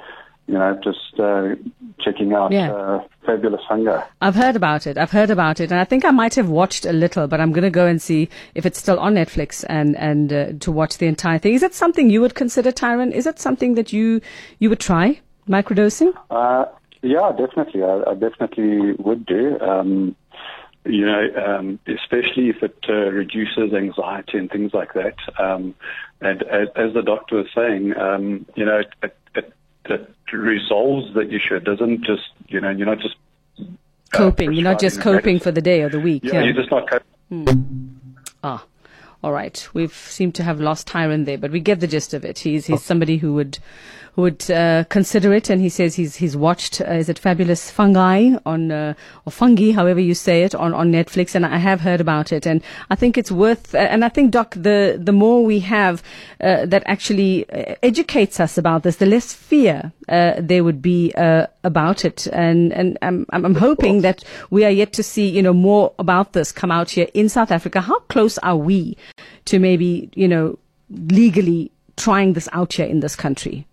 you 0.46 0.54
know, 0.54 0.78
just 0.85 1.18
uh, 1.18 1.54
checking 2.00 2.35
out 2.35 2.52
yeah. 2.52 2.72
uh, 2.72 3.02
Fabulous 3.24 3.62
Fungi. 3.68 4.02
I've 4.20 4.35
heard 4.35 4.57
about 4.57 4.87
it. 4.87 4.98
I've 4.98 5.11
heard 5.11 5.30
about 5.30 5.61
it, 5.61 5.70
and 5.70 5.80
I 5.80 5.85
think 5.85 6.04
I 6.04 6.11
might 6.11 6.35
have 6.35 6.48
watched 6.48 6.85
a 6.85 6.92
little, 6.92 7.26
but 7.26 7.40
I'm 7.40 7.52
going 7.52 7.64
to 7.64 7.70
go 7.70 7.87
and 7.87 8.00
see 8.00 8.28
if 8.54 8.66
it's 8.66 8.78
still 8.78 8.98
on 8.98 9.14
Netflix 9.14 9.64
and 9.68 9.96
and 9.96 10.33
uh, 10.33 10.52
to 10.61 10.70
watch 10.70 10.98
the 10.98 11.07
entire 11.07 11.38
thing. 11.38 11.54
Is 11.54 11.62
it 11.62 11.74
something 11.74 12.11
you 12.11 12.20
would 12.20 12.35
consider, 12.35 12.72
Tyron? 12.72 13.12
Is 13.12 13.26
it 13.26 13.38
something 13.38 13.74
that 13.74 13.92
you 13.92 14.20
you 14.59 14.68
would 14.68 14.80
try 14.80 15.20
microdosing? 15.48 16.12
Uh, 16.30 16.66
yeah, 17.02 17.33
definitely. 17.37 17.83
I, 17.83 18.02
I, 18.11 18.14
definitely 18.14 18.92
would 18.92 19.26
do. 19.26 19.59
Um, 19.61 20.16
you 20.87 21.07
know, 21.07 21.28
um, 21.46 21.78
especially 21.87 22.50
if 22.50 22.62
it 22.62 22.76
uh, 22.88 23.11
reduces 23.11 23.72
anxiety 23.72 24.37
and 24.37 24.50
things 24.50 24.74
like 24.74 24.92
that. 24.94 25.16
Um, 25.38 25.74
and 26.20 26.42
as, 26.42 26.68
as, 26.76 26.92
the 26.92 27.02
doctor 27.02 27.37
was 27.37 27.46
saying, 27.54 27.96
um, 27.96 28.46
you 28.54 28.64
know, 28.66 28.80
it, 28.80 28.88
it, 29.02 29.16
it 29.35 29.52
resolves 30.33 31.12
the 31.14 31.23
issue. 31.29 31.57
It 31.57 31.64
doesn't 31.64 32.05
just, 32.05 32.23
you 32.49 32.61
know, 32.61 32.70
you're 32.70 32.87
not 32.87 32.99
just 32.99 33.16
uh, 33.59 33.64
coping. 34.12 34.53
You're 34.53 34.64
not 34.64 34.81
just 34.81 35.01
coping 35.01 35.38
for 35.38 35.51
the 35.51 35.62
day 35.62 35.83
or 35.83 35.88
the 35.88 36.01
week. 36.01 36.25
Yeah, 36.25 36.35
yeah. 36.35 36.42
you're 36.44 36.55
just 36.55 36.70
not 36.70 36.88
coping. 36.88 37.07
Hmm. 37.29 37.94
Ah, 38.42 38.64
all 39.24 39.32
right. 39.32 39.66
We've 39.72 39.94
seemed 39.94 40.34
to 40.34 40.42
have 40.42 40.60
lost 40.60 40.87
Tyron 40.87 41.24
there, 41.24 41.38
but 41.38 41.50
we 41.50 41.58
get 41.58 41.80
the 41.80 41.87
gist 41.87 42.12
of 42.12 42.26
it. 42.26 42.40
He's 42.40 42.66
he's 42.66 42.82
somebody 42.82 43.16
who 43.16 43.32
would 43.32 43.58
who 44.14 44.22
would 44.22 44.50
uh, 44.50 44.84
consider 44.90 45.32
it, 45.32 45.50
and 45.50 45.62
he 45.62 45.68
says 45.70 45.94
he's 45.94 46.16
he's 46.16 46.37
watched 46.37 46.82
uh, 46.82 46.92
is 46.92 47.08
it 47.08 47.18
Fabulous 47.18 47.70
Fungi 47.70 48.37
on 48.46 48.70
uh, 48.70 48.94
or 49.24 49.32
Fungi, 49.32 49.72
however 49.72 49.98
you 49.98 50.14
say 50.14 50.42
it, 50.42 50.54
on, 50.54 50.74
on 50.74 50.92
Netflix, 50.92 51.34
and 51.34 51.44
I 51.44 51.56
have 51.56 51.80
heard 51.80 52.02
about 52.02 52.32
it, 52.32 52.46
and 52.46 52.62
I 52.90 52.96
think 52.96 53.16
it's 53.16 53.32
worth. 53.32 53.74
Uh, 53.74 53.78
and 53.78 54.04
I 54.04 54.10
think 54.10 54.30
Doc, 54.30 54.54
the 54.54 55.00
the 55.02 55.12
more 55.12 55.42
we 55.42 55.60
have 55.60 56.02
uh, 56.40 56.66
that 56.66 56.82
actually 56.87 57.48
uh, 57.50 57.76
educates 57.82 58.38
us 58.40 58.58
about 58.58 58.82
this, 58.82 58.96
the 58.96 59.06
less 59.06 59.32
fear 59.32 59.92
there 60.06 60.62
would 60.62 60.82
be 60.82 61.12
about 61.64 62.04
it, 62.04 62.26
and 62.28 62.72
and 62.72 62.98
I'm 63.02 63.26
I'm 63.32 63.54
hoping 63.54 64.02
that 64.02 64.22
we 64.50 64.64
are 64.64 64.70
yet 64.70 64.92
to 64.92 65.02
see 65.02 65.28
you 65.28 65.42
know 65.42 65.54
more 65.54 65.94
about 65.98 66.34
this 66.34 66.52
come 66.52 66.70
out 66.70 66.90
here 66.90 67.08
in 67.14 67.28
South 67.28 67.50
Africa. 67.50 67.80
How 67.80 68.00
close 68.00 68.38
are 68.38 68.56
we 68.56 68.96
to 69.46 69.59
maybe 69.59 70.11
you 70.14 70.29
know 70.29 70.59
legally 70.90 71.70
trying 71.96 72.33
this 72.33 72.48
out 72.53 72.72
here 72.74 72.87
in 72.87 73.00
this 73.00 73.16
country? 73.16 73.66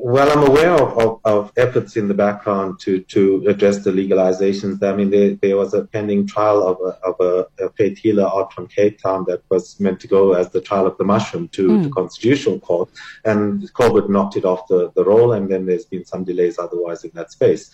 Well, 0.00 0.30
I'm 0.30 0.48
aware 0.48 0.72
of, 0.74 0.96
of, 0.96 1.20
of, 1.24 1.52
efforts 1.56 1.96
in 1.96 2.06
the 2.06 2.14
background 2.14 2.78
to, 2.80 3.00
to 3.00 3.44
address 3.48 3.82
the 3.82 3.90
legalizations. 3.90 4.80
I 4.80 4.94
mean, 4.94 5.10
there, 5.10 5.34
there 5.34 5.56
was 5.56 5.74
a 5.74 5.86
pending 5.86 6.28
trial 6.28 6.62
of 6.62 6.78
a, 6.80 7.04
of 7.04 7.16
a, 7.20 7.64
a 7.64 7.70
faith 7.70 7.98
healer 7.98 8.22
out 8.22 8.52
from 8.52 8.68
Cape 8.68 9.00
Town 9.00 9.24
that 9.26 9.42
was 9.50 9.80
meant 9.80 9.98
to 10.00 10.06
go 10.06 10.34
as 10.34 10.50
the 10.50 10.60
trial 10.60 10.86
of 10.86 10.96
the 10.98 11.04
mushroom 11.04 11.48
to 11.48 11.68
mm. 11.68 11.82
the 11.82 11.90
Constitutional 11.90 12.60
Court, 12.60 12.88
and 13.24 13.62
COVID 13.72 14.08
knocked 14.08 14.36
it 14.36 14.44
off 14.44 14.68
the, 14.68 14.92
the 14.94 15.04
roll, 15.04 15.32
and 15.32 15.50
then 15.50 15.66
there's 15.66 15.86
been 15.86 16.04
some 16.04 16.22
delays 16.22 16.60
otherwise 16.60 17.02
in 17.02 17.10
that 17.14 17.32
space. 17.32 17.70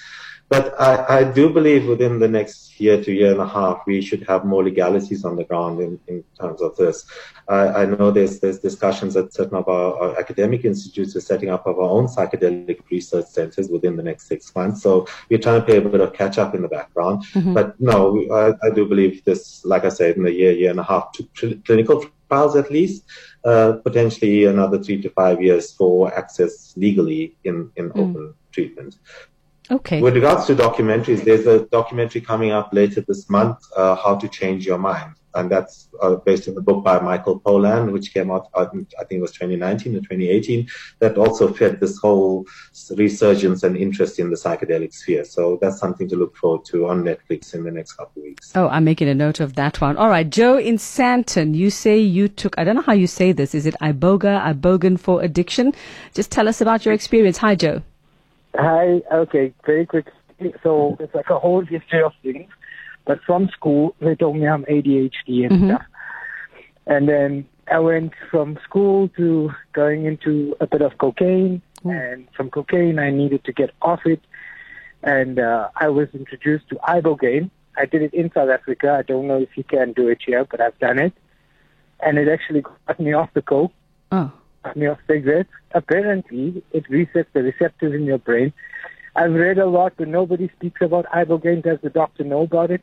But 0.48 0.78
I, 0.78 1.20
I, 1.20 1.24
do 1.24 1.48
believe 1.48 1.86
within 1.86 2.18
the 2.18 2.28
next 2.28 2.78
year 2.78 3.02
to 3.02 3.12
year 3.12 3.32
and 3.32 3.40
a 3.40 3.48
half, 3.48 3.82
we 3.86 4.02
should 4.02 4.22
have 4.28 4.44
more 4.44 4.62
legalities 4.62 5.24
on 5.24 5.36
the 5.36 5.44
ground 5.44 5.80
in, 5.80 5.98
in 6.06 6.22
terms 6.38 6.60
of 6.60 6.76
this. 6.76 7.06
I, 7.48 7.68
I 7.68 7.86
know 7.86 8.10
there's, 8.10 8.40
there's 8.40 8.58
discussions 8.58 9.16
at 9.16 9.32
certain 9.32 9.56
of 9.56 9.68
our, 9.68 9.98
our 9.98 10.18
academic 10.18 10.64
institutes 10.64 11.16
are 11.16 11.20
setting 11.20 11.48
up 11.48 11.66
of 11.66 11.78
our 11.78 11.88
own 11.88 12.06
psychedelic 12.06 12.80
research 12.90 13.26
centers 13.26 13.68
within 13.68 13.96
the 13.96 14.02
next 14.02 14.26
six 14.26 14.54
months. 14.54 14.82
So 14.82 15.06
we're 15.30 15.38
trying 15.38 15.60
to 15.60 15.66
play 15.66 15.78
a 15.78 15.80
bit 15.80 16.00
of 16.00 16.12
catch 16.12 16.36
up 16.36 16.54
in 16.54 16.62
the 16.62 16.68
background. 16.68 17.24
Mm-hmm. 17.32 17.54
But 17.54 17.80
no, 17.80 18.26
I, 18.30 18.66
I, 18.66 18.70
do 18.70 18.86
believe 18.86 19.24
this, 19.24 19.64
like 19.64 19.84
I 19.84 19.88
said, 19.88 20.16
in 20.16 20.26
a 20.26 20.30
year, 20.30 20.52
year 20.52 20.70
and 20.70 20.80
a 20.80 20.84
half 20.84 21.12
to 21.12 21.60
clinical 21.64 22.04
trials 22.28 22.56
at 22.56 22.70
least, 22.70 23.04
uh, 23.44 23.74
potentially 23.82 24.44
another 24.44 24.82
three 24.82 25.00
to 25.02 25.10
five 25.10 25.40
years 25.40 25.72
for 25.72 26.12
access 26.14 26.74
legally 26.76 27.36
in, 27.44 27.70
in 27.76 27.90
mm. 27.90 28.00
open 28.00 28.34
treatment. 28.52 28.96
Okay. 29.70 30.00
With 30.00 30.14
regards 30.14 30.46
to 30.46 30.54
documentaries, 30.54 31.24
there's 31.24 31.46
a 31.46 31.64
documentary 31.66 32.20
coming 32.20 32.50
up 32.50 32.72
later 32.72 33.00
this 33.00 33.30
month, 33.30 33.58
uh, 33.76 33.94
How 33.96 34.14
to 34.16 34.28
Change 34.28 34.66
Your 34.66 34.78
Mind. 34.78 35.14
And 35.36 35.50
that's 35.50 35.88
uh, 36.00 36.14
based 36.16 36.46
on 36.48 36.54
the 36.54 36.60
book 36.60 36.84
by 36.84 37.00
Michael 37.00 37.40
Pollan, 37.40 37.90
which 37.90 38.14
came 38.14 38.30
out, 38.30 38.48
I 38.54 38.66
think 38.66 38.88
it 39.10 39.20
was 39.20 39.32
2019 39.32 39.96
or 39.96 39.98
2018, 39.98 40.68
that 41.00 41.18
also 41.18 41.52
fed 41.52 41.80
this 41.80 41.98
whole 41.98 42.46
resurgence 42.90 43.64
and 43.64 43.76
interest 43.76 44.20
in 44.20 44.30
the 44.30 44.36
psychedelic 44.36 44.94
sphere. 44.94 45.24
So 45.24 45.58
that's 45.60 45.78
something 45.78 46.08
to 46.10 46.16
look 46.16 46.36
forward 46.36 46.64
to 46.66 46.86
on 46.86 47.02
Netflix 47.02 47.52
in 47.52 47.64
the 47.64 47.72
next 47.72 47.94
couple 47.94 48.22
of 48.22 48.26
weeks. 48.26 48.52
Oh, 48.54 48.68
I'm 48.68 48.84
making 48.84 49.08
a 49.08 49.14
note 49.14 49.40
of 49.40 49.54
that 49.54 49.80
one. 49.80 49.96
All 49.96 50.08
right. 50.08 50.28
Joe 50.28 50.56
in 50.56 50.76
Sandton, 50.76 51.56
you 51.56 51.70
say 51.70 51.98
you 51.98 52.28
took, 52.28 52.56
I 52.56 52.62
don't 52.62 52.76
know 52.76 52.82
how 52.82 52.92
you 52.92 53.08
say 53.08 53.32
this. 53.32 53.56
Is 53.56 53.66
it 53.66 53.74
Iboga, 53.80 54.54
Ibogan 54.54 55.00
for 55.00 55.20
addiction? 55.22 55.72
Just 56.12 56.30
tell 56.30 56.48
us 56.48 56.60
about 56.60 56.84
your 56.84 56.94
experience. 56.94 57.38
Hi, 57.38 57.56
Joe. 57.56 57.82
Hi. 58.54 59.02
Okay. 59.12 59.52
Very 59.66 59.86
quick. 59.86 60.06
So 60.62 60.96
it's 61.00 61.14
like 61.14 61.30
a 61.30 61.38
whole 61.38 61.64
history 61.64 62.02
of 62.02 62.12
things. 62.22 62.50
But 63.06 63.20
from 63.26 63.48
school, 63.48 63.94
they 64.00 64.14
told 64.14 64.36
me 64.36 64.46
I'm 64.46 64.64
ADHD 64.64 65.10
and 65.44 65.52
mm-hmm. 65.52 65.68
stuff. 65.70 65.82
And 66.86 67.08
then 67.08 67.46
I 67.70 67.78
went 67.78 68.12
from 68.30 68.58
school 68.64 69.08
to 69.16 69.50
going 69.72 70.06
into 70.06 70.56
a 70.60 70.66
bit 70.66 70.82
of 70.82 70.98
cocaine. 70.98 71.62
Mm. 71.84 72.12
And 72.12 72.28
from 72.36 72.50
cocaine, 72.50 72.98
I 72.98 73.10
needed 73.10 73.44
to 73.44 73.52
get 73.52 73.70
off 73.82 74.00
it. 74.06 74.20
And 75.02 75.38
uh, 75.38 75.68
I 75.76 75.88
was 75.88 76.08
introduced 76.14 76.68
to 76.70 76.76
ibogaine. 76.76 77.50
I 77.76 77.86
did 77.86 78.02
it 78.02 78.14
in 78.14 78.30
South 78.32 78.48
Africa. 78.48 78.96
I 78.98 79.02
don't 79.02 79.26
know 79.26 79.38
if 79.38 79.50
you 79.56 79.64
can 79.64 79.92
do 79.92 80.08
it 80.08 80.18
here, 80.24 80.44
but 80.44 80.60
I've 80.60 80.78
done 80.78 80.98
it. 80.98 81.12
And 82.00 82.18
it 82.18 82.28
actually 82.28 82.62
got 82.62 82.98
me 83.00 83.12
off 83.12 83.30
the 83.34 83.42
coke. 83.42 83.72
Oh 84.12 84.32
me 84.74 84.86
of 84.86 84.98
cigarettes, 85.06 85.50
apparently 85.72 86.62
it 86.72 86.84
resets 86.90 87.26
the 87.32 87.42
receptors 87.42 87.94
in 87.94 88.04
your 88.04 88.18
brain. 88.18 88.52
I've 89.16 89.32
read 89.32 89.58
a 89.58 89.66
lot, 89.66 89.92
but 89.96 90.08
nobody 90.08 90.50
speaks 90.56 90.80
about 90.80 91.06
ibogaine. 91.06 91.62
Does 91.62 91.78
the 91.82 91.90
doctor 91.90 92.24
know 92.24 92.42
about 92.42 92.70
it? 92.70 92.82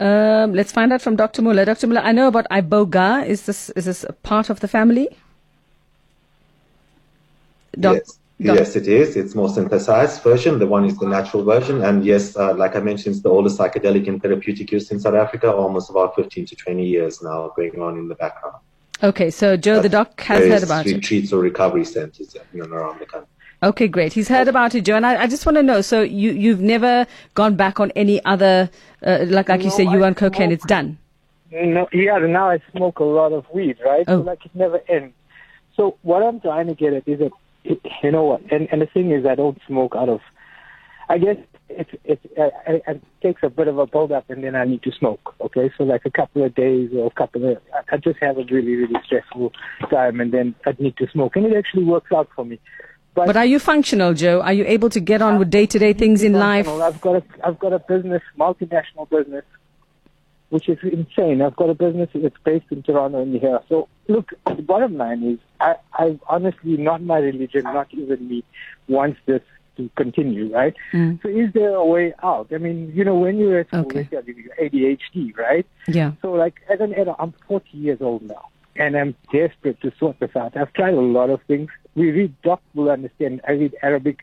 Um, 0.00 0.52
let's 0.52 0.72
find 0.72 0.92
out 0.92 1.00
from 1.00 1.16
Dr. 1.16 1.42
Mulla. 1.42 1.64
Dr. 1.64 1.86
Mulla, 1.86 2.00
I 2.00 2.12
know 2.12 2.28
about 2.28 2.46
iboga. 2.50 3.26
Is 3.26 3.46
this 3.46 3.70
is 3.70 3.84
this 3.84 4.04
a 4.04 4.12
part 4.12 4.50
of 4.50 4.60
the 4.60 4.68
family? 4.68 5.08
Doc- 7.78 7.94
yes. 7.94 8.18
Doc- 8.42 8.58
yes, 8.58 8.76
it 8.76 8.86
is. 8.88 9.16
It's 9.16 9.34
more 9.34 9.48
synthesized 9.48 10.22
version. 10.22 10.58
The 10.58 10.66
one 10.66 10.84
is 10.84 10.98
the 10.98 11.08
natural 11.08 11.42
version. 11.44 11.82
And 11.82 12.04
yes, 12.04 12.36
uh, 12.36 12.54
like 12.54 12.76
I 12.76 12.80
mentioned, 12.80 13.14
it's 13.14 13.22
the 13.22 13.30
oldest 13.30 13.58
psychedelic 13.58 14.08
and 14.08 14.20
therapeutic 14.20 14.70
use 14.72 14.90
in 14.90 15.00
South 15.00 15.14
Africa, 15.14 15.50
almost 15.50 15.88
about 15.88 16.14
15 16.16 16.44
to 16.46 16.56
20 16.56 16.84
years 16.84 17.22
now 17.22 17.52
going 17.56 17.80
on 17.80 17.96
in 17.96 18.08
the 18.08 18.14
background. 18.16 18.56
Okay, 19.02 19.30
so 19.30 19.56
Joe, 19.56 19.80
the 19.80 19.88
doc 19.88 20.20
has 20.22 20.46
heard 20.48 20.62
about 20.62 20.86
retreats 20.86 20.92
it. 20.92 20.96
Retreats 20.96 21.32
or 21.32 21.40
recovery 21.40 21.84
centers 21.84 22.34
in 22.54 22.62
and 22.62 22.72
around 22.72 22.98
the 22.98 23.06
country. 23.06 23.28
Okay, 23.62 23.88
great. 23.88 24.12
He's 24.12 24.28
heard 24.28 24.48
about 24.48 24.74
it, 24.74 24.82
Joe, 24.82 24.96
and 24.96 25.06
I, 25.06 25.22
I 25.22 25.26
just 25.26 25.46
want 25.46 25.56
to 25.56 25.62
know. 25.62 25.80
So 25.80 26.02
you 26.02 26.32
you've 26.32 26.60
never 26.60 27.06
gone 27.34 27.56
back 27.56 27.80
on 27.80 27.90
any 27.92 28.24
other, 28.24 28.70
uh, 29.02 29.24
like 29.28 29.48
like 29.48 29.60
no, 29.60 29.64
you 29.66 29.70
say, 29.70 29.82
you 29.82 30.04
on 30.04 30.14
cocaine. 30.14 30.52
It's 30.52 30.64
done. 30.66 30.98
No, 31.50 31.88
yeah. 31.92 32.18
Now 32.18 32.50
I 32.50 32.60
smoke 32.72 32.98
a 32.98 33.04
lot 33.04 33.32
of 33.32 33.46
weed, 33.52 33.78
right? 33.84 34.04
Oh. 34.08 34.20
So 34.20 34.22
like 34.22 34.44
it 34.44 34.54
never 34.54 34.80
ends. 34.88 35.14
So 35.76 35.96
what 36.02 36.22
I'm 36.22 36.40
trying 36.40 36.66
to 36.68 36.74
get 36.74 36.92
at 36.92 37.06
is 37.06 37.18
that, 37.18 37.32
you 38.02 38.10
know 38.10 38.24
what? 38.24 38.40
And 38.50 38.68
and 38.70 38.82
the 38.82 38.86
thing 38.86 39.10
is, 39.10 39.26
I 39.26 39.34
don't 39.34 39.58
smoke 39.66 39.94
out 39.96 40.08
of. 40.08 40.20
I 41.08 41.18
guess 41.18 41.36
it 41.68 41.88
it, 42.04 42.20
it, 42.36 42.82
it 42.88 43.02
takes 43.22 43.42
a 43.42 43.50
bit 43.50 43.68
of 43.68 43.78
a 43.78 43.86
build 43.86 44.12
up, 44.12 44.28
and 44.30 44.42
then 44.44 44.54
I 44.54 44.64
need 44.64 44.82
to 44.84 44.92
smoke. 44.92 45.34
Okay, 45.40 45.70
so 45.76 45.84
like 45.84 46.02
a 46.04 46.10
couple 46.10 46.44
of 46.44 46.54
days 46.54 46.90
or 46.94 47.06
a 47.06 47.10
couple 47.10 47.50
of, 47.50 47.58
I 47.90 47.96
just 47.96 48.18
have 48.20 48.38
a 48.38 48.44
really 48.44 48.76
really 48.76 49.00
stressful 49.04 49.52
time, 49.90 50.20
and 50.20 50.32
then 50.32 50.54
I 50.64 50.74
need 50.78 50.96
to 50.98 51.08
smoke, 51.10 51.36
and 51.36 51.46
it 51.46 51.56
actually 51.56 51.84
works 51.84 52.10
out 52.12 52.28
for 52.34 52.44
me. 52.44 52.60
But, 53.14 53.26
but 53.26 53.36
are 53.36 53.46
you 53.46 53.58
functional, 53.58 54.12
Joe? 54.12 54.42
Are 54.42 54.52
you 54.52 54.64
able 54.66 54.90
to 54.90 55.00
get 55.00 55.22
on 55.22 55.38
with 55.38 55.48
day 55.48 55.64
to 55.66 55.78
day 55.78 55.94
things 55.94 56.22
in 56.22 56.34
life? 56.34 56.68
I've 56.68 57.00
got 57.00 57.16
a 57.16 57.22
I've 57.44 57.58
got 57.58 57.72
a 57.72 57.78
business, 57.78 58.22
multinational 58.38 59.08
business, 59.08 59.44
which 60.50 60.68
is 60.68 60.78
insane. 60.82 61.42
I've 61.42 61.56
got 61.56 61.70
a 61.70 61.74
business 61.74 62.10
that's 62.14 62.36
based 62.44 62.66
in 62.70 62.82
Toronto 62.82 63.22
and 63.22 63.40
here. 63.40 63.60
So 63.68 63.88
look, 64.08 64.30
the 64.46 64.62
bottom 64.62 64.96
line 64.98 65.24
is, 65.24 65.38
I 65.60 65.76
I 65.94 66.20
honestly, 66.28 66.76
not 66.76 67.02
my 67.02 67.18
religion, 67.18 67.64
not 67.64 67.88
even 67.92 68.28
me, 68.28 68.44
wants 68.86 69.18
this 69.26 69.42
to 69.76 69.90
continue, 69.96 70.52
right? 70.52 70.74
Mm. 70.92 71.22
So 71.22 71.28
is 71.28 71.52
there 71.52 71.74
a 71.74 71.84
way 71.84 72.14
out? 72.22 72.48
I 72.52 72.58
mean, 72.58 72.92
you 72.94 73.04
know, 73.04 73.16
when 73.16 73.38
you're 73.38 73.60
at 73.60 73.68
school, 73.68 73.86
okay. 73.86 74.08
you're 74.10 74.22
ADHD, 74.60 75.36
right? 75.36 75.66
Yeah. 75.86 76.12
So 76.22 76.32
like 76.32 76.54
as 76.68 76.80
an 76.80 76.92
adult, 76.94 77.16
I'm 77.18 77.34
40 77.48 77.76
years 77.76 77.98
old 78.00 78.22
now, 78.22 78.48
and 78.76 78.96
I'm 78.96 79.14
desperate 79.32 79.80
to 79.82 79.92
sort 79.98 80.18
this 80.20 80.34
out. 80.36 80.56
I've 80.56 80.72
tried 80.72 80.94
a 80.94 81.00
lot 81.00 81.30
of 81.30 81.40
things. 81.42 81.70
We 81.94 82.10
read, 82.10 82.34
Doc 82.42 82.60
will 82.74 82.90
understand. 82.90 83.40
I 83.46 83.52
read 83.52 83.74
Arabic 83.82 84.20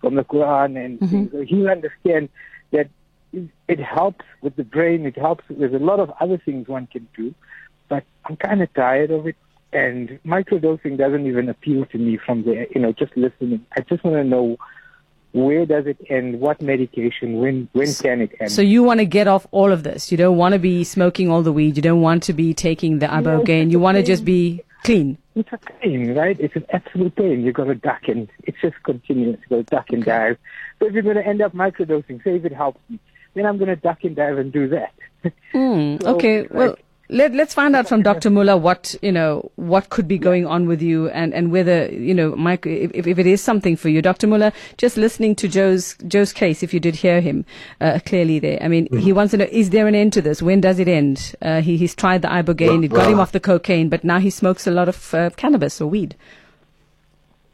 from 0.00 0.14
the 0.14 0.24
Quran, 0.24 0.82
and 0.84 1.00
mm-hmm. 1.00 1.36
so 1.36 1.44
he'll 1.44 1.68
understand 1.68 2.28
that 2.70 2.88
it 3.32 3.80
helps 3.80 4.24
with 4.42 4.56
the 4.56 4.64
brain. 4.64 5.06
It 5.06 5.16
helps. 5.16 5.44
There's 5.50 5.74
a 5.74 5.84
lot 5.84 6.00
of 6.00 6.10
other 6.20 6.38
things 6.38 6.68
one 6.68 6.86
can 6.86 7.08
do, 7.16 7.34
but 7.88 8.04
I'm 8.24 8.36
kind 8.36 8.62
of 8.62 8.72
tired 8.74 9.10
of 9.10 9.26
it. 9.26 9.36
And 9.72 10.18
microdosing 10.24 10.96
doesn't 10.96 11.26
even 11.26 11.48
appeal 11.48 11.84
to 11.86 11.98
me 11.98 12.16
from 12.16 12.44
the, 12.44 12.66
you 12.74 12.80
know, 12.80 12.92
just 12.92 13.14
listening. 13.16 13.66
I 13.76 13.80
just 13.82 14.02
want 14.02 14.16
to 14.16 14.24
know 14.24 14.56
where 15.44 15.66
does 15.66 15.86
it 15.86 15.98
end? 16.08 16.40
What 16.40 16.60
medication? 16.60 17.38
When 17.38 17.68
when 17.72 17.92
can 17.94 18.22
it 18.22 18.32
end? 18.40 18.52
So 18.52 18.62
you 18.62 18.82
want 18.82 19.00
to 19.00 19.06
get 19.06 19.28
off 19.28 19.46
all 19.50 19.72
of 19.72 19.82
this. 19.82 20.10
You 20.10 20.18
don't 20.18 20.36
want 20.36 20.52
to 20.54 20.58
be 20.58 20.84
smoking 20.84 21.30
all 21.30 21.42
the 21.42 21.52
weed. 21.52 21.76
You 21.76 21.82
don't 21.82 22.00
want 22.00 22.22
to 22.24 22.32
be 22.32 22.54
taking 22.54 22.98
the 22.98 23.06
ibogaine. 23.06 23.70
you 23.70 23.78
want 23.78 23.96
to 23.96 24.02
just 24.02 24.24
be 24.24 24.62
clean. 24.84 25.18
It's 25.34 25.48
a 25.52 25.58
pain, 25.58 26.14
right? 26.14 26.38
It's 26.40 26.56
an 26.56 26.66
absolute 26.72 27.14
pain. 27.14 27.42
You've 27.42 27.54
got 27.54 27.64
to 27.64 27.74
duck 27.74 28.02
and 28.08 28.28
it's 28.44 28.58
just 28.60 28.76
continuous. 28.82 29.38
You've 29.42 29.50
got 29.50 29.56
to 29.70 29.76
duck 29.76 29.86
and 29.90 30.02
okay. 30.02 30.10
dive. 30.10 30.38
But 30.78 30.86
if 30.86 30.94
you're 30.94 31.02
going 31.02 31.16
to 31.16 31.26
end 31.26 31.42
up 31.42 31.52
microdosing, 31.52 32.22
say 32.24 32.36
if 32.36 32.44
it 32.44 32.52
helps 32.52 32.80
me, 32.88 32.98
then 33.34 33.46
I'm 33.46 33.58
going 33.58 33.68
to 33.68 33.76
duck 33.76 33.98
and 34.02 34.16
dive 34.16 34.38
and 34.38 34.52
do 34.52 34.68
that. 34.68 34.94
Mm, 35.54 36.02
so, 36.02 36.16
okay. 36.16 36.42
Like, 36.42 36.52
well, 36.52 36.76
let, 37.08 37.34
let's 37.34 37.54
find 37.54 37.74
out 37.74 37.88
from 37.88 38.02
Dr. 38.08 38.30
Mulla 38.30 38.56
what, 38.56 38.94
you 39.02 39.12
know, 39.12 39.50
what 39.56 39.88
could 39.90 40.06
be 40.06 40.18
going 40.18 40.46
on 40.46 40.66
with 40.66 40.82
you 40.82 41.08
and, 41.10 41.32
and 41.34 41.50
whether, 41.50 41.86
you 41.92 42.14
know, 42.14 42.34
Mike, 42.36 42.66
if, 42.66 43.06
if 43.06 43.18
it 43.18 43.26
is 43.26 43.40
something 43.40 43.76
for 43.76 43.88
you. 43.88 44.02
Dr. 44.02 44.26
Mulla, 44.26 44.52
just 44.76 44.96
listening 44.96 45.34
to 45.36 45.48
Joe's, 45.48 45.96
Joe's 46.06 46.32
case, 46.32 46.62
if 46.62 46.74
you 46.74 46.80
did 46.80 46.96
hear 46.96 47.20
him, 47.20 47.44
uh, 47.80 48.00
clearly 48.04 48.38
there. 48.38 48.58
I 48.62 48.68
mean, 48.68 48.86
mm-hmm. 48.86 48.98
he 48.98 49.12
wants 49.12 49.30
to 49.32 49.38
know, 49.38 49.48
is 49.50 49.70
there 49.70 49.86
an 49.86 49.94
end 49.94 50.12
to 50.14 50.22
this? 50.22 50.42
When 50.42 50.60
does 50.60 50.78
it 50.78 50.88
end? 50.88 51.34
Uh, 51.40 51.60
he, 51.60 51.76
he's 51.76 51.94
tried 51.94 52.22
the 52.22 52.28
ibogaine, 52.28 52.84
it 52.84 52.88
got 52.88 53.10
him 53.10 53.20
off 53.20 53.32
the 53.32 53.40
cocaine, 53.40 53.88
but 53.88 54.04
now 54.04 54.18
he 54.18 54.30
smokes 54.30 54.66
a 54.66 54.70
lot 54.70 54.88
of 54.88 55.14
uh, 55.14 55.30
cannabis 55.30 55.80
or 55.80 55.86
weed. 55.86 56.16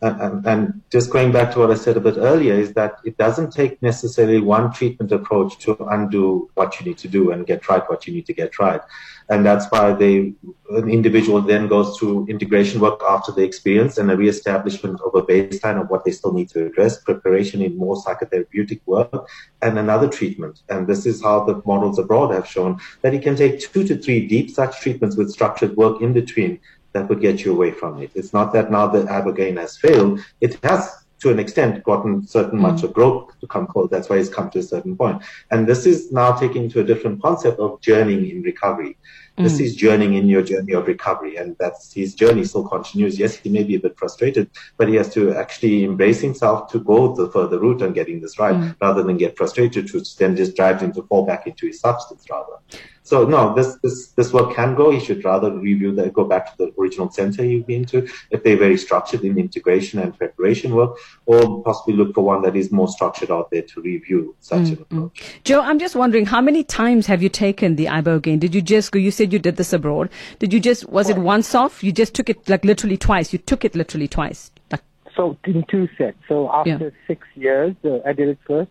And, 0.05 0.47
and, 0.47 0.83
just 0.91 1.11
going 1.11 1.33
back 1.33 1.53
to 1.53 1.61
what 1.61 1.71
I 1.71 1.75
said 1.77 1.97
a 1.97 2.01
bit 2.01 2.19
earlier, 2.19 2.53
is 2.53 2.75
that 2.75 2.97
it 3.05 3.17
doesn't 3.17 3.53
take 3.53 3.81
necessarily 3.81 4.39
one 4.39 4.71
treatment 4.71 5.11
approach 5.13 5.59
to 5.61 5.77
undo 5.91 6.51
what 6.55 6.79
you 6.79 6.85
need 6.85 6.99
to 6.99 7.09
do 7.09 7.31
and 7.31 7.47
get 7.47 7.67
right 7.71 7.83
what 7.89 8.07
you 8.07 8.13
need 8.13 8.27
to 8.27 8.35
get 8.35 8.59
right. 8.59 8.83
And 9.31 9.45
that's 9.45 9.67
why 9.71 9.93
they, 9.93 10.35
an 10.71 10.89
individual 10.91 11.41
then 11.41 11.67
goes 11.67 11.99
through 11.99 12.27
integration 12.29 12.81
work 12.81 13.01
after 13.09 13.33
the 13.33 13.43
experience 13.43 13.97
and 13.99 14.11
a 14.11 14.17
reestablishment 14.17 15.01
of 15.01 15.15
a 15.15 15.23
baseline 15.23 15.81
of 15.81 15.89
what 15.89 16.05
they 16.05 16.11
still 16.11 16.33
need 16.33 16.51
to 16.51 16.67
address, 16.67 17.01
preparation 17.01 17.63
in 17.63 17.77
more 17.77 17.97
psychotherapeutic 17.97 18.81
work, 18.87 19.29
and 19.63 19.79
another 19.79 20.09
treatment. 20.09 20.61
And 20.69 20.87
this 20.87 21.07
is 21.07 21.23
how 21.23 21.45
the 21.45 21.63
models 21.65 21.99
abroad 21.99 22.35
have 22.35 22.47
shown 22.47 22.81
that 23.03 23.15
you 23.15 23.21
can 23.21 23.37
take 23.37 23.61
two 23.61 23.85
to 23.87 23.97
three 23.97 24.27
deep 24.27 24.51
such 24.51 24.81
treatments 24.81 25.17
with 25.17 25.31
structured 25.31 25.77
work 25.77 26.03
in 26.03 26.13
between 26.13 26.61
that 26.93 27.09
would 27.09 27.21
get 27.21 27.45
you 27.45 27.53
away 27.53 27.73
from 27.73 28.01
it. 28.01 28.11
It's 28.15 28.33
not 28.33 28.53
that 28.53 28.71
now 28.71 28.87
the 28.87 29.03
ibogaine 29.03 29.59
has 29.59 29.77
failed. 29.77 30.21
It 30.41 30.59
has 30.63 31.04
to 31.25 31.31
an 31.31 31.39
extent 31.39 31.83
gotten 31.85 32.27
certain 32.27 32.59
mm. 32.59 32.63
much 32.69 32.83
of 32.83 32.93
growth 32.93 33.33
to 33.41 33.47
come 33.47 33.67
forward. 33.67 33.91
That's 33.91 34.11
why 34.11 34.17
it's 34.17 34.29
come 34.29 34.51
to 34.51 34.59
a 34.59 34.63
certain 34.63 34.95
point. 34.95 35.23
And 35.51 35.67
this 35.67 35.87
is 35.87 36.13
now 36.13 36.33
taking 36.33 36.69
to 36.69 36.81
a 36.81 36.85
different 36.85 37.23
concept 37.23 37.59
of 37.61 37.81
journeying 37.81 38.29
in 38.29 38.43
recovery. 38.43 38.99
Mm. 39.39 39.45
This 39.45 39.59
is 39.59 39.75
journeying 39.75 40.15
in 40.15 40.29
your 40.29 40.43
journey 40.43 40.75
of 40.75 40.87
recovery, 40.87 41.37
and 41.37 41.57
that's 41.59 41.95
his 41.95 42.15
journey 42.15 42.45
still 42.45 42.69
continues. 42.69 43.19
Yes, 43.19 43.37
he 43.37 43.49
may 43.49 43.63
be 43.65 43.75
a 43.75 43.81
bit 43.81 43.97
frustrated, 43.97 44.51
but 44.77 44.87
he 44.91 44.97
has 44.97 45.09
to 45.15 45.33
actually 45.35 45.85
embrace 45.85 46.21
himself 46.21 46.71
to 46.73 46.79
go 46.79 47.17
the 47.17 47.31
further 47.33 47.59
route 47.59 47.81
and 47.81 47.95
getting 47.95 48.21
this 48.21 48.39
right, 48.39 48.55
mm. 48.55 48.77
rather 48.83 49.03
than 49.03 49.17
get 49.17 49.35
frustrated, 49.35 49.91
which 49.95 50.17
then 50.19 50.37
just 50.37 50.55
drives 50.55 50.83
him 50.83 50.93
to 50.93 51.03
fall 51.05 51.25
back 51.25 51.47
into 51.47 51.67
his 51.67 51.81
substance 51.81 52.27
rather. 52.31 52.59
So 53.05 53.27
no, 53.27 53.55
this 53.55 53.77
this 53.83 54.09
this 54.13 54.33
work 54.33 54.55
can 54.55 54.75
go. 54.75 54.91
You 54.91 55.01
should 55.01 55.25
rather 55.25 55.53
review 55.53 55.95
that, 55.97 56.15
go 56.15 56.25
back 56.25 56.51
to 56.51 56.57
the 56.59 56.73
original 56.81 57.11
center 57.11 57.45
you've 57.45 57.67
been 57.67 57.85
to 57.87 58.09
if 58.31 58.43
they're 58.43 58.57
very 58.57 58.79
structured 58.79 59.23
in 59.25 59.39
integration 59.39 59.99
and 59.99 60.17
preparation 60.17 60.75
work, 60.75 60.97
or 61.27 61.63
possibly 61.63 61.95
look 61.95 62.15
for 62.15 62.25
one 62.25 62.41
that 62.43 62.57
is 62.57 62.73
more 62.73 62.89
structured 62.89 63.31
out 63.31 63.51
there 63.51 63.63
to 63.63 63.83
review 63.83 64.35
such 64.41 64.61
mm-hmm. 64.61 64.73
an 64.73 64.83
approach. 64.83 65.23
Joe, 65.45 65.61
I'm 65.61 65.79
just 65.79 65.95
wondering 65.95 66.25
how 66.25 66.41
many 66.41 66.65
times 66.65 67.07
have 67.07 67.23
you 67.23 67.29
taken 67.29 67.77
the 67.77 67.89
IBO 67.89 68.15
ibogaine? 68.15 68.41
Did 68.41 68.55
you 68.55 68.63
just 68.63 68.93
go? 68.93 68.99
You 68.99 69.11
said 69.11 69.33
you 69.33 69.39
did 69.39 69.57
this 69.57 69.73
abroad. 69.73 70.11
Did 70.39 70.53
you 70.53 70.61
just 70.61 70.89
was 70.89 71.09
it 71.09 71.19
once 71.19 71.55
off? 71.55 71.83
You 71.83 71.93
just 71.93 72.15
took 72.15 72.29
it 72.29 72.49
like 72.49 72.65
literally 72.65 72.97
twice. 72.97 73.33
You 73.33 73.39
took 73.39 73.65
it 73.65 73.75
literally 73.75 74.09
twice. 74.09 74.51
Like, 74.71 74.83
so 75.17 75.37
in 75.45 75.65
two 75.71 75.89
sets. 75.99 76.19
So 76.29 76.51
after 76.53 76.71
yeah. 76.71 77.07
six 77.07 77.27
years, 77.35 77.75
uh, 77.85 77.99
I 78.07 78.13
did 78.13 78.29
it 78.29 78.39
first, 78.47 78.71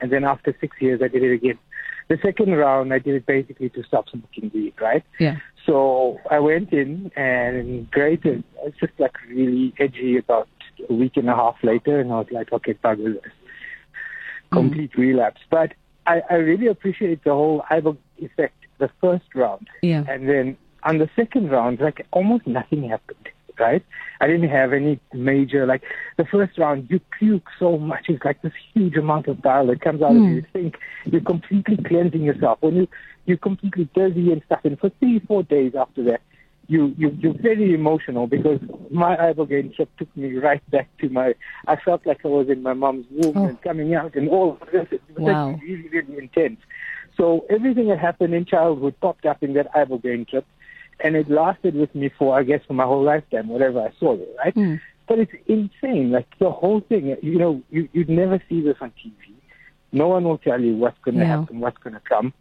and 0.00 0.12
then 0.12 0.24
after 0.24 0.56
six 0.60 0.76
years, 0.80 1.00
I 1.02 1.08
did 1.08 1.22
it 1.22 1.32
again. 1.32 1.58
The 2.08 2.18
second 2.22 2.52
round, 2.54 2.92
I 2.92 2.98
did 2.98 3.14
it 3.14 3.26
basically 3.26 3.68
to 3.70 3.82
stop 3.84 4.08
smoking 4.08 4.50
weed, 4.54 4.74
right? 4.80 5.04
Yeah. 5.20 5.36
So 5.66 6.18
I 6.30 6.38
went 6.38 6.72
in 6.72 7.12
and 7.16 7.90
great. 7.90 8.24
I 8.24 8.42
was 8.64 8.72
just 8.80 8.94
like 8.98 9.14
really 9.28 9.74
edgy 9.78 10.16
about 10.16 10.48
a 10.88 10.94
week 10.94 11.16
and 11.16 11.28
a 11.28 11.34
half 11.34 11.56
later, 11.62 12.00
and 12.00 12.10
I 12.10 12.16
was 12.16 12.28
like, 12.30 12.52
okay, 12.52 12.74
bugger 12.74 13.12
this. 13.14 13.22
Mm-hmm. 13.22 14.56
Complete 14.56 14.92
mm. 14.92 14.98
relapse. 14.98 15.40
But 15.50 15.74
I, 16.06 16.22
I 16.30 16.34
really 16.34 16.68
appreciate 16.68 17.24
the 17.24 17.32
whole 17.32 17.62
Ibogaine 17.70 17.98
effect 18.18 18.54
the 18.78 18.90
first 19.00 19.34
round. 19.34 19.68
Yeah. 19.82 20.04
And 20.08 20.28
then 20.28 20.56
on 20.84 20.98
the 20.98 21.10
second 21.14 21.50
round, 21.50 21.80
like 21.80 22.06
almost 22.12 22.46
nothing 22.46 22.88
happened 22.88 23.27
right? 23.58 23.84
I 24.20 24.26
didn't 24.26 24.48
have 24.48 24.72
any 24.72 24.98
major, 25.12 25.66
like, 25.66 25.82
the 26.16 26.24
first 26.24 26.58
round, 26.58 26.88
you 26.90 27.00
puke 27.18 27.48
so 27.58 27.78
much. 27.78 28.06
It's 28.08 28.24
like 28.24 28.42
this 28.42 28.52
huge 28.74 28.96
amount 28.96 29.28
of 29.28 29.40
bile 29.40 29.66
that 29.66 29.80
comes 29.80 30.02
out 30.02 30.12
mm. 30.12 30.24
of 30.24 30.28
you. 30.30 30.34
You 30.36 30.44
think 30.52 30.76
you're 31.04 31.20
completely 31.20 31.76
cleansing 31.76 32.22
yourself. 32.22 32.58
When 32.60 32.76
you, 32.76 32.88
you're 33.26 33.36
completely 33.36 33.88
dizzy 33.94 34.32
and 34.32 34.42
stuff. 34.46 34.60
And 34.64 34.78
for 34.78 34.90
three, 34.98 35.20
four 35.20 35.42
days 35.42 35.72
after 35.78 36.02
that, 36.04 36.20
you, 36.66 36.94
you, 36.98 37.16
you're 37.18 37.40
very 37.40 37.72
emotional 37.72 38.26
because 38.26 38.60
my 38.90 39.16
ibogaine 39.16 39.74
trip 39.74 39.88
took 39.98 40.14
me 40.16 40.34
right 40.36 40.62
back 40.70 40.88
to 40.98 41.08
my, 41.08 41.34
I 41.66 41.76
felt 41.76 42.06
like 42.06 42.24
I 42.24 42.28
was 42.28 42.48
in 42.50 42.62
my 42.62 42.74
mom's 42.74 43.06
womb 43.10 43.36
oh. 43.36 43.46
and 43.46 43.62
coming 43.62 43.94
out 43.94 44.14
and 44.14 44.28
all 44.28 44.58
of 44.60 44.68
this. 44.70 44.86
It 44.90 45.02
was 45.16 45.32
wow. 45.32 45.58
really, 45.62 45.88
really 45.88 46.18
intense. 46.18 46.60
So 47.16 47.46
everything 47.48 47.88
that 47.88 47.98
happened 47.98 48.34
in 48.34 48.44
childhood 48.44 48.94
popped 49.00 49.24
up 49.24 49.42
in 49.42 49.54
that 49.54 49.72
ibogaine 49.72 50.28
trip 50.28 50.46
and 51.00 51.16
it 51.16 51.30
lasted 51.30 51.74
with 51.74 51.94
me 51.94 52.10
for 52.18 52.38
I 52.38 52.42
guess 52.42 52.60
for 52.66 52.74
my 52.74 52.84
whole 52.84 53.02
lifetime, 53.02 53.48
whatever 53.48 53.80
I 53.80 53.92
saw 53.98 54.14
it, 54.14 54.28
right? 54.38 54.54
Mm. 54.54 54.80
But 55.06 55.20
it's 55.20 55.32
insane, 55.46 56.10
like 56.10 56.26
the 56.38 56.50
whole 56.50 56.80
thing. 56.80 57.16
You 57.22 57.38
know, 57.38 57.62
you 57.70 57.88
you'd 57.92 58.10
never 58.10 58.42
see 58.48 58.60
this 58.60 58.76
on 58.80 58.90
TV. 58.90 59.12
No 59.90 60.08
one 60.08 60.24
will 60.24 60.38
tell 60.38 60.60
you 60.60 60.76
what's 60.76 60.98
going 61.02 61.16
to 61.16 61.24
no. 61.24 61.40
happen, 61.40 61.60
what's 61.60 61.78
going 61.78 61.94
to 61.94 62.00
come, 62.00 62.34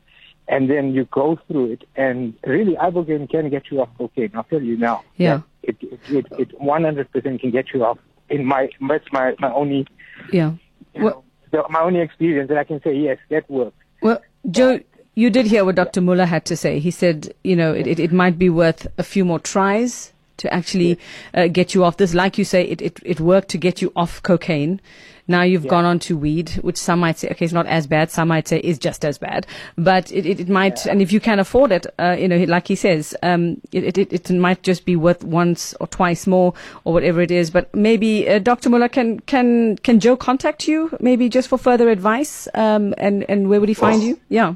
and 0.49 0.69
then 0.69 0.93
you 0.93 1.05
go 1.05 1.39
through 1.47 1.73
it. 1.73 1.83
And 1.95 2.33
really, 2.45 2.75
ibogaine 2.75 3.29
can 3.29 3.49
get 3.49 3.71
you 3.71 3.81
off 3.81 3.89
cocaine. 3.97 4.31
I'll 4.35 4.43
tell 4.43 4.61
you 4.61 4.77
now. 4.77 5.03
Yeah, 5.15 5.41
it 5.63 5.77
it 5.81 5.99
it, 6.09 6.25
it 6.37 6.59
100% 6.59 7.39
can 7.39 7.51
get 7.51 7.73
you 7.73 7.85
off. 7.85 7.99
In 8.29 8.45
my 8.45 8.69
that's 8.89 9.05
my 9.11 9.35
my 9.39 9.51
only 9.53 9.87
yeah. 10.33 10.53
You 10.93 11.03
well, 11.05 11.23
know, 11.53 11.63
the, 11.63 11.69
my 11.69 11.81
only 11.81 12.01
experience 12.01 12.49
that 12.49 12.57
I 12.57 12.63
can 12.63 12.81
say 12.81 12.93
yes, 12.95 13.17
that 13.29 13.49
works. 13.49 13.77
Well, 14.01 14.21
Joe, 14.49 14.79
you 15.17 15.31
did 15.31 15.47
hear 15.47 15.65
what 15.65 15.73
Dr. 15.73 15.99
Mulla 15.99 16.27
had 16.27 16.45
to 16.45 16.55
say. 16.55 16.77
He 16.77 16.91
said, 16.91 17.33
you 17.43 17.55
know, 17.55 17.73
it, 17.73 17.87
it, 17.87 17.99
it 17.99 18.11
might 18.11 18.37
be 18.37 18.51
worth 18.51 18.85
a 18.99 19.03
few 19.03 19.25
more 19.25 19.39
tries 19.39 20.13
to 20.37 20.53
actually 20.53 20.99
uh, 21.33 21.47
get 21.47 21.73
you 21.73 21.83
off 21.83 21.97
this. 21.97 22.13
Like 22.13 22.37
you 22.37 22.45
say, 22.45 22.61
it, 22.61 22.83
it, 22.83 22.99
it 23.03 23.19
worked 23.19 23.49
to 23.49 23.57
get 23.57 23.81
you 23.81 23.91
off 23.95 24.21
cocaine. 24.21 24.79
Now 25.27 25.41
you've 25.41 25.65
yeah. 25.65 25.71
gone 25.71 25.85
on 25.85 25.97
to 26.01 26.15
weed, 26.15 26.51
which 26.61 26.77
some 26.77 26.99
might 26.99 27.17
say, 27.17 27.29
okay, 27.29 27.45
it's 27.45 27.53
not 27.53 27.65
as 27.65 27.87
bad. 27.87 28.11
Some 28.11 28.27
might 28.27 28.47
say 28.47 28.59
is 28.59 28.77
just 28.77 29.03
as 29.03 29.17
bad. 29.17 29.47
But 29.75 30.11
it, 30.11 30.27
it, 30.27 30.39
it 30.41 30.49
might, 30.49 30.85
yeah. 30.85 30.91
and 30.91 31.01
if 31.01 31.11
you 31.11 31.19
can 31.19 31.39
afford 31.39 31.71
it, 31.71 31.87
uh, 31.97 32.15
you 32.19 32.27
know, 32.27 32.37
like 32.43 32.67
he 32.67 32.75
says, 32.75 33.15
um, 33.23 33.59
it, 33.71 33.97
it, 33.97 34.13
it 34.13 34.29
might 34.29 34.61
just 34.61 34.85
be 34.85 34.95
worth 34.95 35.23
once 35.23 35.73
or 35.79 35.87
twice 35.87 36.27
more 36.27 36.53
or 36.83 36.93
whatever 36.93 37.21
it 37.21 37.31
is. 37.31 37.49
But 37.49 37.73
maybe, 37.73 38.29
uh, 38.29 38.37
Dr. 38.37 38.69
Mulla, 38.69 38.87
can, 38.87 39.19
can, 39.21 39.77
can 39.77 39.99
Joe 39.99 40.15
contact 40.15 40.67
you 40.67 40.95
maybe 40.99 41.27
just 41.27 41.47
for 41.47 41.57
further 41.57 41.89
advice? 41.89 42.47
Um, 42.53 42.93
and, 42.99 43.25
and 43.27 43.49
where 43.49 43.59
would 43.59 43.69
he 43.69 43.75
find 43.75 44.03
you? 44.03 44.19
Yeah. 44.29 44.53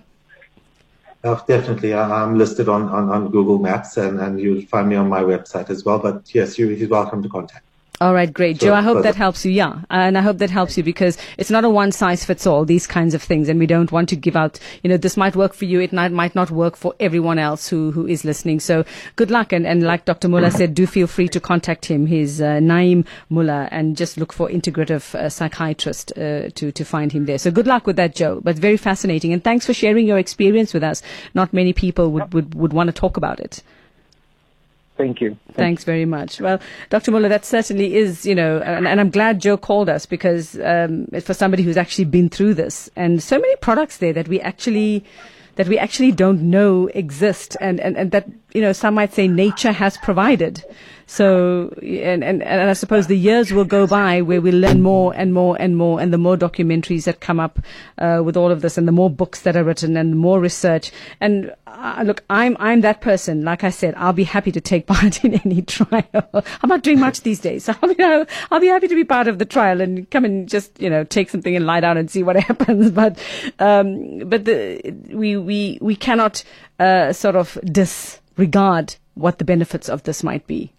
Uh, 1.23 1.39
definitely. 1.45 1.93
I'm 1.93 2.37
listed 2.37 2.67
on, 2.67 2.89
on, 2.89 3.09
on 3.09 3.29
Google 3.29 3.59
Maps 3.59 3.97
and, 3.97 4.19
and 4.19 4.39
you'll 4.39 4.63
find 4.63 4.89
me 4.89 4.95
on 4.95 5.07
my 5.07 5.21
website 5.21 5.69
as 5.69 5.85
well. 5.85 5.99
But 5.99 6.33
yes, 6.33 6.57
you, 6.57 6.69
he's 6.69 6.89
welcome 6.89 7.21
to 7.21 7.29
contact. 7.29 7.70
All 8.01 8.15
right, 8.15 8.33
great. 8.33 8.59
So, 8.59 8.65
Joe, 8.65 8.73
I 8.73 8.81
hope 8.81 9.03
that 9.03 9.13
helps 9.13 9.45
you. 9.45 9.51
Yeah. 9.51 9.81
And 9.91 10.17
I 10.17 10.21
hope 10.21 10.39
that 10.39 10.49
helps 10.49 10.75
you 10.75 10.83
because 10.83 11.19
it's 11.37 11.51
not 11.51 11.63
a 11.63 11.69
one 11.69 11.91
size 11.91 12.25
fits 12.25 12.47
all, 12.47 12.65
these 12.65 12.87
kinds 12.87 13.13
of 13.13 13.21
things. 13.21 13.47
And 13.47 13.59
we 13.59 13.67
don't 13.67 13.91
want 13.91 14.09
to 14.09 14.15
give 14.15 14.35
out, 14.35 14.59
you 14.81 14.89
know, 14.89 14.97
this 14.97 15.17
might 15.17 15.35
work 15.35 15.53
for 15.53 15.65
you. 15.65 15.79
It 15.81 15.93
might, 15.93 16.11
might 16.11 16.33
not 16.33 16.49
work 16.49 16.75
for 16.75 16.95
everyone 16.99 17.37
else 17.37 17.67
who, 17.67 17.91
who 17.91 18.07
is 18.07 18.25
listening. 18.25 18.59
So 18.59 18.85
good 19.17 19.29
luck. 19.29 19.53
And, 19.53 19.67
and 19.67 19.83
like 19.83 20.05
Dr. 20.05 20.29
Mulla 20.29 20.49
said, 20.49 20.73
do 20.73 20.87
feel 20.87 21.05
free 21.05 21.27
to 21.27 21.39
contact 21.39 21.85
him. 21.85 22.07
He's 22.07 22.41
uh, 22.41 22.57
Naeem 22.57 23.05
Mulla 23.29 23.69
and 23.69 23.95
just 23.95 24.17
look 24.17 24.33
for 24.33 24.49
integrative 24.49 25.13
uh, 25.13 25.29
psychiatrist 25.29 26.11
uh, 26.17 26.49
to, 26.55 26.71
to 26.71 26.83
find 26.83 27.11
him 27.11 27.27
there. 27.27 27.37
So 27.37 27.51
good 27.51 27.67
luck 27.67 27.85
with 27.85 27.97
that, 27.97 28.15
Joe. 28.15 28.41
But 28.43 28.55
very 28.55 28.77
fascinating. 28.77 29.31
And 29.31 29.43
thanks 29.43 29.67
for 29.67 29.75
sharing 29.75 30.07
your 30.07 30.17
experience 30.17 30.73
with 30.73 30.83
us. 30.83 31.03
Not 31.35 31.53
many 31.53 31.71
people 31.71 32.11
would, 32.13 32.33
would, 32.33 32.55
would 32.55 32.73
want 32.73 32.87
to 32.87 32.93
talk 32.93 33.15
about 33.15 33.39
it. 33.39 33.61
Thank 35.01 35.19
you. 35.19 35.29
Thank 35.47 35.57
Thanks 35.57 35.83
very 35.83 36.05
much. 36.05 36.39
Well, 36.39 36.59
Dr. 36.91 37.11
Mulla, 37.11 37.27
that 37.29 37.43
certainly 37.43 37.95
is, 37.95 38.23
you 38.23 38.35
know, 38.35 38.59
and, 38.59 38.87
and 38.87 38.99
I'm 38.99 39.09
glad 39.09 39.41
Joe 39.41 39.57
called 39.57 39.89
us 39.89 40.05
because 40.05 40.59
um, 40.59 41.07
for 41.23 41.33
somebody 41.33 41.63
who's 41.63 41.75
actually 41.75 42.05
been 42.05 42.29
through 42.29 42.53
this, 42.53 42.87
and 42.95 43.21
so 43.21 43.39
many 43.39 43.55
products 43.57 43.97
there 43.97 44.13
that 44.13 44.27
we 44.27 44.39
actually 44.41 45.03
that 45.55 45.67
we 45.67 45.77
actually 45.79 46.11
don't 46.11 46.41
know 46.43 46.87
exist, 46.93 47.57
and, 47.59 47.79
and, 47.79 47.97
and 47.97 48.11
that 48.11 48.29
you 48.53 48.61
know 48.61 48.73
some 48.73 48.93
might 48.93 49.11
say 49.11 49.27
nature 49.27 49.71
has 49.71 49.97
provided. 49.97 50.63
So, 51.11 51.73
and, 51.81 52.23
and, 52.23 52.41
and 52.41 52.69
I 52.69 52.71
suppose 52.71 53.07
the 53.07 53.17
years 53.17 53.51
will 53.51 53.65
go 53.65 53.85
by 53.85 54.21
where 54.21 54.39
we 54.39 54.53
learn 54.53 54.81
more 54.81 55.13
and 55.13 55.33
more 55.33 55.57
and 55.59 55.75
more, 55.75 55.99
and 55.99 56.13
the 56.13 56.17
more 56.17 56.37
documentaries 56.37 57.03
that 57.03 57.19
come 57.19 57.37
up 57.37 57.59
uh, 57.97 58.21
with 58.23 58.37
all 58.37 58.49
of 58.49 58.61
this, 58.61 58.77
and 58.77 58.87
the 58.87 58.93
more 58.93 59.09
books 59.09 59.41
that 59.41 59.57
are 59.57 59.63
written, 59.65 59.97
and 59.97 60.13
the 60.13 60.15
more 60.15 60.39
research. 60.39 60.89
And 61.19 61.53
uh, 61.67 62.03
look, 62.05 62.23
I'm 62.29 62.55
I'm 62.61 62.79
that 62.81 63.01
person. 63.01 63.43
Like 63.43 63.65
I 63.65 63.71
said, 63.71 63.93
I'll 63.97 64.13
be 64.13 64.23
happy 64.23 64.53
to 64.53 64.61
take 64.61 64.87
part 64.93 65.25
in 65.25 65.33
any 65.33 65.61
trial. 65.63 66.05
I'm 66.33 66.69
not 66.69 66.81
doing 66.81 67.01
much 67.01 67.23
these 67.23 67.41
days, 67.41 67.65
so 67.65 67.75
I'll, 67.83 67.89
you 67.89 67.97
know, 67.97 68.25
I'll 68.49 68.61
be 68.61 68.67
happy 68.67 68.87
to 68.87 68.95
be 68.95 69.03
part 69.03 69.27
of 69.27 69.37
the 69.37 69.43
trial 69.45 69.81
and 69.81 70.09
come 70.11 70.23
and 70.23 70.47
just 70.47 70.81
you 70.81 70.89
know 70.89 71.03
take 71.03 71.29
something 71.29 71.53
and 71.53 71.65
lie 71.65 71.81
down 71.81 71.97
and 71.97 72.09
see 72.09 72.23
what 72.23 72.37
happens. 72.49 72.89
But 72.89 73.21
um, 73.59 74.19
but 74.29 74.45
the, 74.45 74.95
we 75.09 75.35
we 75.35 75.77
we 75.81 75.97
cannot 75.97 76.41
uh, 76.79 77.11
sort 77.11 77.35
of 77.35 77.57
disregard 77.65 78.95
what 79.15 79.39
the 79.39 79.43
benefits 79.43 79.89
of 79.89 80.03
this 80.03 80.23
might 80.23 80.47
be. 80.47 80.71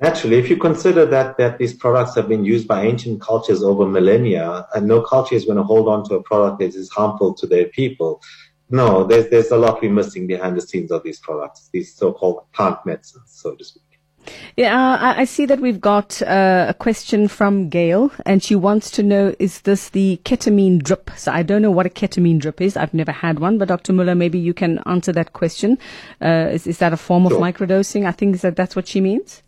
Naturally, 0.00 0.38
if 0.38 0.48
you 0.48 0.56
consider 0.56 1.04
that, 1.06 1.36
that 1.36 1.58
these 1.58 1.74
products 1.74 2.14
have 2.14 2.26
been 2.26 2.44
used 2.44 2.66
by 2.66 2.84
ancient 2.84 3.20
cultures 3.20 3.62
over 3.62 3.86
millennia, 3.86 4.66
and 4.74 4.86
no 4.86 5.02
culture 5.02 5.34
is 5.34 5.44
going 5.44 5.58
to 5.58 5.62
hold 5.62 5.88
on 5.88 6.04
to 6.08 6.14
a 6.14 6.22
product 6.22 6.58
that 6.60 6.74
is 6.74 6.88
harmful 6.90 7.34
to 7.34 7.46
their 7.46 7.66
people, 7.66 8.22
no, 8.70 9.04
there's, 9.04 9.28
there's 9.28 9.50
a 9.50 9.58
lot 9.58 9.82
we're 9.82 9.92
missing 9.92 10.26
behind 10.26 10.56
the 10.56 10.62
scenes 10.62 10.90
of 10.90 11.02
these 11.02 11.18
products, 11.18 11.68
these 11.72 11.94
so-called 11.94 12.50
plant 12.52 12.78
medicines, 12.86 13.24
so 13.26 13.54
to 13.54 13.64
speak. 13.64 13.82
Yeah, 14.56 14.94
uh, 14.94 15.14
I 15.16 15.24
see 15.24 15.46
that 15.46 15.60
we've 15.60 15.80
got 15.80 16.22
uh, 16.22 16.66
a 16.68 16.74
question 16.74 17.26
from 17.26 17.68
Gail, 17.68 18.12
and 18.26 18.42
she 18.42 18.54
wants 18.54 18.90
to 18.92 19.02
know: 19.02 19.34
Is 19.38 19.62
this 19.62 19.88
the 19.88 20.20
ketamine 20.24 20.82
drip? 20.82 21.10
So 21.16 21.32
I 21.32 21.42
don't 21.42 21.62
know 21.62 21.70
what 21.70 21.86
a 21.86 21.90
ketamine 21.90 22.38
drip 22.38 22.60
is. 22.60 22.76
I've 22.76 22.92
never 22.92 23.12
had 23.12 23.38
one, 23.38 23.56
but 23.56 23.68
Dr. 23.68 23.94
Mulla, 23.94 24.14
maybe 24.14 24.38
you 24.38 24.52
can 24.52 24.78
answer 24.84 25.10
that 25.12 25.32
question. 25.32 25.78
Uh, 26.20 26.50
is, 26.52 26.66
is 26.66 26.78
that 26.78 26.92
a 26.92 26.98
form 26.98 27.26
sure. 27.26 27.36
of 27.36 27.42
microdosing? 27.42 28.06
I 28.06 28.12
think 28.12 28.40
that 28.42 28.56
that's 28.56 28.76
what 28.76 28.86
she 28.86 29.00
means. 29.00 29.42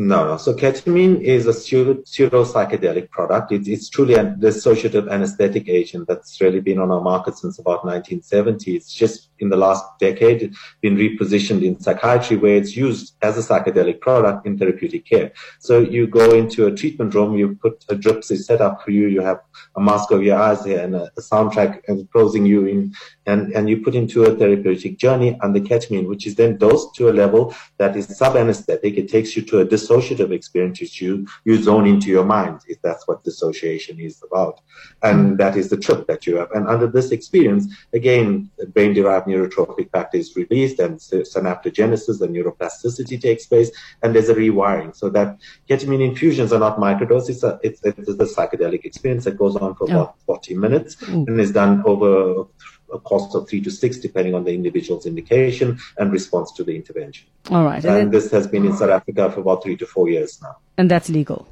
No, 0.00 0.28
no. 0.28 0.36
So 0.36 0.54
ketamine 0.54 1.20
is 1.22 1.48
a 1.48 1.52
pseudo, 1.52 2.02
pseudo 2.04 2.44
psychedelic 2.44 3.10
product. 3.10 3.50
It, 3.50 3.66
it's 3.66 3.88
truly 3.88 4.14
a 4.14 4.26
dissociative 4.26 5.10
anesthetic 5.10 5.68
agent 5.68 6.06
that's 6.06 6.40
really 6.40 6.60
been 6.60 6.78
on 6.78 6.92
our 6.92 7.00
market 7.00 7.36
since 7.36 7.58
about 7.58 7.84
1970. 7.84 8.76
It's 8.76 8.94
just 8.94 9.27
in 9.40 9.48
the 9.48 9.56
last 9.56 9.84
decade 9.98 10.54
been 10.80 10.96
repositioned 10.96 11.64
in 11.64 11.78
psychiatry 11.80 12.36
where 12.36 12.56
it's 12.56 12.76
used 12.76 13.14
as 13.22 13.36
a 13.38 13.40
psychedelic 13.48 14.00
product 14.00 14.46
in 14.46 14.58
therapeutic 14.58 15.04
care. 15.04 15.32
So 15.58 15.80
you 15.80 16.06
go 16.06 16.34
into 16.34 16.66
a 16.66 16.74
treatment 16.74 17.14
room, 17.14 17.36
you 17.36 17.56
put 17.56 17.84
a 17.88 17.94
drip 17.94 18.24
set 18.24 18.60
up 18.60 18.82
for 18.82 18.90
you, 18.90 19.06
you 19.08 19.20
have 19.20 19.40
a 19.76 19.80
mask 19.80 20.12
over 20.12 20.22
your 20.22 20.38
eyes 20.38 20.64
here 20.64 20.80
and 20.84 20.94
a, 20.94 21.10
a 21.16 21.20
soundtrack 21.20 21.82
and 21.88 22.10
closing 22.10 22.44
you 22.46 22.66
in 22.66 22.92
and, 23.28 23.52
and 23.52 23.68
you 23.68 23.82
put 23.82 23.94
into 23.94 24.24
a 24.24 24.34
therapeutic 24.34 24.98
journey 24.98 25.38
under 25.42 25.60
ketamine, 25.60 26.08
which 26.08 26.26
is 26.26 26.34
then 26.34 26.56
dosed 26.56 26.94
to 26.94 27.10
a 27.10 27.12
level 27.12 27.54
that 27.76 27.94
is 27.94 28.16
sub-anesthetic. 28.16 28.96
It 28.96 29.08
takes 29.10 29.36
you 29.36 29.42
to 29.42 29.60
a 29.60 29.66
dissociative 29.66 30.32
experience 30.32 30.80
which 30.80 31.00
you, 31.00 31.26
you 31.44 31.62
zone 31.62 31.86
into 31.86 32.08
your 32.08 32.24
mind, 32.24 32.60
if 32.68 32.80
that's 32.80 33.06
what 33.06 33.22
dissociation 33.24 34.00
is 34.00 34.22
about. 34.22 34.60
And 35.02 35.34
mm. 35.34 35.38
that 35.38 35.56
is 35.56 35.68
the 35.68 35.76
trip 35.76 36.06
that 36.06 36.26
you 36.26 36.36
have. 36.36 36.50
And 36.52 36.66
under 36.66 36.86
this 36.86 37.10
experience, 37.10 37.66
again, 37.92 38.50
brain-derived 38.68 39.27
neurotrophic 39.28 39.90
factor 39.90 40.18
is 40.18 40.34
released 40.36 40.78
and 40.78 40.98
synaptogenesis 40.98 42.20
and 42.20 42.34
neuroplasticity 42.34 43.20
takes 43.20 43.46
place 43.46 43.70
and 44.02 44.14
there's 44.14 44.28
a 44.28 44.34
rewiring. 44.34 44.94
So 44.96 45.08
that 45.10 45.38
ketamine 45.68 46.04
infusions 46.04 46.52
are 46.52 46.58
not 46.58 46.78
microdose. 46.78 47.28
It's 47.28 47.42
a, 47.42 47.58
it's, 47.62 47.80
it's 47.84 48.08
a 48.08 48.14
psychedelic 48.14 48.84
experience 48.84 49.24
that 49.24 49.38
goes 49.38 49.56
on 49.56 49.74
for 49.74 49.84
oh. 49.84 49.92
about 49.92 50.16
40 50.26 50.54
minutes 50.54 50.96
mm. 50.96 51.26
and 51.26 51.40
is 51.40 51.52
done 51.52 51.82
over 51.86 52.46
a 52.92 52.98
cost 52.98 53.34
of 53.34 53.48
three 53.48 53.60
to 53.60 53.70
six, 53.70 53.98
depending 53.98 54.34
on 54.34 54.44
the 54.44 54.52
individual's 54.52 55.06
indication 55.06 55.78
and 55.98 56.12
response 56.12 56.52
to 56.52 56.64
the 56.64 56.74
intervention. 56.74 57.28
All 57.50 57.64
right. 57.64 57.84
And, 57.84 57.86
and 57.86 57.96
then, 57.96 58.10
this 58.10 58.30
has 58.30 58.46
been 58.46 58.64
in 58.64 58.76
South 58.76 58.90
Africa 58.90 59.30
for 59.30 59.40
about 59.40 59.62
three 59.62 59.76
to 59.76 59.86
four 59.86 60.08
years 60.08 60.40
now. 60.42 60.56
And 60.76 60.90
that's 60.90 61.08
legal. 61.08 61.46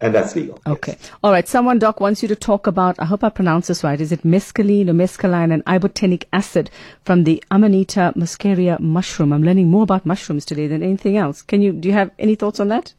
And 0.00 0.14
that's 0.14 0.34
legal. 0.34 0.60
Okay. 0.66 0.96
Yes. 0.98 1.10
All 1.22 1.30
right. 1.30 1.46
Someone, 1.46 1.78
Doc, 1.78 2.00
wants 2.00 2.22
you 2.22 2.28
to 2.28 2.36
talk 2.36 2.66
about, 2.66 2.96
I 2.98 3.04
hope 3.04 3.22
I 3.22 3.28
pronounce 3.28 3.66
this 3.66 3.84
right. 3.84 4.00
Is 4.00 4.12
it 4.12 4.22
mescaline 4.22 4.88
or 4.88 4.94
mescaline 4.94 5.52
and 5.52 5.64
ibotenic 5.66 6.24
acid 6.32 6.70
from 7.04 7.24
the 7.24 7.42
Amanita 7.50 8.14
muscaria 8.16 8.80
mushroom? 8.80 9.32
I'm 9.32 9.42
learning 9.42 9.68
more 9.68 9.82
about 9.82 10.06
mushrooms 10.06 10.46
today 10.46 10.66
than 10.66 10.82
anything 10.82 11.18
else. 11.18 11.42
Can 11.42 11.60
you, 11.60 11.72
do 11.72 11.88
you 11.88 11.94
have 11.94 12.10
any 12.18 12.34
thoughts 12.34 12.60
on 12.60 12.68
that? 12.68 12.94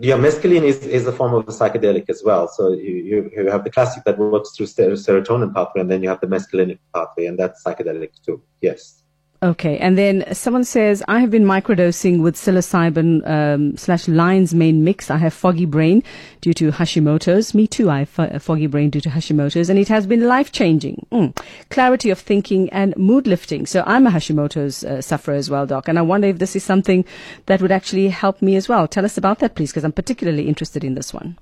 yeah, 0.00 0.16
mescaline 0.16 0.62
is, 0.62 0.86
is 0.86 1.06
a 1.06 1.12
form 1.12 1.34
of 1.34 1.48
a 1.48 1.52
psychedelic 1.52 2.08
as 2.08 2.22
well. 2.22 2.48
So 2.48 2.72
you, 2.72 3.30
you 3.34 3.50
have 3.50 3.64
the 3.64 3.70
classic 3.70 4.04
that 4.04 4.18
works 4.18 4.50
through 4.56 4.66
serotonin 4.66 5.54
pathway, 5.54 5.80
and 5.80 5.90
then 5.90 6.02
you 6.02 6.08
have 6.08 6.20
the 6.20 6.26
mescalinic 6.26 6.78
pathway, 6.94 7.26
and 7.26 7.38
that's 7.38 7.64
psychedelic 7.64 8.10
too. 8.24 8.42
Yes. 8.60 8.99
Okay, 9.42 9.78
and 9.78 9.96
then 9.96 10.34
someone 10.34 10.64
says, 10.64 11.02
I 11.08 11.20
have 11.20 11.30
been 11.30 11.46
microdosing 11.46 12.20
with 12.20 12.36
psilocybin 12.36 13.26
um, 13.26 13.74
slash 13.74 14.06
lion's 14.06 14.52
mane 14.52 14.84
mix. 14.84 15.10
I 15.10 15.16
have 15.16 15.32
foggy 15.32 15.64
brain 15.64 16.02
due 16.42 16.52
to 16.52 16.70
Hashimoto's. 16.70 17.54
Me 17.54 17.66
too, 17.66 17.88
I 17.88 18.00
have 18.00 18.18
a 18.18 18.38
foggy 18.38 18.66
brain 18.66 18.90
due 18.90 19.00
to 19.00 19.08
Hashimoto's, 19.08 19.70
and 19.70 19.78
it 19.78 19.88
has 19.88 20.06
been 20.06 20.28
life 20.28 20.52
changing. 20.52 21.06
Mm. 21.10 21.34
Clarity 21.70 22.10
of 22.10 22.18
thinking 22.18 22.68
and 22.68 22.94
mood 22.98 23.26
lifting. 23.26 23.64
So 23.64 23.82
I'm 23.86 24.06
a 24.06 24.10
Hashimoto's 24.10 24.84
uh, 24.84 25.00
sufferer 25.00 25.36
as 25.36 25.48
well, 25.48 25.64
Doc, 25.64 25.88
and 25.88 25.98
I 25.98 26.02
wonder 26.02 26.28
if 26.28 26.38
this 26.38 26.54
is 26.54 26.62
something 26.62 27.06
that 27.46 27.62
would 27.62 27.72
actually 27.72 28.08
help 28.08 28.42
me 28.42 28.56
as 28.56 28.68
well. 28.68 28.86
Tell 28.86 29.06
us 29.06 29.16
about 29.16 29.38
that, 29.38 29.54
please, 29.54 29.70
because 29.70 29.84
I'm 29.84 29.92
particularly 29.92 30.48
interested 30.48 30.84
in 30.84 30.96
this 30.96 31.14
one 31.14 31.38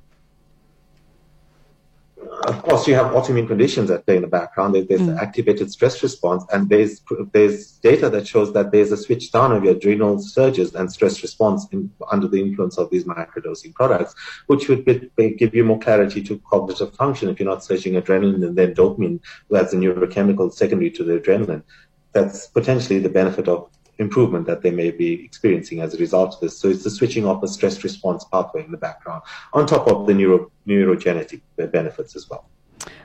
of 2.46 2.62
course, 2.62 2.86
you 2.86 2.94
have 2.94 3.12
autoimmune 3.12 3.48
conditions 3.48 3.88
that 3.88 4.06
play 4.06 4.16
in 4.16 4.22
the 4.22 4.28
background. 4.28 4.74
There's 4.74 5.00
mm. 5.00 5.18
activated 5.18 5.70
stress 5.70 6.02
response, 6.02 6.44
and 6.52 6.68
there's 6.68 7.02
there's 7.32 7.72
data 7.78 8.08
that 8.10 8.26
shows 8.26 8.52
that 8.52 8.70
there's 8.70 8.92
a 8.92 8.96
switch 8.96 9.32
down 9.32 9.52
of 9.52 9.64
your 9.64 9.74
adrenal 9.74 10.18
surges 10.20 10.74
and 10.74 10.90
stress 10.92 11.22
response 11.22 11.66
in, 11.72 11.90
under 12.10 12.28
the 12.28 12.40
influence 12.40 12.78
of 12.78 12.90
these 12.90 13.04
microdosing 13.04 13.74
products, 13.74 14.14
which 14.46 14.68
would 14.68 14.84
be, 14.84 15.30
give 15.34 15.54
you 15.54 15.64
more 15.64 15.80
clarity 15.80 16.22
to 16.22 16.38
cognitive 16.40 16.94
function 16.94 17.28
if 17.28 17.40
you're 17.40 17.48
not 17.48 17.64
surging 17.64 17.94
adrenaline 17.94 18.46
and 18.46 18.56
then 18.56 18.74
dopamine 18.74 19.20
as 19.54 19.72
a 19.72 19.76
neurochemical 19.76 20.52
secondary 20.52 20.90
to 20.90 21.04
the 21.04 21.18
adrenaline. 21.18 21.62
That's 22.12 22.46
potentially 22.46 23.00
the 23.00 23.08
benefit 23.08 23.48
of 23.48 23.68
improvement 23.98 24.46
that 24.46 24.62
they 24.62 24.70
may 24.70 24.90
be 24.90 25.24
experiencing 25.24 25.80
as 25.80 25.94
a 25.94 25.98
result 25.98 26.34
of 26.34 26.40
this. 26.40 26.58
So 26.58 26.68
it's 26.68 26.84
the 26.84 26.90
switching 26.90 27.26
off 27.26 27.42
a 27.42 27.48
stress 27.48 27.82
response 27.82 28.24
pathway 28.24 28.64
in 28.64 28.70
the 28.70 28.76
background, 28.76 29.22
on 29.52 29.66
top 29.66 29.88
of 29.88 30.06
the 30.06 30.14
neuro, 30.14 30.50
neurogenetic 30.66 31.40
benefits 31.72 32.14
as 32.16 32.28
well. 32.28 32.48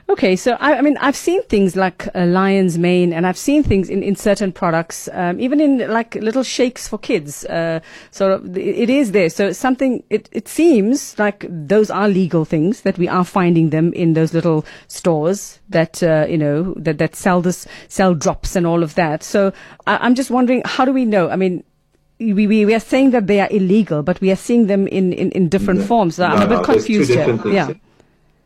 Okay, 0.06 0.36
so 0.36 0.52
I, 0.60 0.74
I, 0.74 0.80
mean, 0.82 0.98
I've 0.98 1.16
seen 1.16 1.42
things 1.44 1.76
like 1.76 2.08
uh, 2.14 2.26
lion's 2.26 2.76
mane, 2.78 3.12
and 3.12 3.26
I've 3.26 3.38
seen 3.38 3.62
things 3.62 3.88
in, 3.88 4.02
in 4.02 4.16
certain 4.16 4.52
products, 4.52 5.08
um, 5.12 5.40
even 5.40 5.60
in 5.60 5.78
like 5.90 6.14
little 6.16 6.42
shakes 6.42 6.86
for 6.86 6.98
kids. 6.98 7.44
Uh, 7.46 7.80
so 8.10 8.34
it, 8.54 8.58
it 8.58 8.90
is 8.90 9.12
there. 9.12 9.30
So 9.30 9.52
something. 9.52 10.02
It 10.10 10.28
it 10.30 10.46
seems 10.46 11.18
like 11.18 11.46
those 11.48 11.90
are 11.90 12.06
legal 12.06 12.44
things 12.44 12.82
that 12.82 12.98
we 12.98 13.08
are 13.08 13.24
finding 13.24 13.70
them 13.70 13.92
in 13.94 14.12
those 14.12 14.34
little 14.34 14.66
stores 14.88 15.58
that 15.70 16.02
uh, 16.02 16.26
you 16.28 16.38
know 16.38 16.74
that 16.74 16.98
that 16.98 17.16
sell 17.16 17.40
this 17.40 17.66
sell 17.88 18.14
drops 18.14 18.56
and 18.56 18.66
all 18.66 18.82
of 18.82 18.94
that. 18.96 19.22
So 19.22 19.52
I, 19.86 19.96
I'm 19.96 20.14
just 20.14 20.30
wondering, 20.30 20.62
how 20.66 20.84
do 20.84 20.92
we 20.92 21.06
know? 21.06 21.30
I 21.30 21.36
mean, 21.36 21.64
we, 22.18 22.46
we, 22.46 22.64
we 22.64 22.74
are 22.74 22.80
saying 22.80 23.10
that 23.10 23.26
they 23.26 23.40
are 23.40 23.48
illegal, 23.50 24.02
but 24.02 24.20
we 24.20 24.30
are 24.30 24.36
seeing 24.36 24.66
them 24.66 24.86
in, 24.86 25.12
in, 25.12 25.30
in 25.32 25.48
different 25.48 25.80
no, 25.80 25.86
forms. 25.86 26.16
So 26.16 26.28
no, 26.28 26.34
I'm 26.34 26.42
a 26.42 26.46
bit 26.46 26.58
no, 26.58 26.64
confused 26.64 27.10
here. 27.10 27.40
Yeah. 27.46 27.72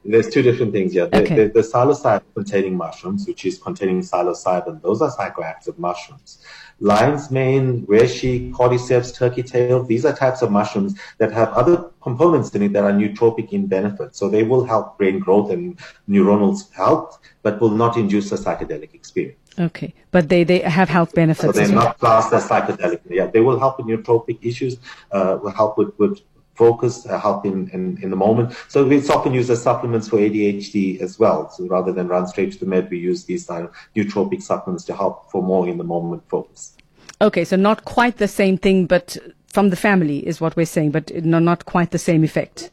There's 0.04 0.28
two 0.28 0.42
different 0.42 0.72
things 0.72 0.92
here. 0.92 1.06
The, 1.06 1.22
okay. 1.22 1.34
the, 1.34 1.48
the 1.48 1.60
psilocybin 1.60 2.22
containing 2.34 2.76
mushrooms, 2.76 3.26
which 3.26 3.44
is 3.44 3.58
containing 3.58 4.00
psilocybin, 4.00 4.80
those 4.80 5.02
are 5.02 5.10
psychoactive 5.10 5.78
mushrooms. 5.78 6.42
Lion's 6.80 7.30
mane, 7.30 7.84
reishi, 7.86 8.52
cordyceps, 8.52 9.14
turkey 9.14 9.42
tail, 9.42 9.82
these 9.82 10.04
are 10.04 10.14
types 10.14 10.42
of 10.42 10.50
mushrooms 10.50 10.98
that 11.18 11.32
have 11.32 11.48
other 11.50 11.90
components 12.00 12.50
in 12.50 12.62
it 12.62 12.72
that 12.72 12.84
are 12.84 12.92
nootropic 12.92 13.52
in 13.52 13.66
benefit. 13.66 14.14
So 14.14 14.28
they 14.28 14.44
will 14.44 14.64
help 14.64 14.96
brain 14.96 15.18
growth 15.18 15.50
and 15.50 15.78
neuronal 16.08 16.56
health, 16.72 17.18
but 17.42 17.60
will 17.60 17.70
not 17.70 17.96
induce 17.96 18.30
a 18.30 18.36
psychedelic 18.36 18.94
experience. 18.94 19.38
Okay, 19.58 19.92
but 20.12 20.28
they, 20.28 20.44
they 20.44 20.60
have 20.60 20.88
health 20.88 21.12
benefits. 21.14 21.44
So 21.44 21.52
they're 21.52 21.74
not 21.74 21.98
classed 21.98 22.32
as 22.32 22.48
psychedelic. 22.48 23.00
Yeah, 23.10 23.26
they 23.26 23.40
will 23.40 23.58
help 23.58 23.78
with 23.78 23.88
nootropic 23.88 24.38
issues, 24.40 24.78
uh, 25.10 25.38
will 25.42 25.50
help 25.50 25.76
with, 25.76 25.98
with 25.98 26.20
focus, 26.58 27.06
uh, 27.06 27.18
help 27.18 27.46
in, 27.46 27.70
in, 27.70 27.82
in, 28.02 28.10
the 28.10 28.16
moment. 28.16 28.52
So 28.68 28.90
it's 28.90 29.08
often 29.08 29.32
used 29.32 29.48
as 29.48 29.62
supplements 29.62 30.08
for 30.08 30.16
ADHD 30.18 31.00
as 31.00 31.18
well. 31.18 31.48
So 31.50 31.66
rather 31.68 31.92
than 31.92 32.08
run 32.08 32.26
straight 32.26 32.50
to 32.52 32.58
the 32.58 32.66
med, 32.66 32.90
we 32.90 32.98
use 32.98 33.24
these 33.24 33.48
uh, 33.48 33.68
nootropic 33.94 34.42
supplements 34.42 34.84
to 34.86 34.94
help 34.94 35.30
for 35.30 35.40
more 35.42 35.68
in 35.68 35.78
the 35.78 35.84
moment 35.84 36.22
focus. 36.28 36.76
Okay, 37.20 37.44
so 37.44 37.56
not 37.56 37.84
quite 37.84 38.16
the 38.18 38.28
same 38.28 38.58
thing, 38.58 38.86
but 38.86 39.16
from 39.46 39.70
the 39.70 39.76
family 39.76 40.18
is 40.26 40.40
what 40.40 40.56
we're 40.56 40.66
saying, 40.66 40.90
but 40.90 41.04
no, 41.24 41.38
not 41.38 41.64
quite 41.64 41.90
the 41.92 41.98
same 41.98 42.22
effect. 42.24 42.70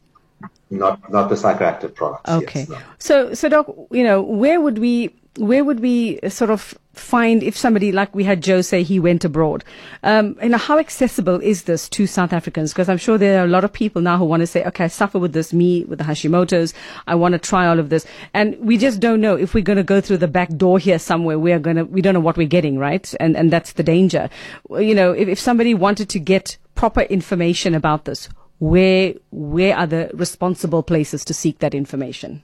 Not 0.69 1.11
not 1.11 1.29
the 1.29 1.35
psychoactive 1.35 1.93
products. 1.93 2.29
Okay. 2.29 2.61
Yes, 2.61 2.69
no. 2.69 2.77
So 2.97 3.33
so 3.33 3.49
doc, 3.49 3.65
you 3.91 4.03
know, 4.03 4.21
where 4.21 4.59
would 4.59 4.79
we 4.79 5.13
where 5.37 5.63
would 5.63 5.81
we 5.81 6.19
sort 6.29 6.49
of 6.49 6.77
find 6.93 7.43
if 7.43 7.57
somebody 7.57 7.91
like 7.91 8.15
we 8.15 8.23
had 8.23 8.41
Joe 8.41 8.61
say 8.61 8.83
he 8.83 8.99
went 8.99 9.25
abroad? 9.25 9.63
Um, 10.03 10.37
you 10.41 10.49
know, 10.49 10.57
how 10.57 10.79
accessible 10.79 11.39
is 11.41 11.63
this 11.63 11.89
to 11.89 12.07
South 12.07 12.31
Africans? 12.31 12.71
Because 12.71 12.87
I'm 12.87 12.97
sure 12.97 13.17
there 13.17 13.41
are 13.41 13.45
a 13.45 13.49
lot 13.49 13.63
of 13.63 13.73
people 13.73 14.01
now 14.01 14.17
who 14.17 14.25
want 14.25 14.41
to 14.41 14.47
say, 14.47 14.63
okay, 14.65 14.85
I 14.85 14.87
suffer 14.87 15.19
with 15.19 15.33
this, 15.33 15.51
me 15.51 15.83
with 15.85 15.99
the 15.99 16.05
Hashimoto's, 16.05 16.73
I 17.07 17.15
want 17.15 17.33
to 17.33 17.39
try 17.39 17.67
all 17.67 17.79
of 17.79 17.89
this, 17.89 18.05
and 18.33 18.57
we 18.59 18.77
just 18.77 18.99
don't 18.99 19.21
know 19.21 19.35
if 19.35 19.53
we're 19.53 19.63
going 19.63 19.77
to 19.77 19.83
go 19.83 19.99
through 19.99 20.17
the 20.17 20.27
back 20.27 20.49
door 20.55 20.79
here 20.79 20.99
somewhere. 20.99 21.37
We 21.37 21.51
are 21.51 21.59
going 21.59 21.77
to, 21.77 21.83
we 21.85 22.01
don't 22.01 22.13
know 22.13 22.19
what 22.19 22.37
we're 22.37 22.47
getting, 22.47 22.77
right? 22.77 23.13
And 23.19 23.35
and 23.35 23.51
that's 23.51 23.73
the 23.73 23.83
danger. 23.83 24.29
You 24.69 24.95
know, 24.95 25.11
if, 25.11 25.27
if 25.27 25.39
somebody 25.39 25.73
wanted 25.73 26.09
to 26.09 26.19
get 26.19 26.57
proper 26.75 27.01
information 27.01 27.75
about 27.75 28.05
this, 28.05 28.29
where 28.59 29.13
where 29.31 29.75
are 29.75 29.87
the 29.87 30.11
responsible 30.13 30.83
places 30.83 31.25
to 31.25 31.33
seek 31.33 31.59
that 31.59 31.75
information? 31.75 32.41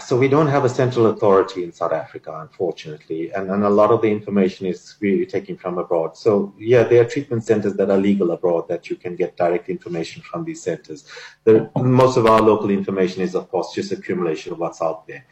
So 0.00 0.16
we 0.16 0.28
don't 0.28 0.46
have 0.46 0.64
a 0.64 0.68
central 0.68 1.06
authority 1.06 1.64
in 1.64 1.72
South 1.72 1.92
Africa, 1.92 2.38
unfortunately, 2.40 3.32
and, 3.32 3.50
and 3.50 3.64
a 3.64 3.68
lot 3.68 3.90
of 3.90 4.02
the 4.02 4.10
information 4.10 4.66
is 4.66 4.96
really 5.00 5.26
taken 5.26 5.56
from 5.56 5.78
abroad. 5.78 6.16
So 6.16 6.54
yeah, 6.58 6.84
there 6.84 7.02
are 7.02 7.08
treatment 7.08 7.44
centers 7.44 7.74
that 7.74 7.90
are 7.90 7.96
legal 7.96 8.30
abroad 8.30 8.68
that 8.68 8.88
you 8.88 8.96
can 8.96 9.16
get 9.16 9.36
direct 9.36 9.68
information 9.68 10.22
from 10.22 10.44
these 10.44 10.62
centers. 10.62 11.04
The, 11.44 11.70
most 11.76 12.16
of 12.16 12.26
our 12.26 12.40
local 12.40 12.70
information 12.70 13.22
is, 13.22 13.34
of 13.34 13.50
course, 13.50 13.74
just 13.74 13.92
accumulation 13.92 14.52
of 14.52 14.58
what's 14.58 14.80
out 14.80 15.06
there. 15.06 15.26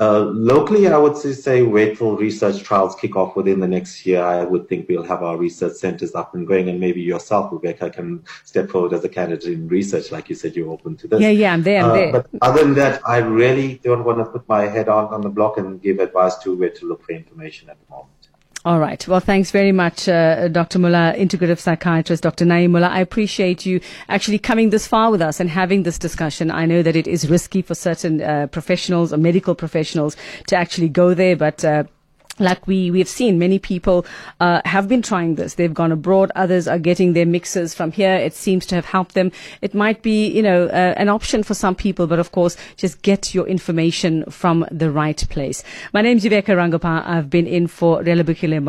Uh, 0.00 0.20
locally, 0.32 0.88
I 0.88 0.96
would 0.96 1.16
say 1.16 1.62
wait 1.62 1.98
till 1.98 2.16
research 2.16 2.62
trials 2.62 2.94
kick 2.94 3.14
off 3.14 3.36
within 3.36 3.60
the 3.60 3.68
next 3.68 4.06
year. 4.06 4.22
I 4.22 4.42
would 4.42 4.68
think 4.68 4.88
we'll 4.88 5.02
have 5.02 5.22
our 5.22 5.36
research 5.36 5.74
centers 5.74 6.14
up 6.14 6.34
and 6.34 6.46
going, 6.46 6.68
and 6.70 6.80
maybe 6.80 7.02
yourself, 7.02 7.52
Rebecca, 7.52 7.90
can 7.90 8.24
step 8.44 8.70
forward 8.70 8.94
as 8.94 9.04
a 9.04 9.08
candidate 9.08 9.52
in 9.52 9.68
research, 9.68 10.10
like 10.10 10.30
you 10.30 10.34
said, 10.34 10.56
you're 10.56 10.70
open 10.70 10.96
to 10.96 11.08
this. 11.08 11.20
Yeah, 11.20 11.28
yeah, 11.28 11.52
I'm 11.52 11.62
there, 11.62 11.84
I'm 11.84 11.90
uh, 11.90 11.94
there. 11.94 12.12
But 12.12 12.26
other 12.40 12.64
than 12.64 12.74
that, 12.74 13.06
I 13.06 13.18
really 13.18 13.80
don't 13.84 14.04
want 14.04 14.18
to 14.18 14.24
put 14.24 14.48
my 14.48 14.62
head 14.62 14.88
on 14.88 15.12
on 15.12 15.20
the 15.20 15.28
block 15.28 15.58
and 15.58 15.80
give 15.80 15.98
advice 15.98 16.36
to 16.38 16.56
where 16.56 16.70
to 16.70 16.88
look 16.88 17.04
for 17.04 17.12
information 17.12 17.68
at 17.68 17.76
the 17.78 17.94
moment. 17.94 18.21
All 18.64 18.78
right. 18.78 19.08
Well, 19.08 19.18
thanks 19.18 19.50
very 19.50 19.72
much, 19.72 20.08
uh, 20.08 20.46
Dr. 20.46 20.78
Mulla, 20.78 21.14
integrative 21.16 21.58
psychiatrist, 21.58 22.22
Dr. 22.22 22.44
Naeem 22.44 22.70
Mulla. 22.70 22.86
I 22.86 23.00
appreciate 23.00 23.66
you 23.66 23.80
actually 24.08 24.38
coming 24.38 24.70
this 24.70 24.86
far 24.86 25.10
with 25.10 25.20
us 25.20 25.40
and 25.40 25.50
having 25.50 25.82
this 25.82 25.98
discussion. 25.98 26.48
I 26.48 26.66
know 26.66 26.80
that 26.80 26.94
it 26.94 27.08
is 27.08 27.28
risky 27.28 27.60
for 27.62 27.74
certain 27.74 28.22
uh, 28.22 28.46
professionals 28.52 29.12
or 29.12 29.16
medical 29.16 29.56
professionals 29.56 30.16
to 30.46 30.54
actually 30.54 30.90
go 30.90 31.12
there, 31.12 31.34
but 31.34 31.64
uh, 31.64 31.84
like 32.42 32.66
we 32.66 32.90
we 32.90 32.98
have 32.98 33.08
seen 33.08 33.38
many 33.38 33.58
people 33.58 34.04
uh, 34.40 34.60
have 34.64 34.88
been 34.88 35.02
trying 35.02 35.36
this. 35.36 35.54
They've 35.54 35.72
gone 35.72 35.92
abroad. 35.92 36.32
Others 36.36 36.68
are 36.68 36.78
getting 36.78 37.12
their 37.12 37.26
mixes 37.26 37.74
from 37.74 37.92
here. 37.92 38.14
It 38.14 38.34
seems 38.34 38.66
to 38.66 38.74
have 38.74 38.84
helped 38.84 39.14
them. 39.14 39.32
It 39.60 39.74
might 39.74 40.02
be 40.02 40.28
you 40.28 40.42
know 40.42 40.66
uh, 40.66 40.94
an 40.96 41.08
option 41.08 41.42
for 41.42 41.54
some 41.54 41.74
people 41.74 42.06
but 42.06 42.18
of 42.18 42.32
course 42.32 42.56
just 42.76 43.02
get 43.02 43.34
your 43.34 43.46
information 43.46 44.24
from 44.30 44.66
the 44.70 44.90
right 44.90 45.24
place. 45.30 45.62
My 45.92 46.02
name 46.02 46.16
is 46.16 46.24
Viveka 46.24 46.54
Rangappa 46.56 47.06
I've 47.06 47.30
been 47.30 47.46
in 47.46 47.66
for 47.66 48.02
Relabukile 48.02 48.62